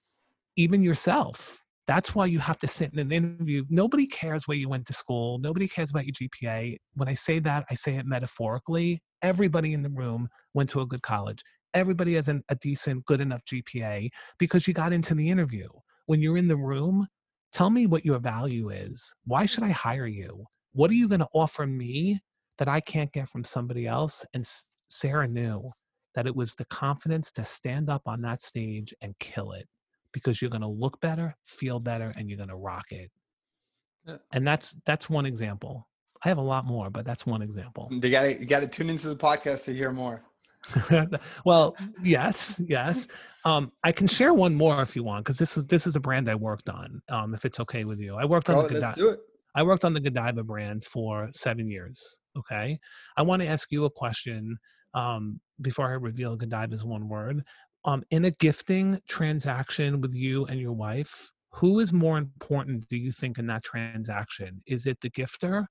even 0.56 0.82
yourself. 0.82 1.64
That's 1.86 2.14
why 2.14 2.26
you 2.26 2.38
have 2.38 2.58
to 2.58 2.68
sit 2.68 2.92
in 2.92 3.00
an 3.00 3.10
interview. 3.10 3.64
Nobody 3.68 4.06
cares 4.06 4.46
where 4.46 4.56
you 4.56 4.68
went 4.68 4.86
to 4.86 4.92
school. 4.92 5.38
Nobody 5.38 5.66
cares 5.66 5.90
about 5.90 6.04
your 6.06 6.12
GPA. 6.12 6.76
When 6.94 7.08
I 7.08 7.14
say 7.14 7.40
that, 7.40 7.64
I 7.68 7.74
say 7.74 7.96
it 7.96 8.06
metaphorically. 8.06 9.02
Everybody 9.22 9.72
in 9.72 9.82
the 9.82 9.90
room 9.90 10.28
went 10.54 10.68
to 10.70 10.82
a 10.82 10.86
good 10.86 11.02
college. 11.02 11.42
Everybody 11.74 12.14
has 12.14 12.28
an, 12.28 12.44
a 12.48 12.54
decent, 12.54 13.04
good 13.06 13.20
enough 13.20 13.44
GPA 13.44 14.08
because 14.38 14.68
you 14.68 14.74
got 14.74 14.92
into 14.92 15.14
the 15.14 15.28
interview. 15.28 15.68
When 16.06 16.20
you're 16.20 16.36
in 16.36 16.48
the 16.48 16.56
room, 16.56 17.08
tell 17.52 17.70
me 17.70 17.86
what 17.86 18.04
your 18.04 18.20
value 18.20 18.70
is. 18.70 19.12
Why 19.26 19.46
should 19.46 19.64
I 19.64 19.70
hire 19.70 20.06
you? 20.06 20.44
What 20.72 20.90
are 20.90 20.94
you 20.94 21.08
going 21.08 21.20
to 21.20 21.28
offer 21.34 21.66
me 21.66 22.20
that 22.58 22.68
I 22.68 22.80
can't 22.80 23.12
get 23.12 23.28
from 23.28 23.44
somebody 23.44 23.86
else? 23.86 24.24
And 24.34 24.46
Sara 24.88 25.26
knew 25.26 25.70
that 26.14 26.26
it 26.26 26.34
was 26.34 26.54
the 26.54 26.64
confidence 26.66 27.32
to 27.32 27.44
stand 27.44 27.88
up 27.88 28.02
on 28.06 28.20
that 28.22 28.40
stage 28.40 28.92
and 29.00 29.18
kill 29.18 29.52
it 29.52 29.66
because 30.12 30.40
you're 30.40 30.50
going 30.50 30.60
to 30.62 30.68
look 30.68 31.00
better, 31.00 31.36
feel 31.44 31.78
better, 31.80 32.12
and 32.16 32.28
you're 32.28 32.36
going 32.36 32.48
to 32.48 32.56
rock 32.56 32.90
it. 32.90 33.10
Yeah. 34.06 34.16
And 34.32 34.46
that's 34.46 34.76
that's 34.86 35.10
one 35.10 35.26
example. 35.26 35.86
I 36.24 36.28
have 36.28 36.38
a 36.38 36.42
lot 36.42 36.66
more, 36.66 36.90
but 36.90 37.04
that's 37.04 37.26
one 37.26 37.42
example. 37.42 37.88
You 37.90 38.00
got 38.10 38.22
to 38.22 38.38
you 38.38 38.46
got 38.46 38.60
to 38.60 38.66
tune 38.66 38.90
into 38.90 39.08
the 39.08 39.16
podcast 39.16 39.64
to 39.64 39.74
hear 39.74 39.92
more. 39.92 40.22
well, 41.44 41.74
yes, 42.02 42.60
yes. 42.66 43.08
Um, 43.44 43.72
I 43.82 43.92
can 43.92 44.06
share 44.06 44.34
one 44.34 44.54
more 44.54 44.82
if 44.82 44.94
you 44.94 45.02
want, 45.02 45.24
because 45.24 45.38
this 45.38 45.56
is 45.56 45.64
this 45.64 45.86
is 45.86 45.96
a 45.96 46.00
brand 46.00 46.28
I 46.28 46.34
worked 46.34 46.68
on. 46.68 47.00
Um, 47.08 47.34
if 47.34 47.44
it's 47.44 47.60
okay 47.60 47.84
with 47.84 47.98
you, 48.00 48.16
I 48.16 48.24
worked 48.24 48.50
on 48.50 48.56
Oh, 48.56 48.68
the 48.68 48.74
let's 48.80 48.96
Godiva, 48.96 48.96
do 48.96 49.08
it. 49.10 49.20
I 49.54 49.62
worked 49.62 49.84
on 49.84 49.94
the 49.94 50.00
Godiva 50.00 50.42
brand 50.44 50.84
for 50.84 51.28
seven 51.32 51.68
years. 51.68 52.18
Okay, 52.38 52.78
I 53.16 53.22
want 53.22 53.42
to 53.42 53.48
ask 53.48 53.70
you 53.70 53.84
a 53.84 53.90
question 53.90 54.56
um, 54.94 55.40
before 55.60 55.88
I 55.88 55.92
reveal 55.94 56.36
Godiva's 56.36 56.84
one 56.84 57.08
word. 57.08 57.44
Um, 57.84 58.02
in 58.10 58.26
a 58.26 58.30
gifting 58.30 59.00
transaction 59.08 60.00
with 60.00 60.14
you 60.14 60.44
and 60.46 60.60
your 60.60 60.72
wife, 60.72 61.30
who 61.52 61.80
is 61.80 61.92
more 61.92 62.18
important? 62.18 62.86
Do 62.88 62.96
you 62.96 63.10
think 63.10 63.38
in 63.38 63.46
that 63.46 63.64
transaction? 63.64 64.62
Is 64.66 64.86
it 64.86 65.00
the 65.00 65.10
gifter 65.10 65.66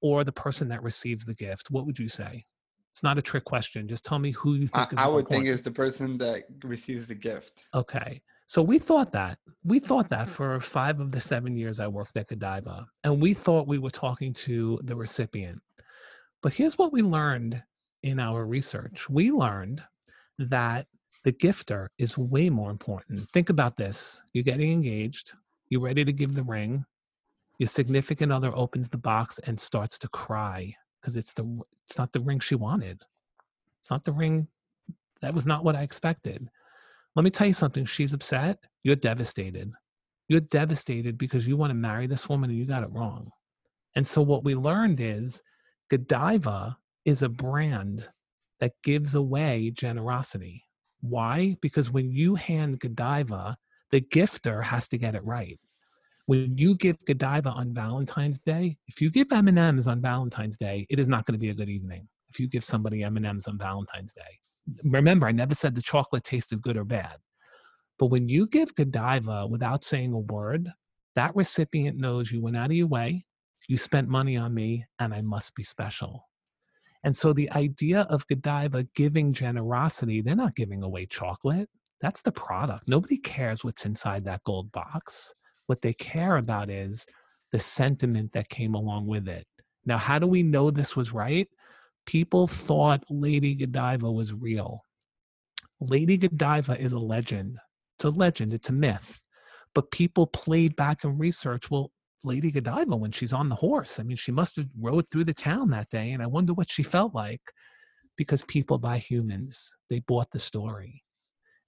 or 0.00 0.22
the 0.22 0.32
person 0.32 0.68
that 0.68 0.82
receives 0.82 1.24
the 1.24 1.34
gift? 1.34 1.70
What 1.70 1.86
would 1.86 1.98
you 1.98 2.08
say? 2.08 2.44
It's 2.92 3.02
not 3.02 3.18
a 3.18 3.22
trick 3.22 3.44
question. 3.44 3.88
Just 3.88 4.04
tell 4.04 4.18
me 4.18 4.30
who 4.32 4.54
you 4.54 4.68
I, 4.72 4.80
think 4.80 4.92
is 4.92 4.98
I 4.98 5.04
more 5.06 5.14
would 5.16 5.28
think 5.28 5.44
important. 5.44 5.54
it's 5.54 5.62
the 5.62 5.70
person 5.70 6.18
that 6.18 6.44
receives 6.62 7.06
the 7.08 7.14
gift. 7.14 7.64
Okay. 7.74 8.22
So 8.46 8.62
we 8.62 8.78
thought 8.78 9.12
that. 9.12 9.38
We 9.64 9.78
thought 9.80 10.08
that 10.10 10.26
mm-hmm. 10.26 10.32
for 10.32 10.60
five 10.60 11.00
of 11.00 11.10
the 11.10 11.20
seven 11.20 11.56
years 11.56 11.80
I 11.80 11.88
worked 11.88 12.16
at 12.16 12.28
Godiva. 12.28 12.86
And 13.04 13.20
we 13.20 13.34
thought 13.34 13.66
we 13.66 13.78
were 13.78 13.90
talking 13.90 14.32
to 14.34 14.78
the 14.84 14.96
recipient. 14.96 15.60
But 16.42 16.54
here's 16.54 16.78
what 16.78 16.92
we 16.92 17.02
learned 17.02 17.62
in 18.02 18.20
our 18.20 18.44
research 18.44 19.08
we 19.10 19.32
learned 19.32 19.82
that 20.38 20.86
the 21.24 21.32
gifter 21.32 21.88
is 21.98 22.16
way 22.16 22.48
more 22.48 22.70
important. 22.70 23.28
Think 23.30 23.50
about 23.50 23.76
this 23.76 24.22
you're 24.32 24.44
getting 24.44 24.70
engaged, 24.70 25.32
you're 25.70 25.80
ready 25.80 26.04
to 26.04 26.12
give 26.12 26.34
the 26.34 26.44
ring, 26.44 26.84
your 27.58 27.66
significant 27.66 28.32
other 28.32 28.54
opens 28.54 28.88
the 28.88 28.98
box 28.98 29.40
and 29.44 29.58
starts 29.58 29.98
to 29.98 30.08
cry 30.08 30.72
because 31.00 31.16
it's 31.16 31.32
the 31.32 31.60
it's 31.84 31.98
not 31.98 32.12
the 32.12 32.20
ring 32.20 32.38
she 32.38 32.54
wanted. 32.54 33.02
It's 33.80 33.90
not 33.90 34.04
the 34.04 34.12
ring 34.12 34.46
that 35.22 35.34
was 35.34 35.46
not 35.46 35.64
what 35.64 35.74
I 35.74 35.82
expected. 35.82 36.48
Let 37.16 37.24
me 37.24 37.30
tell 37.30 37.46
you 37.46 37.54
something. 37.54 37.86
She's 37.86 38.12
upset. 38.12 38.58
You're 38.84 38.94
devastated. 38.94 39.72
You're 40.28 40.40
devastated 40.40 41.16
because 41.16 41.46
you 41.46 41.56
want 41.56 41.70
to 41.70 41.74
marry 41.74 42.06
this 42.06 42.28
woman 42.28 42.50
and 42.50 42.58
you 42.58 42.66
got 42.66 42.82
it 42.82 42.92
wrong. 42.92 43.30
And 43.96 44.06
so 44.06 44.20
what 44.20 44.44
we 44.44 44.54
learned 44.54 45.00
is 45.00 45.42
Godiva 45.90 46.76
is 47.06 47.22
a 47.22 47.28
brand 47.28 48.06
that 48.60 48.72
gives 48.84 49.14
away 49.14 49.70
generosity. 49.74 50.62
Why? 51.00 51.56
Because 51.62 51.90
when 51.90 52.10
you 52.10 52.34
hand 52.34 52.80
Godiva, 52.80 53.56
the 53.90 54.02
gifter 54.02 54.62
has 54.62 54.86
to 54.88 54.98
get 54.98 55.14
it 55.14 55.24
right. 55.24 55.58
When 56.26 56.58
you 56.58 56.74
give 56.74 57.02
Godiva 57.06 57.50
on 57.50 57.72
Valentine's 57.72 58.40
Day, 58.40 58.76
if 58.88 59.00
you 59.00 59.10
give 59.10 59.32
M&Ms 59.32 59.88
on 59.88 60.02
Valentine's 60.02 60.56
Day, 60.58 60.86
it 60.90 60.98
is 60.98 61.08
not 61.08 61.24
going 61.24 61.34
to 61.34 61.38
be 61.38 61.50
a 61.50 61.54
good 61.54 61.70
evening. 61.70 62.08
If 62.28 62.40
you 62.40 62.48
give 62.48 62.64
somebody 62.64 63.04
M&Ms 63.04 63.46
on 63.46 63.56
Valentine's 63.56 64.12
Day. 64.12 64.40
Remember, 64.84 65.26
I 65.26 65.32
never 65.32 65.54
said 65.54 65.74
the 65.74 65.82
chocolate 65.82 66.24
tasted 66.24 66.62
good 66.62 66.76
or 66.76 66.84
bad. 66.84 67.16
But 67.98 68.06
when 68.06 68.28
you 68.28 68.46
give 68.46 68.74
Godiva 68.74 69.46
without 69.46 69.84
saying 69.84 70.12
a 70.12 70.18
word, 70.18 70.68
that 71.14 71.34
recipient 71.34 71.98
knows 71.98 72.30
you 72.30 72.42
went 72.42 72.56
out 72.56 72.70
of 72.70 72.76
your 72.76 72.86
way, 72.86 73.24
you 73.68 73.76
spent 73.76 74.08
money 74.08 74.36
on 74.36 74.52
me, 74.54 74.84
and 74.98 75.14
I 75.14 75.22
must 75.22 75.54
be 75.54 75.62
special. 75.62 76.28
And 77.04 77.16
so 77.16 77.32
the 77.32 77.50
idea 77.52 78.00
of 78.10 78.26
Godiva 78.26 78.84
giving 78.94 79.32
generosity, 79.32 80.20
they're 80.20 80.34
not 80.34 80.56
giving 80.56 80.82
away 80.82 81.06
chocolate. 81.06 81.68
That's 82.00 82.20
the 82.20 82.32
product. 82.32 82.88
Nobody 82.88 83.16
cares 83.16 83.64
what's 83.64 83.86
inside 83.86 84.24
that 84.24 84.44
gold 84.44 84.70
box. 84.72 85.32
What 85.66 85.82
they 85.82 85.92
care 85.94 86.36
about 86.36 86.68
is 86.68 87.06
the 87.52 87.58
sentiment 87.58 88.32
that 88.32 88.48
came 88.48 88.74
along 88.74 89.06
with 89.06 89.28
it. 89.28 89.46
Now, 89.86 89.98
how 89.98 90.18
do 90.18 90.26
we 90.26 90.42
know 90.42 90.70
this 90.70 90.96
was 90.96 91.12
right? 91.12 91.48
People 92.06 92.46
thought 92.46 93.04
Lady 93.10 93.54
Godiva 93.54 94.10
was 94.10 94.32
real. 94.32 94.82
Lady 95.80 96.16
Godiva 96.16 96.80
is 96.80 96.92
a 96.92 96.98
legend. 96.98 97.58
It's 97.96 98.04
a 98.04 98.10
legend, 98.10 98.54
it's 98.54 98.70
a 98.70 98.72
myth. 98.72 99.22
But 99.74 99.90
people 99.90 100.26
played 100.26 100.76
back 100.76 101.04
and 101.04 101.18
research. 101.18 101.70
Well, 101.70 101.90
Lady 102.24 102.50
Godiva 102.50 102.96
when 102.96 103.12
she's 103.12 103.32
on 103.32 103.48
the 103.48 103.54
horse. 103.54 104.00
I 104.00 104.02
mean, 104.02 104.16
she 104.16 104.32
must 104.32 104.56
have 104.56 104.66
rode 104.80 105.08
through 105.08 105.24
the 105.24 105.34
town 105.34 105.70
that 105.70 105.90
day, 105.90 106.12
and 106.12 106.22
I 106.22 106.26
wonder 106.26 106.54
what 106.54 106.70
she 106.70 106.82
felt 106.82 107.14
like 107.14 107.42
because 108.16 108.42
people 108.42 108.78
buy 108.78 108.98
humans. 108.98 109.74
They 109.90 110.00
bought 110.00 110.30
the 110.30 110.38
story. 110.38 111.02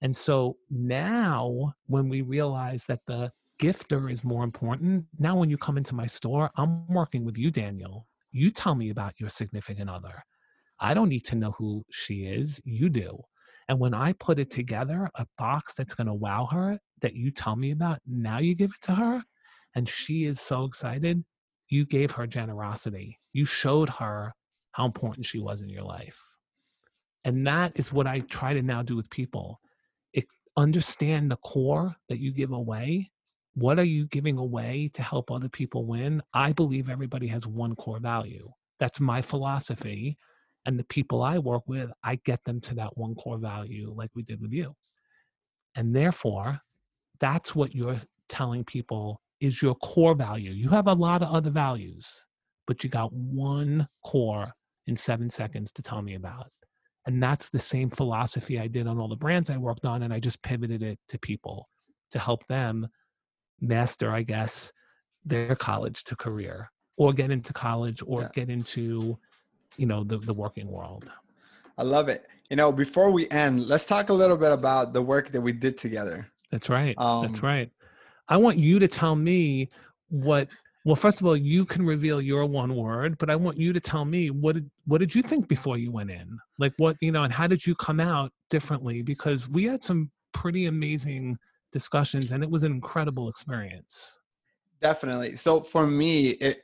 And 0.01 0.15
so 0.15 0.57
now, 0.69 1.73
when 1.87 2.09
we 2.09 2.21
realize 2.21 2.85
that 2.85 3.01
the 3.05 3.31
gifter 3.61 4.11
is 4.11 4.23
more 4.23 4.43
important, 4.43 5.05
now 5.19 5.35
when 5.35 5.49
you 5.49 5.57
come 5.57 5.77
into 5.77 5.93
my 5.93 6.07
store, 6.07 6.49
I'm 6.55 6.87
working 6.87 7.25
with 7.25 7.37
you, 7.37 7.51
Daniel. 7.51 8.07
You 8.31 8.51
tell 8.51 8.75
me 8.75 8.89
about 8.89 9.19
your 9.19 9.29
significant 9.29 9.89
other. 9.89 10.23
I 10.79 10.93
don't 10.93 11.09
need 11.09 11.25
to 11.25 11.35
know 11.35 11.51
who 11.57 11.83
she 11.91 12.25
is. 12.25 12.61
You 12.63 12.89
do. 12.89 13.19
And 13.67 13.79
when 13.79 13.93
I 13.93 14.13
put 14.13 14.39
it 14.39 14.49
together, 14.49 15.09
a 15.15 15.27
box 15.37 15.75
that's 15.75 15.93
going 15.93 16.07
to 16.07 16.13
wow 16.13 16.47
her 16.51 16.79
that 17.01 17.13
you 17.13 17.31
tell 17.31 17.55
me 17.55 17.71
about, 17.71 17.99
now 18.07 18.39
you 18.39 18.55
give 18.55 18.71
it 18.71 18.81
to 18.87 18.95
her 18.95 19.23
and 19.75 19.87
she 19.87 20.25
is 20.25 20.41
so 20.41 20.65
excited. 20.65 21.23
You 21.69 21.85
gave 21.85 22.11
her 22.11 22.25
generosity. 22.25 23.19
You 23.33 23.45
showed 23.45 23.89
her 23.89 24.33
how 24.71 24.85
important 24.85 25.25
she 25.25 25.39
was 25.39 25.61
in 25.61 25.69
your 25.69 25.83
life. 25.83 26.19
And 27.25 27.45
that 27.45 27.73
is 27.75 27.93
what 27.93 28.07
I 28.07 28.21
try 28.21 28.53
to 28.53 28.61
now 28.61 28.81
do 28.81 28.95
with 28.95 29.09
people. 29.09 29.59
It, 30.13 30.25
understand 30.57 31.29
the 31.29 31.37
core 31.37 31.95
that 32.07 32.19
you 32.19 32.33
give 32.33 32.51
away. 32.51 33.11
What 33.55 33.79
are 33.79 33.85
you 33.85 34.07
giving 34.07 34.37
away 34.37 34.89
to 34.93 35.01
help 35.01 35.31
other 35.31 35.49
people 35.49 35.85
win? 35.85 36.21
I 36.33 36.53
believe 36.53 36.89
everybody 36.89 37.27
has 37.27 37.45
one 37.45 37.75
core 37.75 37.99
value. 37.99 38.51
That's 38.79 38.99
my 38.99 39.21
philosophy. 39.21 40.17
And 40.65 40.77
the 40.77 40.83
people 40.85 41.23
I 41.23 41.39
work 41.39 41.63
with, 41.67 41.89
I 42.03 42.19
get 42.25 42.43
them 42.43 42.61
to 42.61 42.75
that 42.75 42.97
one 42.97 43.15
core 43.15 43.37
value, 43.37 43.93
like 43.95 44.11
we 44.15 44.23
did 44.23 44.41
with 44.41 44.51
you. 44.51 44.75
And 45.75 45.95
therefore, 45.95 46.59
that's 47.19 47.55
what 47.55 47.73
you're 47.75 47.99
telling 48.27 48.63
people 48.63 49.21
is 49.41 49.61
your 49.61 49.75
core 49.75 50.15
value. 50.15 50.51
You 50.51 50.69
have 50.69 50.87
a 50.87 50.93
lot 50.93 51.21
of 51.21 51.29
other 51.33 51.49
values, 51.49 52.25
but 52.67 52.83
you 52.83 52.89
got 52.89 53.11
one 53.13 53.87
core 54.05 54.53
in 54.87 54.95
seven 54.95 55.29
seconds 55.29 55.71
to 55.73 55.81
tell 55.81 56.01
me 56.01 56.15
about. 56.15 56.47
And 57.05 57.21
that's 57.23 57.49
the 57.49 57.59
same 57.59 57.89
philosophy 57.89 58.59
I 58.59 58.67
did 58.67 58.85
on 58.87 58.99
all 58.99 59.07
the 59.07 59.15
brands 59.15 59.49
I 59.49 59.57
worked 59.57 59.85
on. 59.85 60.03
And 60.03 60.13
I 60.13 60.19
just 60.19 60.43
pivoted 60.43 60.83
it 60.83 60.99
to 61.09 61.19
people 61.19 61.67
to 62.11 62.19
help 62.19 62.45
them 62.47 62.87
master, 63.61 64.11
I 64.11 64.23
guess, 64.23 64.71
their 65.25 65.55
college 65.55 66.03
to 66.05 66.15
career 66.15 66.71
or 66.97 67.13
get 67.13 67.31
into 67.31 67.53
college 67.53 68.01
or 68.05 68.21
yeah. 68.21 68.29
get 68.33 68.49
into, 68.49 69.17
you 69.77 69.85
know, 69.85 70.03
the, 70.03 70.17
the 70.17 70.33
working 70.33 70.67
world. 70.67 71.11
I 71.77 71.83
love 71.83 72.09
it. 72.09 72.25
You 72.49 72.57
know, 72.57 72.71
before 72.71 73.11
we 73.11 73.29
end, 73.29 73.67
let's 73.67 73.85
talk 73.85 74.09
a 74.09 74.13
little 74.13 74.37
bit 74.37 74.51
about 74.51 74.91
the 74.91 75.01
work 75.01 75.31
that 75.31 75.41
we 75.41 75.53
did 75.53 75.77
together. 75.77 76.27
That's 76.51 76.69
right. 76.69 76.95
Um, 76.97 77.27
That's 77.27 77.43
right. 77.43 77.71
I 78.27 78.37
want 78.37 78.57
you 78.57 78.79
to 78.79 78.87
tell 78.87 79.15
me 79.15 79.69
what 80.09 80.47
well 80.85 80.95
first 80.95 81.21
of 81.21 81.27
all 81.27 81.37
you 81.37 81.65
can 81.65 81.85
reveal 81.85 82.19
your 82.21 82.45
one 82.45 82.75
word 82.75 83.17
but 83.17 83.29
i 83.29 83.35
want 83.35 83.57
you 83.57 83.71
to 83.71 83.79
tell 83.79 84.05
me 84.05 84.31
what 84.31 84.55
did 84.55 84.69
what 84.87 84.97
did 84.97 85.13
you 85.13 85.21
think 85.21 85.47
before 85.47 85.77
you 85.77 85.91
went 85.91 86.09
in 86.09 86.39
like 86.57 86.73
what 86.77 86.95
you 87.01 87.11
know 87.11 87.23
and 87.23 87.33
how 87.33 87.45
did 87.45 87.65
you 87.65 87.75
come 87.75 87.99
out 87.99 88.31
differently 88.49 89.01
because 89.01 89.47
we 89.49 89.65
had 89.65 89.83
some 89.83 90.09
pretty 90.33 90.65
amazing 90.65 91.37
discussions 91.71 92.31
and 92.31 92.43
it 92.43 92.49
was 92.49 92.63
an 92.63 92.71
incredible 92.71 93.29
experience. 93.29 94.19
Definitely. 94.81 95.35
So 95.35 95.61
for 95.61 95.85
me 95.85 96.29
it, 96.29 96.63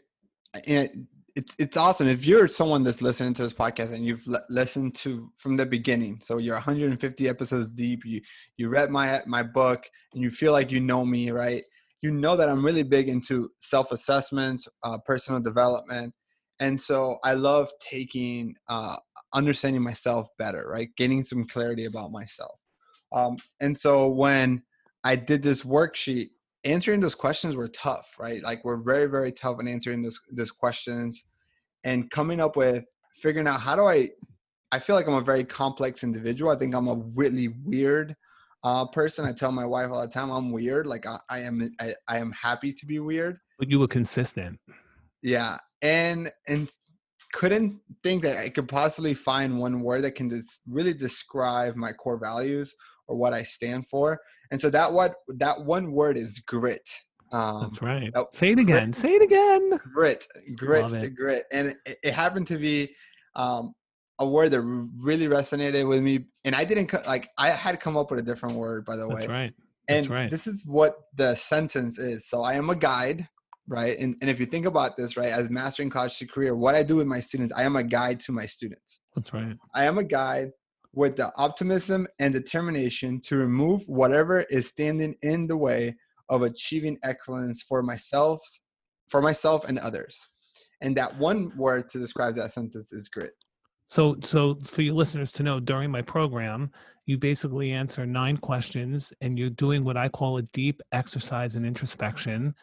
it 0.66 0.96
it's 1.36 1.54
it's 1.60 1.76
awesome. 1.76 2.08
If 2.08 2.26
you're 2.26 2.48
someone 2.48 2.84
that's 2.84 3.02
listening 3.02 3.34
to 3.36 3.44
this 3.44 3.54
podcast 3.54 3.94
and 3.94 4.06
you've 4.06 4.26
l- 4.28 4.46
listened 4.50 4.96
to 4.96 5.32
from 5.38 5.58
the 5.58 5.66
beginning 5.66 6.20
so 6.22 6.38
you're 6.38 6.56
150 6.56 7.28
episodes 7.28 7.70
deep 7.70 8.06
you 8.06 8.22
you 8.58 8.70
read 8.70 8.90
my 8.90 9.20
my 9.28 9.44
book 9.44 9.84
and 10.14 10.24
you 10.24 10.32
feel 10.32 10.54
like 10.54 10.72
you 10.72 10.80
know 10.80 11.04
me 11.04 11.32
right? 11.32 11.64
You 12.02 12.12
know 12.12 12.38
that 12.38 12.50
i'm 12.50 12.64
really 12.64 12.84
big 12.84 13.10
into 13.10 13.50
self-assessments 13.60 14.68
uh, 14.84 15.00
personal 15.06 15.42
development 15.42 16.14
and 16.60 16.80
so 16.80 17.18
i 17.24 17.34
love 17.34 17.72
taking 17.82 18.54
uh, 18.70 18.96
understanding 19.34 19.82
myself 19.82 20.30
better 20.40 20.68
right? 20.70 20.90
Gaining 20.98 21.24
some 21.24 21.46
clarity 21.46 21.86
about 21.86 22.12
myself. 22.12 22.60
Um, 23.12 23.38
and 23.62 23.78
so 23.78 24.08
when 24.08 24.64
i 25.06 25.16
did 25.16 25.42
this 25.42 25.64
worksheet 25.64 26.32
answering 26.66 27.00
those 27.00 27.16
questions 27.16 27.56
were 27.56 27.68
tough, 27.68 28.16
right? 28.20 28.44
Like 28.44 28.66
we're 28.66 28.82
very, 28.82 29.06
very 29.06 29.32
tough 29.32 29.60
in 29.60 29.68
answering 29.68 30.02
those 30.02 30.20
those 30.32 30.52
questions 30.52 31.24
and 31.84 32.10
coming 32.12 32.40
up 32.40 32.58
with 32.58 32.84
figuring 33.16 33.48
out 33.48 33.62
how 33.62 33.76
do 33.76 33.86
I 33.86 34.10
I 34.72 34.80
feel 34.80 34.96
like 34.96 35.08
I'm 35.08 35.14
a 35.14 35.22
very 35.22 35.46
complex 35.46 36.04
individual. 36.04 36.52
I 36.52 36.58
think 36.58 36.76
I'm 36.76 36.88
a 36.88 36.96
really 37.14 37.50
weird 37.64 38.16
uh, 38.64 38.88
person. 38.88 39.26
I 39.26 39.32
tell 39.32 39.52
my 39.52 39.66
wife 39.66 39.92
all 39.92 40.02
the 40.02 40.08
time 40.12 40.32
I'm 40.32 40.52
weird. 40.52 40.88
Like 40.88 41.06
I, 41.06 41.20
I 41.30 41.40
am 41.42 41.70
I, 41.80 41.94
I 42.08 42.18
am 42.18 42.32
happy 42.32 42.74
to 42.74 42.86
be 42.86 43.00
weird. 43.00 43.38
But 43.60 43.70
you 43.70 43.80
were 43.80 43.88
consistent. 43.88 44.60
Yeah. 45.22 45.58
And 45.82 46.32
and 46.48 46.70
couldn't 47.32 47.80
think 48.02 48.24
that 48.24 48.38
I 48.38 48.50
could 48.50 48.68
possibly 48.68 49.14
find 49.14 49.60
one 49.60 49.82
word 49.82 50.04
that 50.04 50.16
can 50.16 50.30
just 50.30 50.62
really 50.68 50.94
describe 50.94 51.76
my 51.76 51.92
core 51.92 52.18
values 52.18 52.76
or 53.08 53.18
what 53.18 53.34
I 53.34 53.44
stand 53.44 53.88
for. 53.88 54.20
And 54.52 54.60
so 54.62 54.70
that 54.70 54.92
what 54.92 55.16
that 55.28 55.64
one 55.64 55.92
word 55.92 56.18
is 56.18 56.40
grit. 56.40 56.90
Um, 57.32 57.70
That's 57.70 57.82
right. 57.82 58.14
That, 58.14 58.34
Say 58.34 58.52
it 58.52 58.60
again. 58.60 58.92
Grit, 58.92 58.96
Say 58.96 59.14
it 59.14 59.22
again. 59.22 59.80
Grit, 59.94 60.28
grit, 60.56 61.16
grit, 61.16 61.46
and 61.52 61.70
it, 61.86 61.98
it, 62.04 62.14
happened 62.14 62.48
to 62.48 62.58
be 62.58 62.94
um, 63.36 63.74
a 64.20 64.28
word 64.28 64.52
that 64.52 64.62
really 64.62 65.28
resonated 65.28 65.88
with 65.88 66.02
me. 66.02 66.26
And 66.46 66.56
I 66.56 66.64
didn't 66.64 66.94
like 67.08 67.30
I 67.38 67.50
had 67.50 67.80
come 67.80 67.98
up 67.98 68.12
with 68.12 68.20
a 68.20 68.24
different 68.24 68.56
word, 68.56 68.86
by 68.86 68.96
the 68.96 69.08
way. 69.08 69.16
That's 69.16 69.28
right. 69.28 69.54
That's 69.88 70.08
and 70.08 70.10
right. 70.10 70.30
this 70.30 70.48
is 70.48 70.66
what 70.66 70.96
the 71.16 71.36
sentence 71.36 72.00
is. 72.00 72.28
So 72.28 72.42
I 72.42 72.54
am 72.54 72.70
a 72.70 72.76
guide, 72.76 73.28
right? 73.68 73.98
And, 73.98 74.16
and 74.22 74.30
if 74.30 74.40
you 74.40 74.46
think 74.46 74.66
about 74.66 74.98
this, 74.98 75.18
right, 75.18 75.32
as 75.32 75.50
mastering 75.50 75.90
college 75.90 76.18
to 76.20 76.28
career, 76.28 76.56
what 76.56 76.76
I 76.76 76.84
do 76.84 76.96
with 76.96 77.08
my 77.08 77.20
students, 77.20 77.54
I 77.56 77.64
am 77.64 77.76
a 77.76 77.84
guide 77.84 78.20
to 78.22 78.32
my 78.32 78.46
students. 78.46 79.00
That's 79.16 79.34
right. 79.34 79.58
I 79.74 79.86
am 79.86 79.98
a 79.98 80.04
guide 80.04 80.52
with 80.96 81.16
the 81.18 81.32
optimism 81.38 82.08
and 82.20 82.34
determination 82.34 83.20
to 83.22 83.36
remove 83.36 83.88
whatever 83.88 84.42
is 84.50 84.68
standing 84.68 85.16
in 85.22 85.46
the 85.46 85.58
way 85.58 85.96
of 86.30 86.42
achieving 86.42 86.98
excellence 87.04 87.62
for 87.62 87.84
myself, 87.84 88.42
for 89.10 89.22
myself 89.22 89.68
and 89.68 89.78
others. 89.80 90.20
And 90.82 90.96
that 90.98 91.18
one 91.20 91.56
word 91.58 91.90
to 91.90 92.00
describe 92.00 92.36
that 92.36 92.52
sentence 92.52 92.92
is 92.92 93.10
grit. 93.10 93.34
So, 93.88 94.16
so 94.24 94.58
for 94.64 94.82
your 94.82 94.96
listeners 94.96 95.32
to 95.34 95.44
know, 95.44 95.60
during 95.60 95.92
my 95.92 96.02
program, 96.02 96.72
you 97.06 97.18
basically 97.18 97.72
answer 97.72 98.06
nine 98.06 98.38
questions, 98.38 99.14
and 99.22 99.38
you're 99.38 99.52
doing 99.52 99.84
what 99.84 99.96
I 99.96 100.10
call 100.10 100.38
a 100.38 100.42
deep 100.42 100.82
exercise 100.92 101.56
and 101.56 101.66
introspection. 101.66 102.56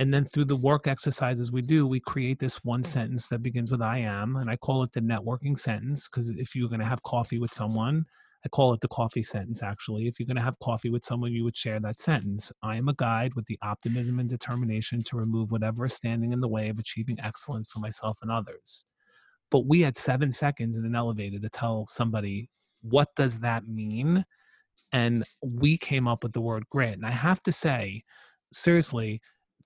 And 0.00 0.12
then 0.12 0.24
through 0.24 0.46
the 0.46 0.56
work 0.56 0.86
exercises 0.86 1.52
we 1.52 1.60
do, 1.60 1.86
we 1.86 2.00
create 2.00 2.38
this 2.38 2.64
one 2.64 2.80
mm-hmm. 2.80 2.90
sentence 2.90 3.28
that 3.28 3.42
begins 3.42 3.70
with 3.70 3.82
I 3.82 3.98
am, 3.98 4.36
and 4.36 4.50
I 4.50 4.56
call 4.56 4.82
it 4.82 4.92
the 4.92 5.00
networking 5.00 5.56
sentence 5.56 6.08
because 6.08 6.30
if 6.30 6.56
you're 6.56 6.70
going 6.70 6.80
to 6.80 6.86
have 6.86 7.02
coffee 7.02 7.38
with 7.38 7.52
someone, 7.52 8.06
I 8.44 8.48
call 8.48 8.72
it 8.72 8.80
the 8.80 8.88
coffee 8.88 9.22
sentence 9.22 9.62
actually. 9.62 10.08
If 10.08 10.18
you're 10.18 10.26
going 10.26 10.38
to 10.38 10.42
have 10.42 10.58
coffee 10.60 10.88
with 10.88 11.04
someone, 11.04 11.32
you 11.32 11.44
would 11.44 11.56
share 11.56 11.78
that 11.80 12.00
sentence. 12.00 12.50
I 12.62 12.76
am 12.76 12.88
a 12.88 12.94
guide 12.94 13.34
with 13.34 13.44
the 13.44 13.58
optimism 13.62 14.18
and 14.18 14.28
determination 14.28 15.02
to 15.02 15.18
remove 15.18 15.50
whatever 15.50 15.84
is 15.84 15.92
standing 15.92 16.32
in 16.32 16.40
the 16.40 16.48
way 16.48 16.70
of 16.70 16.78
achieving 16.78 17.18
excellence 17.22 17.70
for 17.70 17.80
myself 17.80 18.18
and 18.22 18.30
others. 18.32 18.86
but 19.50 19.66
we 19.66 19.80
had 19.80 19.96
seven 19.96 20.32
seconds 20.32 20.76
in 20.76 20.84
an 20.84 20.94
elevator 20.94 21.38
to 21.38 21.48
tell 21.48 21.84
somebody 21.86 22.48
what 22.82 23.08
does 23.16 23.38
that 23.40 23.66
mean 23.66 24.24
and 24.92 25.24
we 25.42 25.76
came 25.76 26.08
up 26.08 26.22
with 26.22 26.32
the 26.32 26.40
word 26.40 26.64
grit 26.70 26.94
and 26.94 27.04
i 27.04 27.10
have 27.10 27.42
to 27.42 27.52
say 27.52 28.02
seriously 28.52 29.20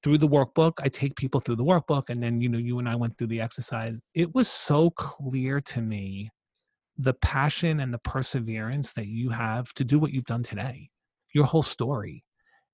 through 0.04 0.18
the 0.18 0.28
workbook 0.28 0.74
i 0.80 0.88
take 0.88 1.16
people 1.16 1.40
through 1.40 1.56
the 1.56 1.64
workbook 1.64 2.10
and 2.10 2.22
then 2.22 2.40
you 2.40 2.48
know 2.48 2.58
you 2.58 2.78
and 2.78 2.88
i 2.88 2.94
went 2.94 3.16
through 3.16 3.26
the 3.26 3.40
exercise 3.40 4.00
it 4.14 4.32
was 4.34 4.46
so 4.46 4.90
clear 4.90 5.60
to 5.62 5.80
me 5.80 6.28
the 6.98 7.14
passion 7.14 7.80
and 7.80 7.92
the 7.92 7.98
perseverance 7.98 8.92
that 8.92 9.06
you 9.06 9.30
have 9.30 9.72
to 9.72 9.82
do 9.82 9.98
what 9.98 10.12
you've 10.12 10.26
done 10.26 10.42
today 10.42 10.88
your 11.34 11.44
whole 11.44 11.62
story 11.62 12.22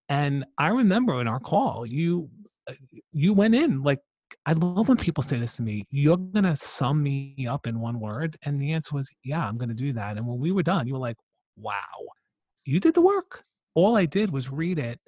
and 0.09 0.45
i 0.59 0.69
remember 0.69 1.21
in 1.21 1.29
our 1.29 1.39
call 1.39 1.87
you 1.87 2.29
uh, 2.69 2.75
you 3.13 3.33
went 3.33 3.55
in 3.55 3.83
like 3.83 4.01
I 4.47 4.53
love 4.53 4.89
when 4.89 4.97
people 4.97 5.25
say 5.25 5.41
this 5.41 5.57
to 5.57 5.63
me. 5.63 5.85
You're 5.91 6.17
gonna 6.17 6.55
sum 6.55 7.03
me 7.03 7.49
up 7.51 7.67
in 7.67 7.81
one 7.81 7.99
word, 7.99 8.39
and 8.43 8.57
the 8.57 8.73
answer 8.73 8.95
was, 8.95 9.11
"Yeah, 9.25 9.45
I'm 9.45 9.59
gonna 9.59 9.75
do 9.75 9.93
that." 9.95 10.17
And 10.17 10.27
when 10.27 10.39
we 10.39 10.53
were 10.53 10.63
done, 10.63 10.87
you 10.87 10.93
were 10.95 11.01
like, 11.01 11.17
"Wow, 11.57 11.75
you 12.65 12.79
did 12.79 12.95
the 12.95 13.01
work." 13.01 13.45
All 13.75 13.97
I 13.97 14.07
did 14.07 14.31
was 14.31 14.49
read 14.49 14.79
it, 14.79 15.01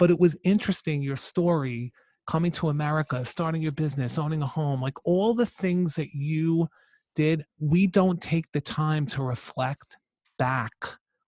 but 0.00 0.10
it 0.10 0.18
was 0.18 0.34
interesting. 0.42 1.02
Your 1.02 1.14
story, 1.14 1.92
coming 2.26 2.50
to 2.52 2.70
America, 2.70 3.24
starting 3.24 3.62
your 3.62 3.72
business, 3.72 4.18
owning 4.18 4.42
a 4.42 4.46
home, 4.46 4.80
like 4.80 4.96
all 5.04 5.34
the 5.34 5.46
things 5.46 5.94
that 5.94 6.12
you 6.12 6.68
did. 7.14 7.44
We 7.58 7.86
don't 7.86 8.20
take 8.20 8.50
the 8.52 8.60
time 8.60 9.04
to 9.06 9.22
reflect 9.22 9.98
back 10.38 10.72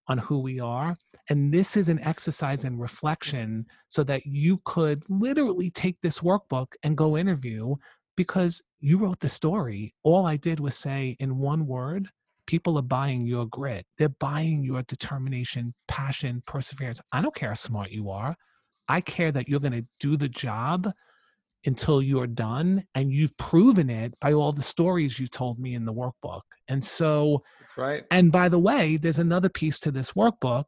on 0.08 0.18
who 0.18 0.40
we 0.40 0.58
are. 0.58 0.96
And 1.28 1.52
this 1.52 1.76
is 1.76 1.88
an 1.88 2.00
exercise 2.00 2.64
in 2.64 2.78
reflection 2.78 3.66
so 3.88 4.02
that 4.04 4.24
you 4.26 4.60
could 4.64 5.04
literally 5.08 5.70
take 5.70 6.00
this 6.00 6.20
workbook 6.20 6.72
and 6.82 6.96
go 6.96 7.16
interview 7.16 7.74
because 8.16 8.62
you 8.80 8.98
wrote 8.98 9.20
the 9.20 9.28
story. 9.28 9.94
All 10.02 10.26
I 10.26 10.36
did 10.36 10.60
was 10.60 10.76
say 10.76 11.16
in 11.20 11.38
one 11.38 11.66
word, 11.66 12.08
people 12.46 12.78
are 12.78 12.82
buying 12.82 13.26
your 13.26 13.46
grit. 13.46 13.86
They're 13.98 14.08
buying 14.08 14.62
your 14.64 14.82
determination, 14.82 15.74
passion, 15.88 16.42
perseverance. 16.46 17.00
I 17.12 17.22
don't 17.22 17.34
care 17.34 17.50
how 17.50 17.54
smart 17.54 17.90
you 17.90 18.10
are. 18.10 18.36
I 18.92 19.00
care 19.00 19.32
that 19.32 19.48
you're 19.48 19.58
going 19.58 19.72
to 19.72 19.86
do 20.00 20.18
the 20.18 20.28
job 20.28 20.92
until 21.64 22.02
you're 22.02 22.26
done 22.26 22.84
and 22.94 23.10
you've 23.10 23.34
proven 23.38 23.88
it 23.88 24.12
by 24.20 24.34
all 24.34 24.52
the 24.52 24.62
stories 24.62 25.18
you 25.18 25.26
told 25.26 25.58
me 25.58 25.74
in 25.74 25.86
the 25.86 25.94
workbook. 25.94 26.42
And 26.68 26.84
so 26.84 27.42
right. 27.78 28.04
And 28.10 28.30
by 28.30 28.50
the 28.50 28.58
way, 28.58 28.98
there's 28.98 29.18
another 29.18 29.48
piece 29.48 29.78
to 29.80 29.90
this 29.90 30.12
workbook 30.12 30.64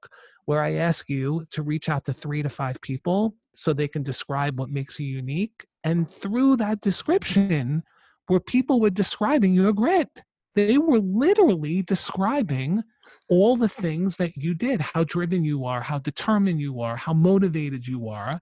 where 0.47 0.62
I 0.62 0.75
ask 0.75 1.11
you 1.11 1.45
to 1.51 1.62
reach 1.62 1.91
out 1.91 2.05
to 2.07 2.14
3 2.14 2.43
to 2.43 2.49
5 2.49 2.81
people 2.81 3.35
so 3.53 3.75
they 3.75 3.89
can 3.89 4.03
describe 4.03 4.59
what 4.59 4.70
makes 4.70 4.99
you 4.99 5.07
unique 5.07 5.66
and 5.83 6.11
through 6.11 6.57
that 6.57 6.81
description 6.81 7.83
where 8.29 8.41
people 8.41 8.81
were 8.81 8.91
describing 8.91 9.53
your 9.53 9.72
grit 9.72 10.09
they 10.55 10.79
were 10.79 11.01
literally 11.01 11.83
describing 11.83 12.83
all 13.29 13.57
the 13.57 13.69
things 13.69 14.17
that 14.17 14.37
you 14.37 14.55
did 14.55 14.81
how 14.81 15.05
driven 15.05 15.45
you 15.45 15.65
are 15.65 15.81
how 15.81 15.99
determined 15.99 16.61
you 16.61 16.81
are 16.81 16.97
how 16.97 17.13
motivated 17.13 17.87
you 17.87 18.09
are 18.09 18.41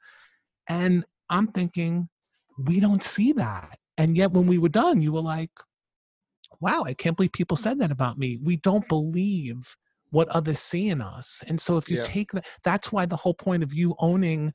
and 0.69 1.05
i'm 1.31 1.47
thinking 1.49 2.09
we 2.59 2.81
don't 2.81 3.03
see 3.03 3.33
that. 3.33 3.79
And 3.99 4.17
yet, 4.17 4.33
when 4.33 4.47
we 4.47 4.59
were 4.59 4.69
done, 4.69 5.01
you 5.01 5.13
were 5.13 5.23
like, 5.23 5.51
wow, 6.61 6.85
I 6.85 6.95
can't 6.95 7.17
believe 7.17 7.33
people 7.33 7.57
said 7.57 7.79
that 7.81 7.91
about 7.91 8.19
me. 8.19 8.39
We 8.43 8.57
don't 8.57 8.89
believe 8.89 9.77
what 10.11 10.29
others 10.29 10.61
see 10.61 10.89
in 10.89 11.01
us. 11.01 11.43
And 11.47 11.61
so, 11.61 11.77
if 11.77 11.91
you 11.91 11.99
yeah. 11.99 12.03
take 12.05 12.33
that, 12.33 12.47
that's 12.65 12.93
why 12.93 13.07
the 13.07 13.17
whole 13.17 13.35
point 13.35 13.63
of 13.63 13.75
you 13.75 13.95
owning 13.99 14.53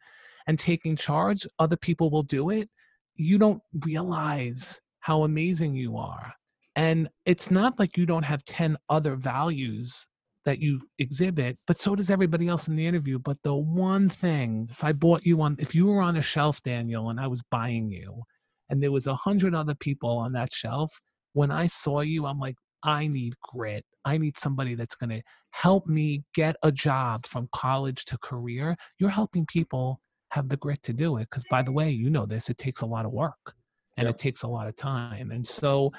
and 0.48 0.58
taking 0.58 0.96
charge, 0.96 1.46
other 1.60 1.78
people 1.78 2.10
will 2.10 2.24
do 2.24 2.50
it. 2.50 2.70
You 3.16 3.38
don't 3.38 3.62
realize 3.86 4.80
how 5.00 5.24
amazing 5.24 5.76
you 5.76 5.98
are. 5.98 6.34
And 6.78 7.10
it's 7.26 7.50
not 7.50 7.80
like 7.80 7.98
you 7.98 8.06
don't 8.06 8.24
have 8.24 8.46
10 8.46 8.78
other 8.88 9.16
values 9.16 10.08
that 10.46 10.60
you 10.60 10.80
exhibit, 11.00 11.58
but 11.66 11.80
so 11.80 11.96
does 11.96 12.12
everybody 12.12 12.48
else 12.48 12.68
in 12.68 12.76
the 12.76 12.86
interview. 12.86 13.18
But 13.18 13.38
the 13.44 13.56
one 13.56 14.08
thing, 14.10 14.68
if 14.70 14.84
I 14.84 14.94
bought 14.94 15.26
you 15.26 15.42
on, 15.42 15.58
if 15.60 15.74
you 15.74 15.88
were 15.88 16.02
on 16.02 16.18
a 16.18 16.22
shelf, 16.22 16.62
Daniel, 16.62 17.10
and 17.10 17.20
I 17.20 17.26
was 17.26 17.42
buying 17.50 17.90
you, 17.90 18.22
and 18.70 18.82
there 18.82 18.92
was 18.92 19.08
a 19.08 19.16
hundred 19.16 19.56
other 19.56 19.74
people 19.74 20.12
on 20.12 20.34
that 20.34 20.54
shelf, 20.54 21.02
when 21.34 21.50
I 21.50 21.66
saw 21.66 22.02
you, 22.02 22.28
I'm 22.28 22.40
like, 22.40 22.56
I 22.84 23.08
need 23.08 23.34
grit. 23.42 23.84
I 24.06 24.20
need 24.20 24.38
somebody 24.38 24.76
that's 24.76 24.96
going 24.96 25.10
to 25.10 25.22
help 25.50 25.88
me 25.88 26.24
get 26.36 26.56
a 26.62 26.72
job 26.72 27.26
from 27.26 27.50
college 27.52 28.06
to 28.06 28.20
career. 28.20 28.78
You're 29.00 29.10
helping 29.10 29.48
people 29.48 30.00
have 30.30 30.48
the 30.48 30.58
grit 30.58 30.84
to 30.84 30.94
do 30.94 31.18
it. 31.18 31.28
Because 31.30 31.44
by 31.50 31.64
the 31.64 31.72
way, 31.72 31.90
you 31.90 32.12
know 32.12 32.28
this, 32.28 32.50
it 32.50 32.60
takes 32.60 32.82
a 32.82 32.86
lot 32.86 33.06
of 33.06 33.12
work 33.12 33.56
and 33.98 34.06
yep. 34.06 34.14
it 34.14 34.20
takes 34.20 34.44
a 34.44 34.48
lot 34.48 34.68
of 34.68 34.76
time. 34.76 35.32
And 35.32 35.46
so 35.46 35.92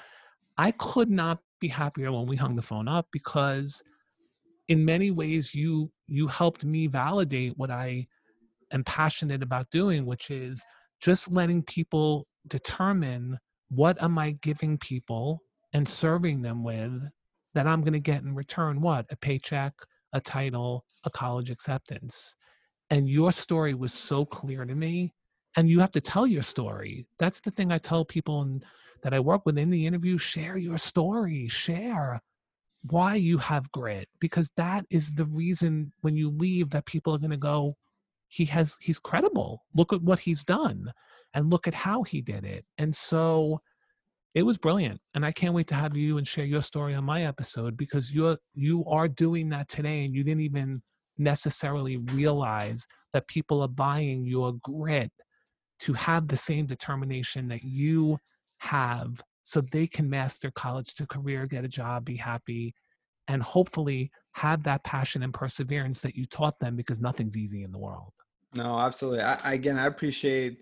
I 0.59 0.73
could 0.73 1.11
not 1.11 1.39
be 1.61 1.69
happier 1.69 2.13
when 2.13 2.27
we 2.27 2.37
hung 2.37 2.57
the 2.57 2.63
phone 2.63 2.89
up 2.89 3.07
because 3.13 3.83
in 4.69 4.85
many 4.85 5.11
ways 5.11 5.55
you 5.55 5.91
you 6.07 6.27
helped 6.29 6.65
me 6.65 6.87
validate 6.87 7.53
what 7.57 7.71
i 7.71 8.07
am 8.73 8.85
passionate 8.85 9.43
about 9.43 9.69
doing 9.71 10.07
which 10.07 10.31
is 10.31 10.63
just 11.01 11.33
letting 11.33 11.63
people 11.65 12.29
determine 12.47 13.37
what 13.71 14.01
am 14.03 14.19
i 14.19 14.31
giving 14.43 14.79
people 14.79 15.41
and 15.73 15.89
serving 15.89 16.43
them 16.43 16.63
with 16.63 17.03
that 17.55 17.67
i'm 17.67 17.81
going 17.81 17.93
to 17.93 17.99
get 17.99 18.23
in 18.23 18.35
return 18.35 18.81
what? 18.81 19.07
A 19.11 19.17
paycheck 19.17 19.73
a 20.13 20.21
title 20.21 20.85
a 21.05 21.11
college 21.11 21.51
acceptance. 21.51 22.35
And 22.91 23.09
your 23.09 23.33
story 23.33 23.75
was 23.75 23.93
so 23.93 24.25
clear 24.25 24.65
to 24.65 24.75
me 24.75 25.13
and 25.57 25.69
you 25.69 25.81
have 25.81 25.91
to 25.93 26.01
tell 26.01 26.27
your 26.27 26.43
story. 26.43 27.07
That's 27.19 27.41
the 27.41 27.51
thing 27.51 27.73
i 27.73 27.79
tell 27.79 28.05
people 28.05 28.43
and 28.43 28.65
that 29.03 29.15
i 29.15 29.21
work 29.21 29.45
with 29.45 29.59
in 29.59 29.71
the 29.71 29.87
interview 29.87 30.19
share 30.19 30.57
your 30.57 30.79
story 30.79 31.49
share 31.49 32.21
why 32.91 33.15
you 33.15 33.39
have 33.39 33.71
grit 33.73 34.09
because 34.21 34.51
that 34.57 34.85
is 34.91 35.11
the 35.13 35.25
reason 35.27 35.93
when 36.03 36.17
you 36.17 36.31
leave 36.31 36.71
that 36.71 36.87
people 36.87 37.15
are 37.15 37.19
going 37.19 37.31
to 37.31 37.37
go 37.37 37.77
he 38.29 38.45
has 38.45 38.77
he's 38.81 38.99
credible. 38.99 39.65
Look 39.75 39.93
at 39.93 40.03
what 40.03 40.19
he's 40.19 40.45
done 40.45 40.93
and 41.35 41.51
look 41.51 41.67
at 41.67 41.75
how 41.75 42.03
he 42.03 42.21
did 42.21 42.45
it. 42.45 42.65
And 42.77 42.95
so 42.95 43.61
it 44.35 44.43
was 44.43 44.59
brilliant 44.59 45.01
and 45.15 45.25
i 45.25 45.33
can't 45.33 45.55
wait 45.55 45.67
to 45.67 45.75
have 45.75 45.97
you 45.97 46.19
and 46.19 46.29
share 46.29 46.45
your 46.45 46.61
story 46.61 46.95
on 46.95 47.03
my 47.03 47.25
episode 47.25 47.79
because 47.79 48.15
you're 48.15 48.37
you 48.55 48.85
are 48.85 49.09
doing 49.09 49.49
that 49.49 49.69
today 49.69 50.05
and 50.05 50.15
you 50.15 50.23
didn't 50.23 50.43
even 50.43 50.83
necessarily 51.17 51.97
realize 51.97 52.87
that 53.15 53.27
people 53.27 53.63
are 53.63 53.69
buying 53.69 54.27
your 54.27 54.53
grit 54.63 55.11
to 55.81 55.95
have 55.95 56.29
the 56.29 56.37
same 56.37 56.67
determination 56.67 57.49
that 57.49 57.65
you 57.65 58.19
have 58.59 59.23
so 59.43 59.61
they 59.61 59.87
can 59.87 60.11
master 60.11 60.51
college 60.51 60.95
to 60.95 61.07
career, 61.07 61.47
get 61.47 61.65
a 61.65 61.69
job, 61.69 62.05
be 62.05 62.17
happy, 62.17 62.75
and 63.29 63.43
hopefully 63.43 64.11
have 64.33 64.63
that 64.65 64.85
passion 64.85 65.23
and 65.23 65.33
perseverance 65.33 66.01
that 66.01 66.15
you 66.15 66.27
taught 66.27 66.59
them 66.59 66.77
because 66.77 67.01
nothing's 67.01 67.37
easy 67.37 67.63
in 67.63 67.73
the 67.73 67.79
world. 67.79 68.13
No, 68.55 68.79
absolutely. 68.79 69.21
I, 69.21 69.55
again, 69.55 69.79
I 69.79 69.87
appreciate 69.87 70.59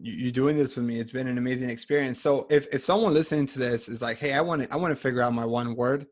you, 0.00 0.30
doing 0.30 0.56
this 0.56 0.76
with 0.76 0.84
me. 0.84 1.00
It's 1.00 1.10
been 1.10 1.28
an 1.28 1.38
amazing 1.38 1.70
experience. 1.70 2.20
So 2.20 2.46
if, 2.50 2.66
if 2.72 2.82
someone 2.82 3.14
listening 3.14 3.46
to 3.46 3.58
this 3.58 3.88
is 3.88 4.02
like, 4.02 4.18
Hey, 4.18 4.32
I 4.32 4.40
want 4.40 4.62
to, 4.62 4.72
I 4.72 4.76
want 4.76 4.92
to 4.92 5.00
figure 5.00 5.22
out 5.22 5.32
my 5.32 5.44
one 5.44 5.74
word, 5.74 6.06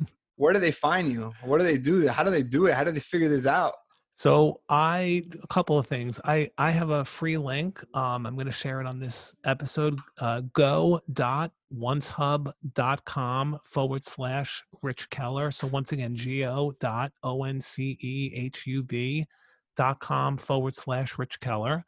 where 0.36 0.52
do 0.52 0.60
they 0.60 0.70
find 0.70 1.10
you? 1.10 1.32
What 1.44 1.58
do 1.58 1.64
they 1.64 1.78
do? 1.78 2.08
How 2.08 2.24
do 2.24 2.30
they 2.30 2.42
do 2.42 2.66
it? 2.66 2.74
How 2.74 2.84
do 2.84 2.92
they 2.92 3.00
figure 3.00 3.28
this 3.28 3.46
out? 3.46 3.74
So 4.20 4.60
I 4.68 5.22
a 5.42 5.46
couple 5.46 5.78
of 5.78 5.86
things. 5.86 6.20
I 6.22 6.50
I 6.58 6.72
have 6.72 6.90
a 6.90 7.06
free 7.06 7.38
link. 7.38 7.82
Um, 7.94 8.26
I'm 8.26 8.34
going 8.34 8.44
to 8.44 8.52
share 8.52 8.82
it 8.82 8.86
on 8.86 9.00
this 9.00 9.34
episode. 9.46 9.98
Uh, 10.18 10.42
go 10.52 11.00
dot 11.14 11.52
oncehub.com 11.74 13.60
forward 13.64 14.04
slash 14.04 14.62
Rich 14.82 15.08
Keller. 15.08 15.50
So 15.50 15.68
once 15.68 15.92
again, 15.92 16.14
go 16.14 16.74
dot 16.80 17.12
o 17.22 17.44
n 17.44 17.62
c 17.62 17.96
e 17.98 18.30
h 18.34 18.66
u 18.66 18.82
b 18.82 19.26
dot 19.74 20.00
com 20.00 20.36
forward 20.36 20.76
slash 20.76 21.18
Rich 21.18 21.40
Keller. 21.40 21.82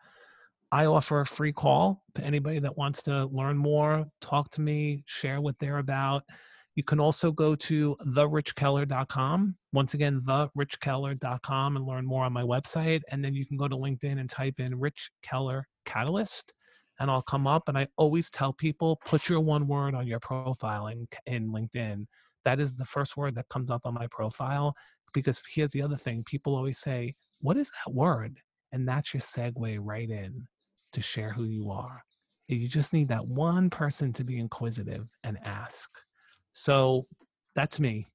I 0.70 0.86
offer 0.86 1.20
a 1.20 1.26
free 1.26 1.52
call 1.52 2.02
to 2.14 2.24
anybody 2.24 2.60
that 2.60 2.78
wants 2.78 3.02
to 3.02 3.26
learn 3.26 3.58
more, 3.58 4.06
talk 4.22 4.48
to 4.52 4.62
me, 4.62 5.02
share 5.04 5.42
what 5.42 5.58
they're 5.58 5.76
about. 5.76 6.22
You 6.74 6.84
can 6.84 7.00
also 7.00 7.30
go 7.32 7.54
to 7.54 7.96
therichkeller.com. 8.06 9.56
Once 9.72 9.94
again, 9.94 10.22
therichkeller.com 10.24 11.76
and 11.76 11.86
learn 11.86 12.06
more 12.06 12.24
on 12.24 12.32
my 12.32 12.42
website. 12.42 13.00
And 13.10 13.24
then 13.24 13.34
you 13.34 13.46
can 13.46 13.56
go 13.56 13.68
to 13.68 13.76
LinkedIn 13.76 14.18
and 14.18 14.28
type 14.28 14.58
in 14.58 14.78
Rich 14.78 15.10
Keller 15.22 15.66
Catalyst 15.84 16.54
and 17.00 17.10
I'll 17.10 17.22
come 17.22 17.46
up. 17.46 17.68
And 17.68 17.76
I 17.76 17.88
always 17.96 18.30
tell 18.30 18.52
people 18.52 19.00
put 19.04 19.28
your 19.28 19.40
one 19.40 19.66
word 19.66 19.94
on 19.94 20.06
your 20.06 20.20
profile 20.20 20.86
in, 20.86 21.08
in 21.26 21.50
LinkedIn. 21.52 22.06
That 22.44 22.60
is 22.60 22.72
the 22.72 22.84
first 22.84 23.16
word 23.16 23.34
that 23.34 23.48
comes 23.48 23.70
up 23.70 23.82
on 23.84 23.94
my 23.94 24.06
profile. 24.10 24.74
Because 25.12 25.42
here's 25.52 25.72
the 25.72 25.82
other 25.82 25.96
thing 25.96 26.24
people 26.24 26.56
always 26.56 26.78
say, 26.78 27.14
What 27.40 27.56
is 27.56 27.70
that 27.70 27.92
word? 27.92 28.38
And 28.72 28.88
that's 28.88 29.12
your 29.12 29.20
segue 29.20 29.78
right 29.80 30.08
in 30.08 30.46
to 30.92 31.02
share 31.02 31.32
who 31.32 31.44
you 31.44 31.70
are. 31.70 32.02
You 32.48 32.68
just 32.68 32.92
need 32.92 33.08
that 33.08 33.26
one 33.26 33.68
person 33.68 34.12
to 34.14 34.24
be 34.24 34.38
inquisitive 34.38 35.06
and 35.24 35.38
ask. 35.44 35.90
So 36.52 37.06
that's 37.54 37.80
me. 37.80 38.06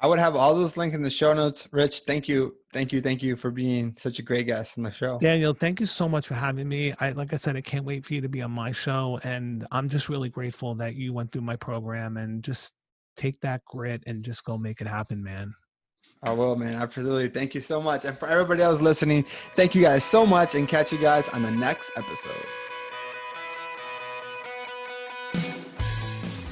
I 0.00 0.06
would 0.06 0.18
have 0.18 0.36
all 0.36 0.54
those 0.54 0.76
links 0.76 0.94
in 0.94 1.02
the 1.02 1.10
show 1.10 1.32
notes. 1.32 1.68
Rich, 1.70 2.00
thank 2.00 2.28
you, 2.28 2.56
thank 2.72 2.92
you, 2.92 3.00
thank 3.00 3.22
you 3.22 3.36
for 3.36 3.50
being 3.50 3.94
such 3.96 4.18
a 4.18 4.22
great 4.22 4.46
guest 4.46 4.76
on 4.76 4.84
the 4.84 4.92
show. 4.92 5.18
Daniel, 5.18 5.54
thank 5.54 5.80
you 5.80 5.86
so 5.86 6.08
much 6.08 6.26
for 6.26 6.34
having 6.34 6.68
me. 6.68 6.92
I 7.00 7.12
like 7.12 7.32
I 7.32 7.36
said, 7.36 7.56
I 7.56 7.60
can't 7.60 7.84
wait 7.84 8.04
for 8.04 8.14
you 8.14 8.20
to 8.20 8.28
be 8.28 8.42
on 8.42 8.50
my 8.50 8.72
show, 8.72 9.18
and 9.24 9.66
I'm 9.70 9.88
just 9.88 10.08
really 10.08 10.28
grateful 10.28 10.74
that 10.74 10.94
you 10.94 11.12
went 11.12 11.30
through 11.30 11.42
my 11.42 11.56
program 11.56 12.16
and 12.16 12.42
just 12.42 12.74
take 13.16 13.40
that 13.40 13.64
grit 13.64 14.02
and 14.06 14.22
just 14.22 14.44
go 14.44 14.58
make 14.58 14.80
it 14.80 14.86
happen, 14.86 15.22
man. 15.22 15.54
I 16.22 16.32
will, 16.32 16.56
man. 16.56 16.74
Absolutely. 16.74 17.28
Thank 17.28 17.54
you 17.54 17.60
so 17.60 17.80
much. 17.80 18.04
And 18.04 18.18
for 18.18 18.28
everybody 18.28 18.62
else 18.62 18.80
listening, 18.80 19.24
thank 19.56 19.74
you 19.74 19.82
guys 19.82 20.04
so 20.04 20.26
much 20.26 20.54
and 20.54 20.66
catch 20.66 20.92
you 20.92 20.98
guys 20.98 21.28
on 21.32 21.42
the 21.42 21.50
next 21.50 21.90
episode. 21.96 22.44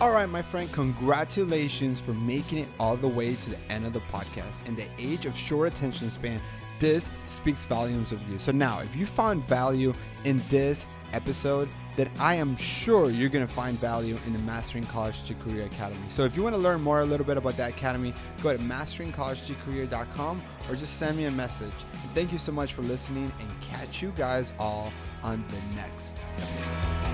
All 0.02 0.10
right, 0.10 0.28
my 0.28 0.42
friend, 0.42 0.70
congratulations 0.72 2.00
for 2.00 2.12
making 2.12 2.58
it 2.58 2.68
all 2.80 2.96
the 2.96 3.06
way 3.06 3.36
to 3.36 3.50
the 3.50 3.58
end 3.70 3.86
of 3.86 3.92
the 3.92 4.00
podcast. 4.00 4.54
In 4.66 4.74
the 4.74 4.88
age 4.98 5.26
of 5.26 5.36
short 5.36 5.72
attention 5.72 6.10
span, 6.10 6.40
this 6.80 7.08
speaks 7.26 7.66
volumes 7.66 8.10
of 8.10 8.20
you. 8.28 8.36
So 8.36 8.50
now, 8.50 8.80
if 8.80 8.96
you 8.96 9.06
found 9.06 9.46
value 9.46 9.94
in 10.24 10.42
this 10.50 10.86
episode, 11.12 11.68
then 11.94 12.10
I 12.18 12.34
am 12.34 12.56
sure 12.56 13.10
you're 13.10 13.28
going 13.28 13.46
to 13.46 13.52
find 13.52 13.78
value 13.78 14.18
in 14.26 14.32
the 14.32 14.40
Mastering 14.40 14.82
College 14.86 15.22
to 15.28 15.34
Career 15.34 15.66
Academy. 15.66 16.08
So 16.08 16.24
if 16.24 16.36
you 16.36 16.42
want 16.42 16.56
to 16.56 16.60
learn 16.60 16.82
more 16.82 17.02
a 17.02 17.06
little 17.06 17.24
bit 17.24 17.36
about 17.36 17.56
that 17.58 17.70
academy, 17.70 18.12
go 18.42 18.56
to 18.56 18.60
masteringcollegetocareer.com 18.60 20.42
or 20.68 20.74
just 20.74 20.98
send 20.98 21.16
me 21.16 21.26
a 21.26 21.30
message. 21.30 21.70
Thank 22.12 22.32
you 22.32 22.38
so 22.38 22.50
much 22.50 22.72
for 22.74 22.82
listening 22.82 23.30
and 23.38 23.60
catch 23.60 24.02
you 24.02 24.12
guys 24.16 24.52
all 24.58 24.92
on 25.22 25.44
the 25.46 25.76
next 25.76 26.16
episode. 26.38 27.11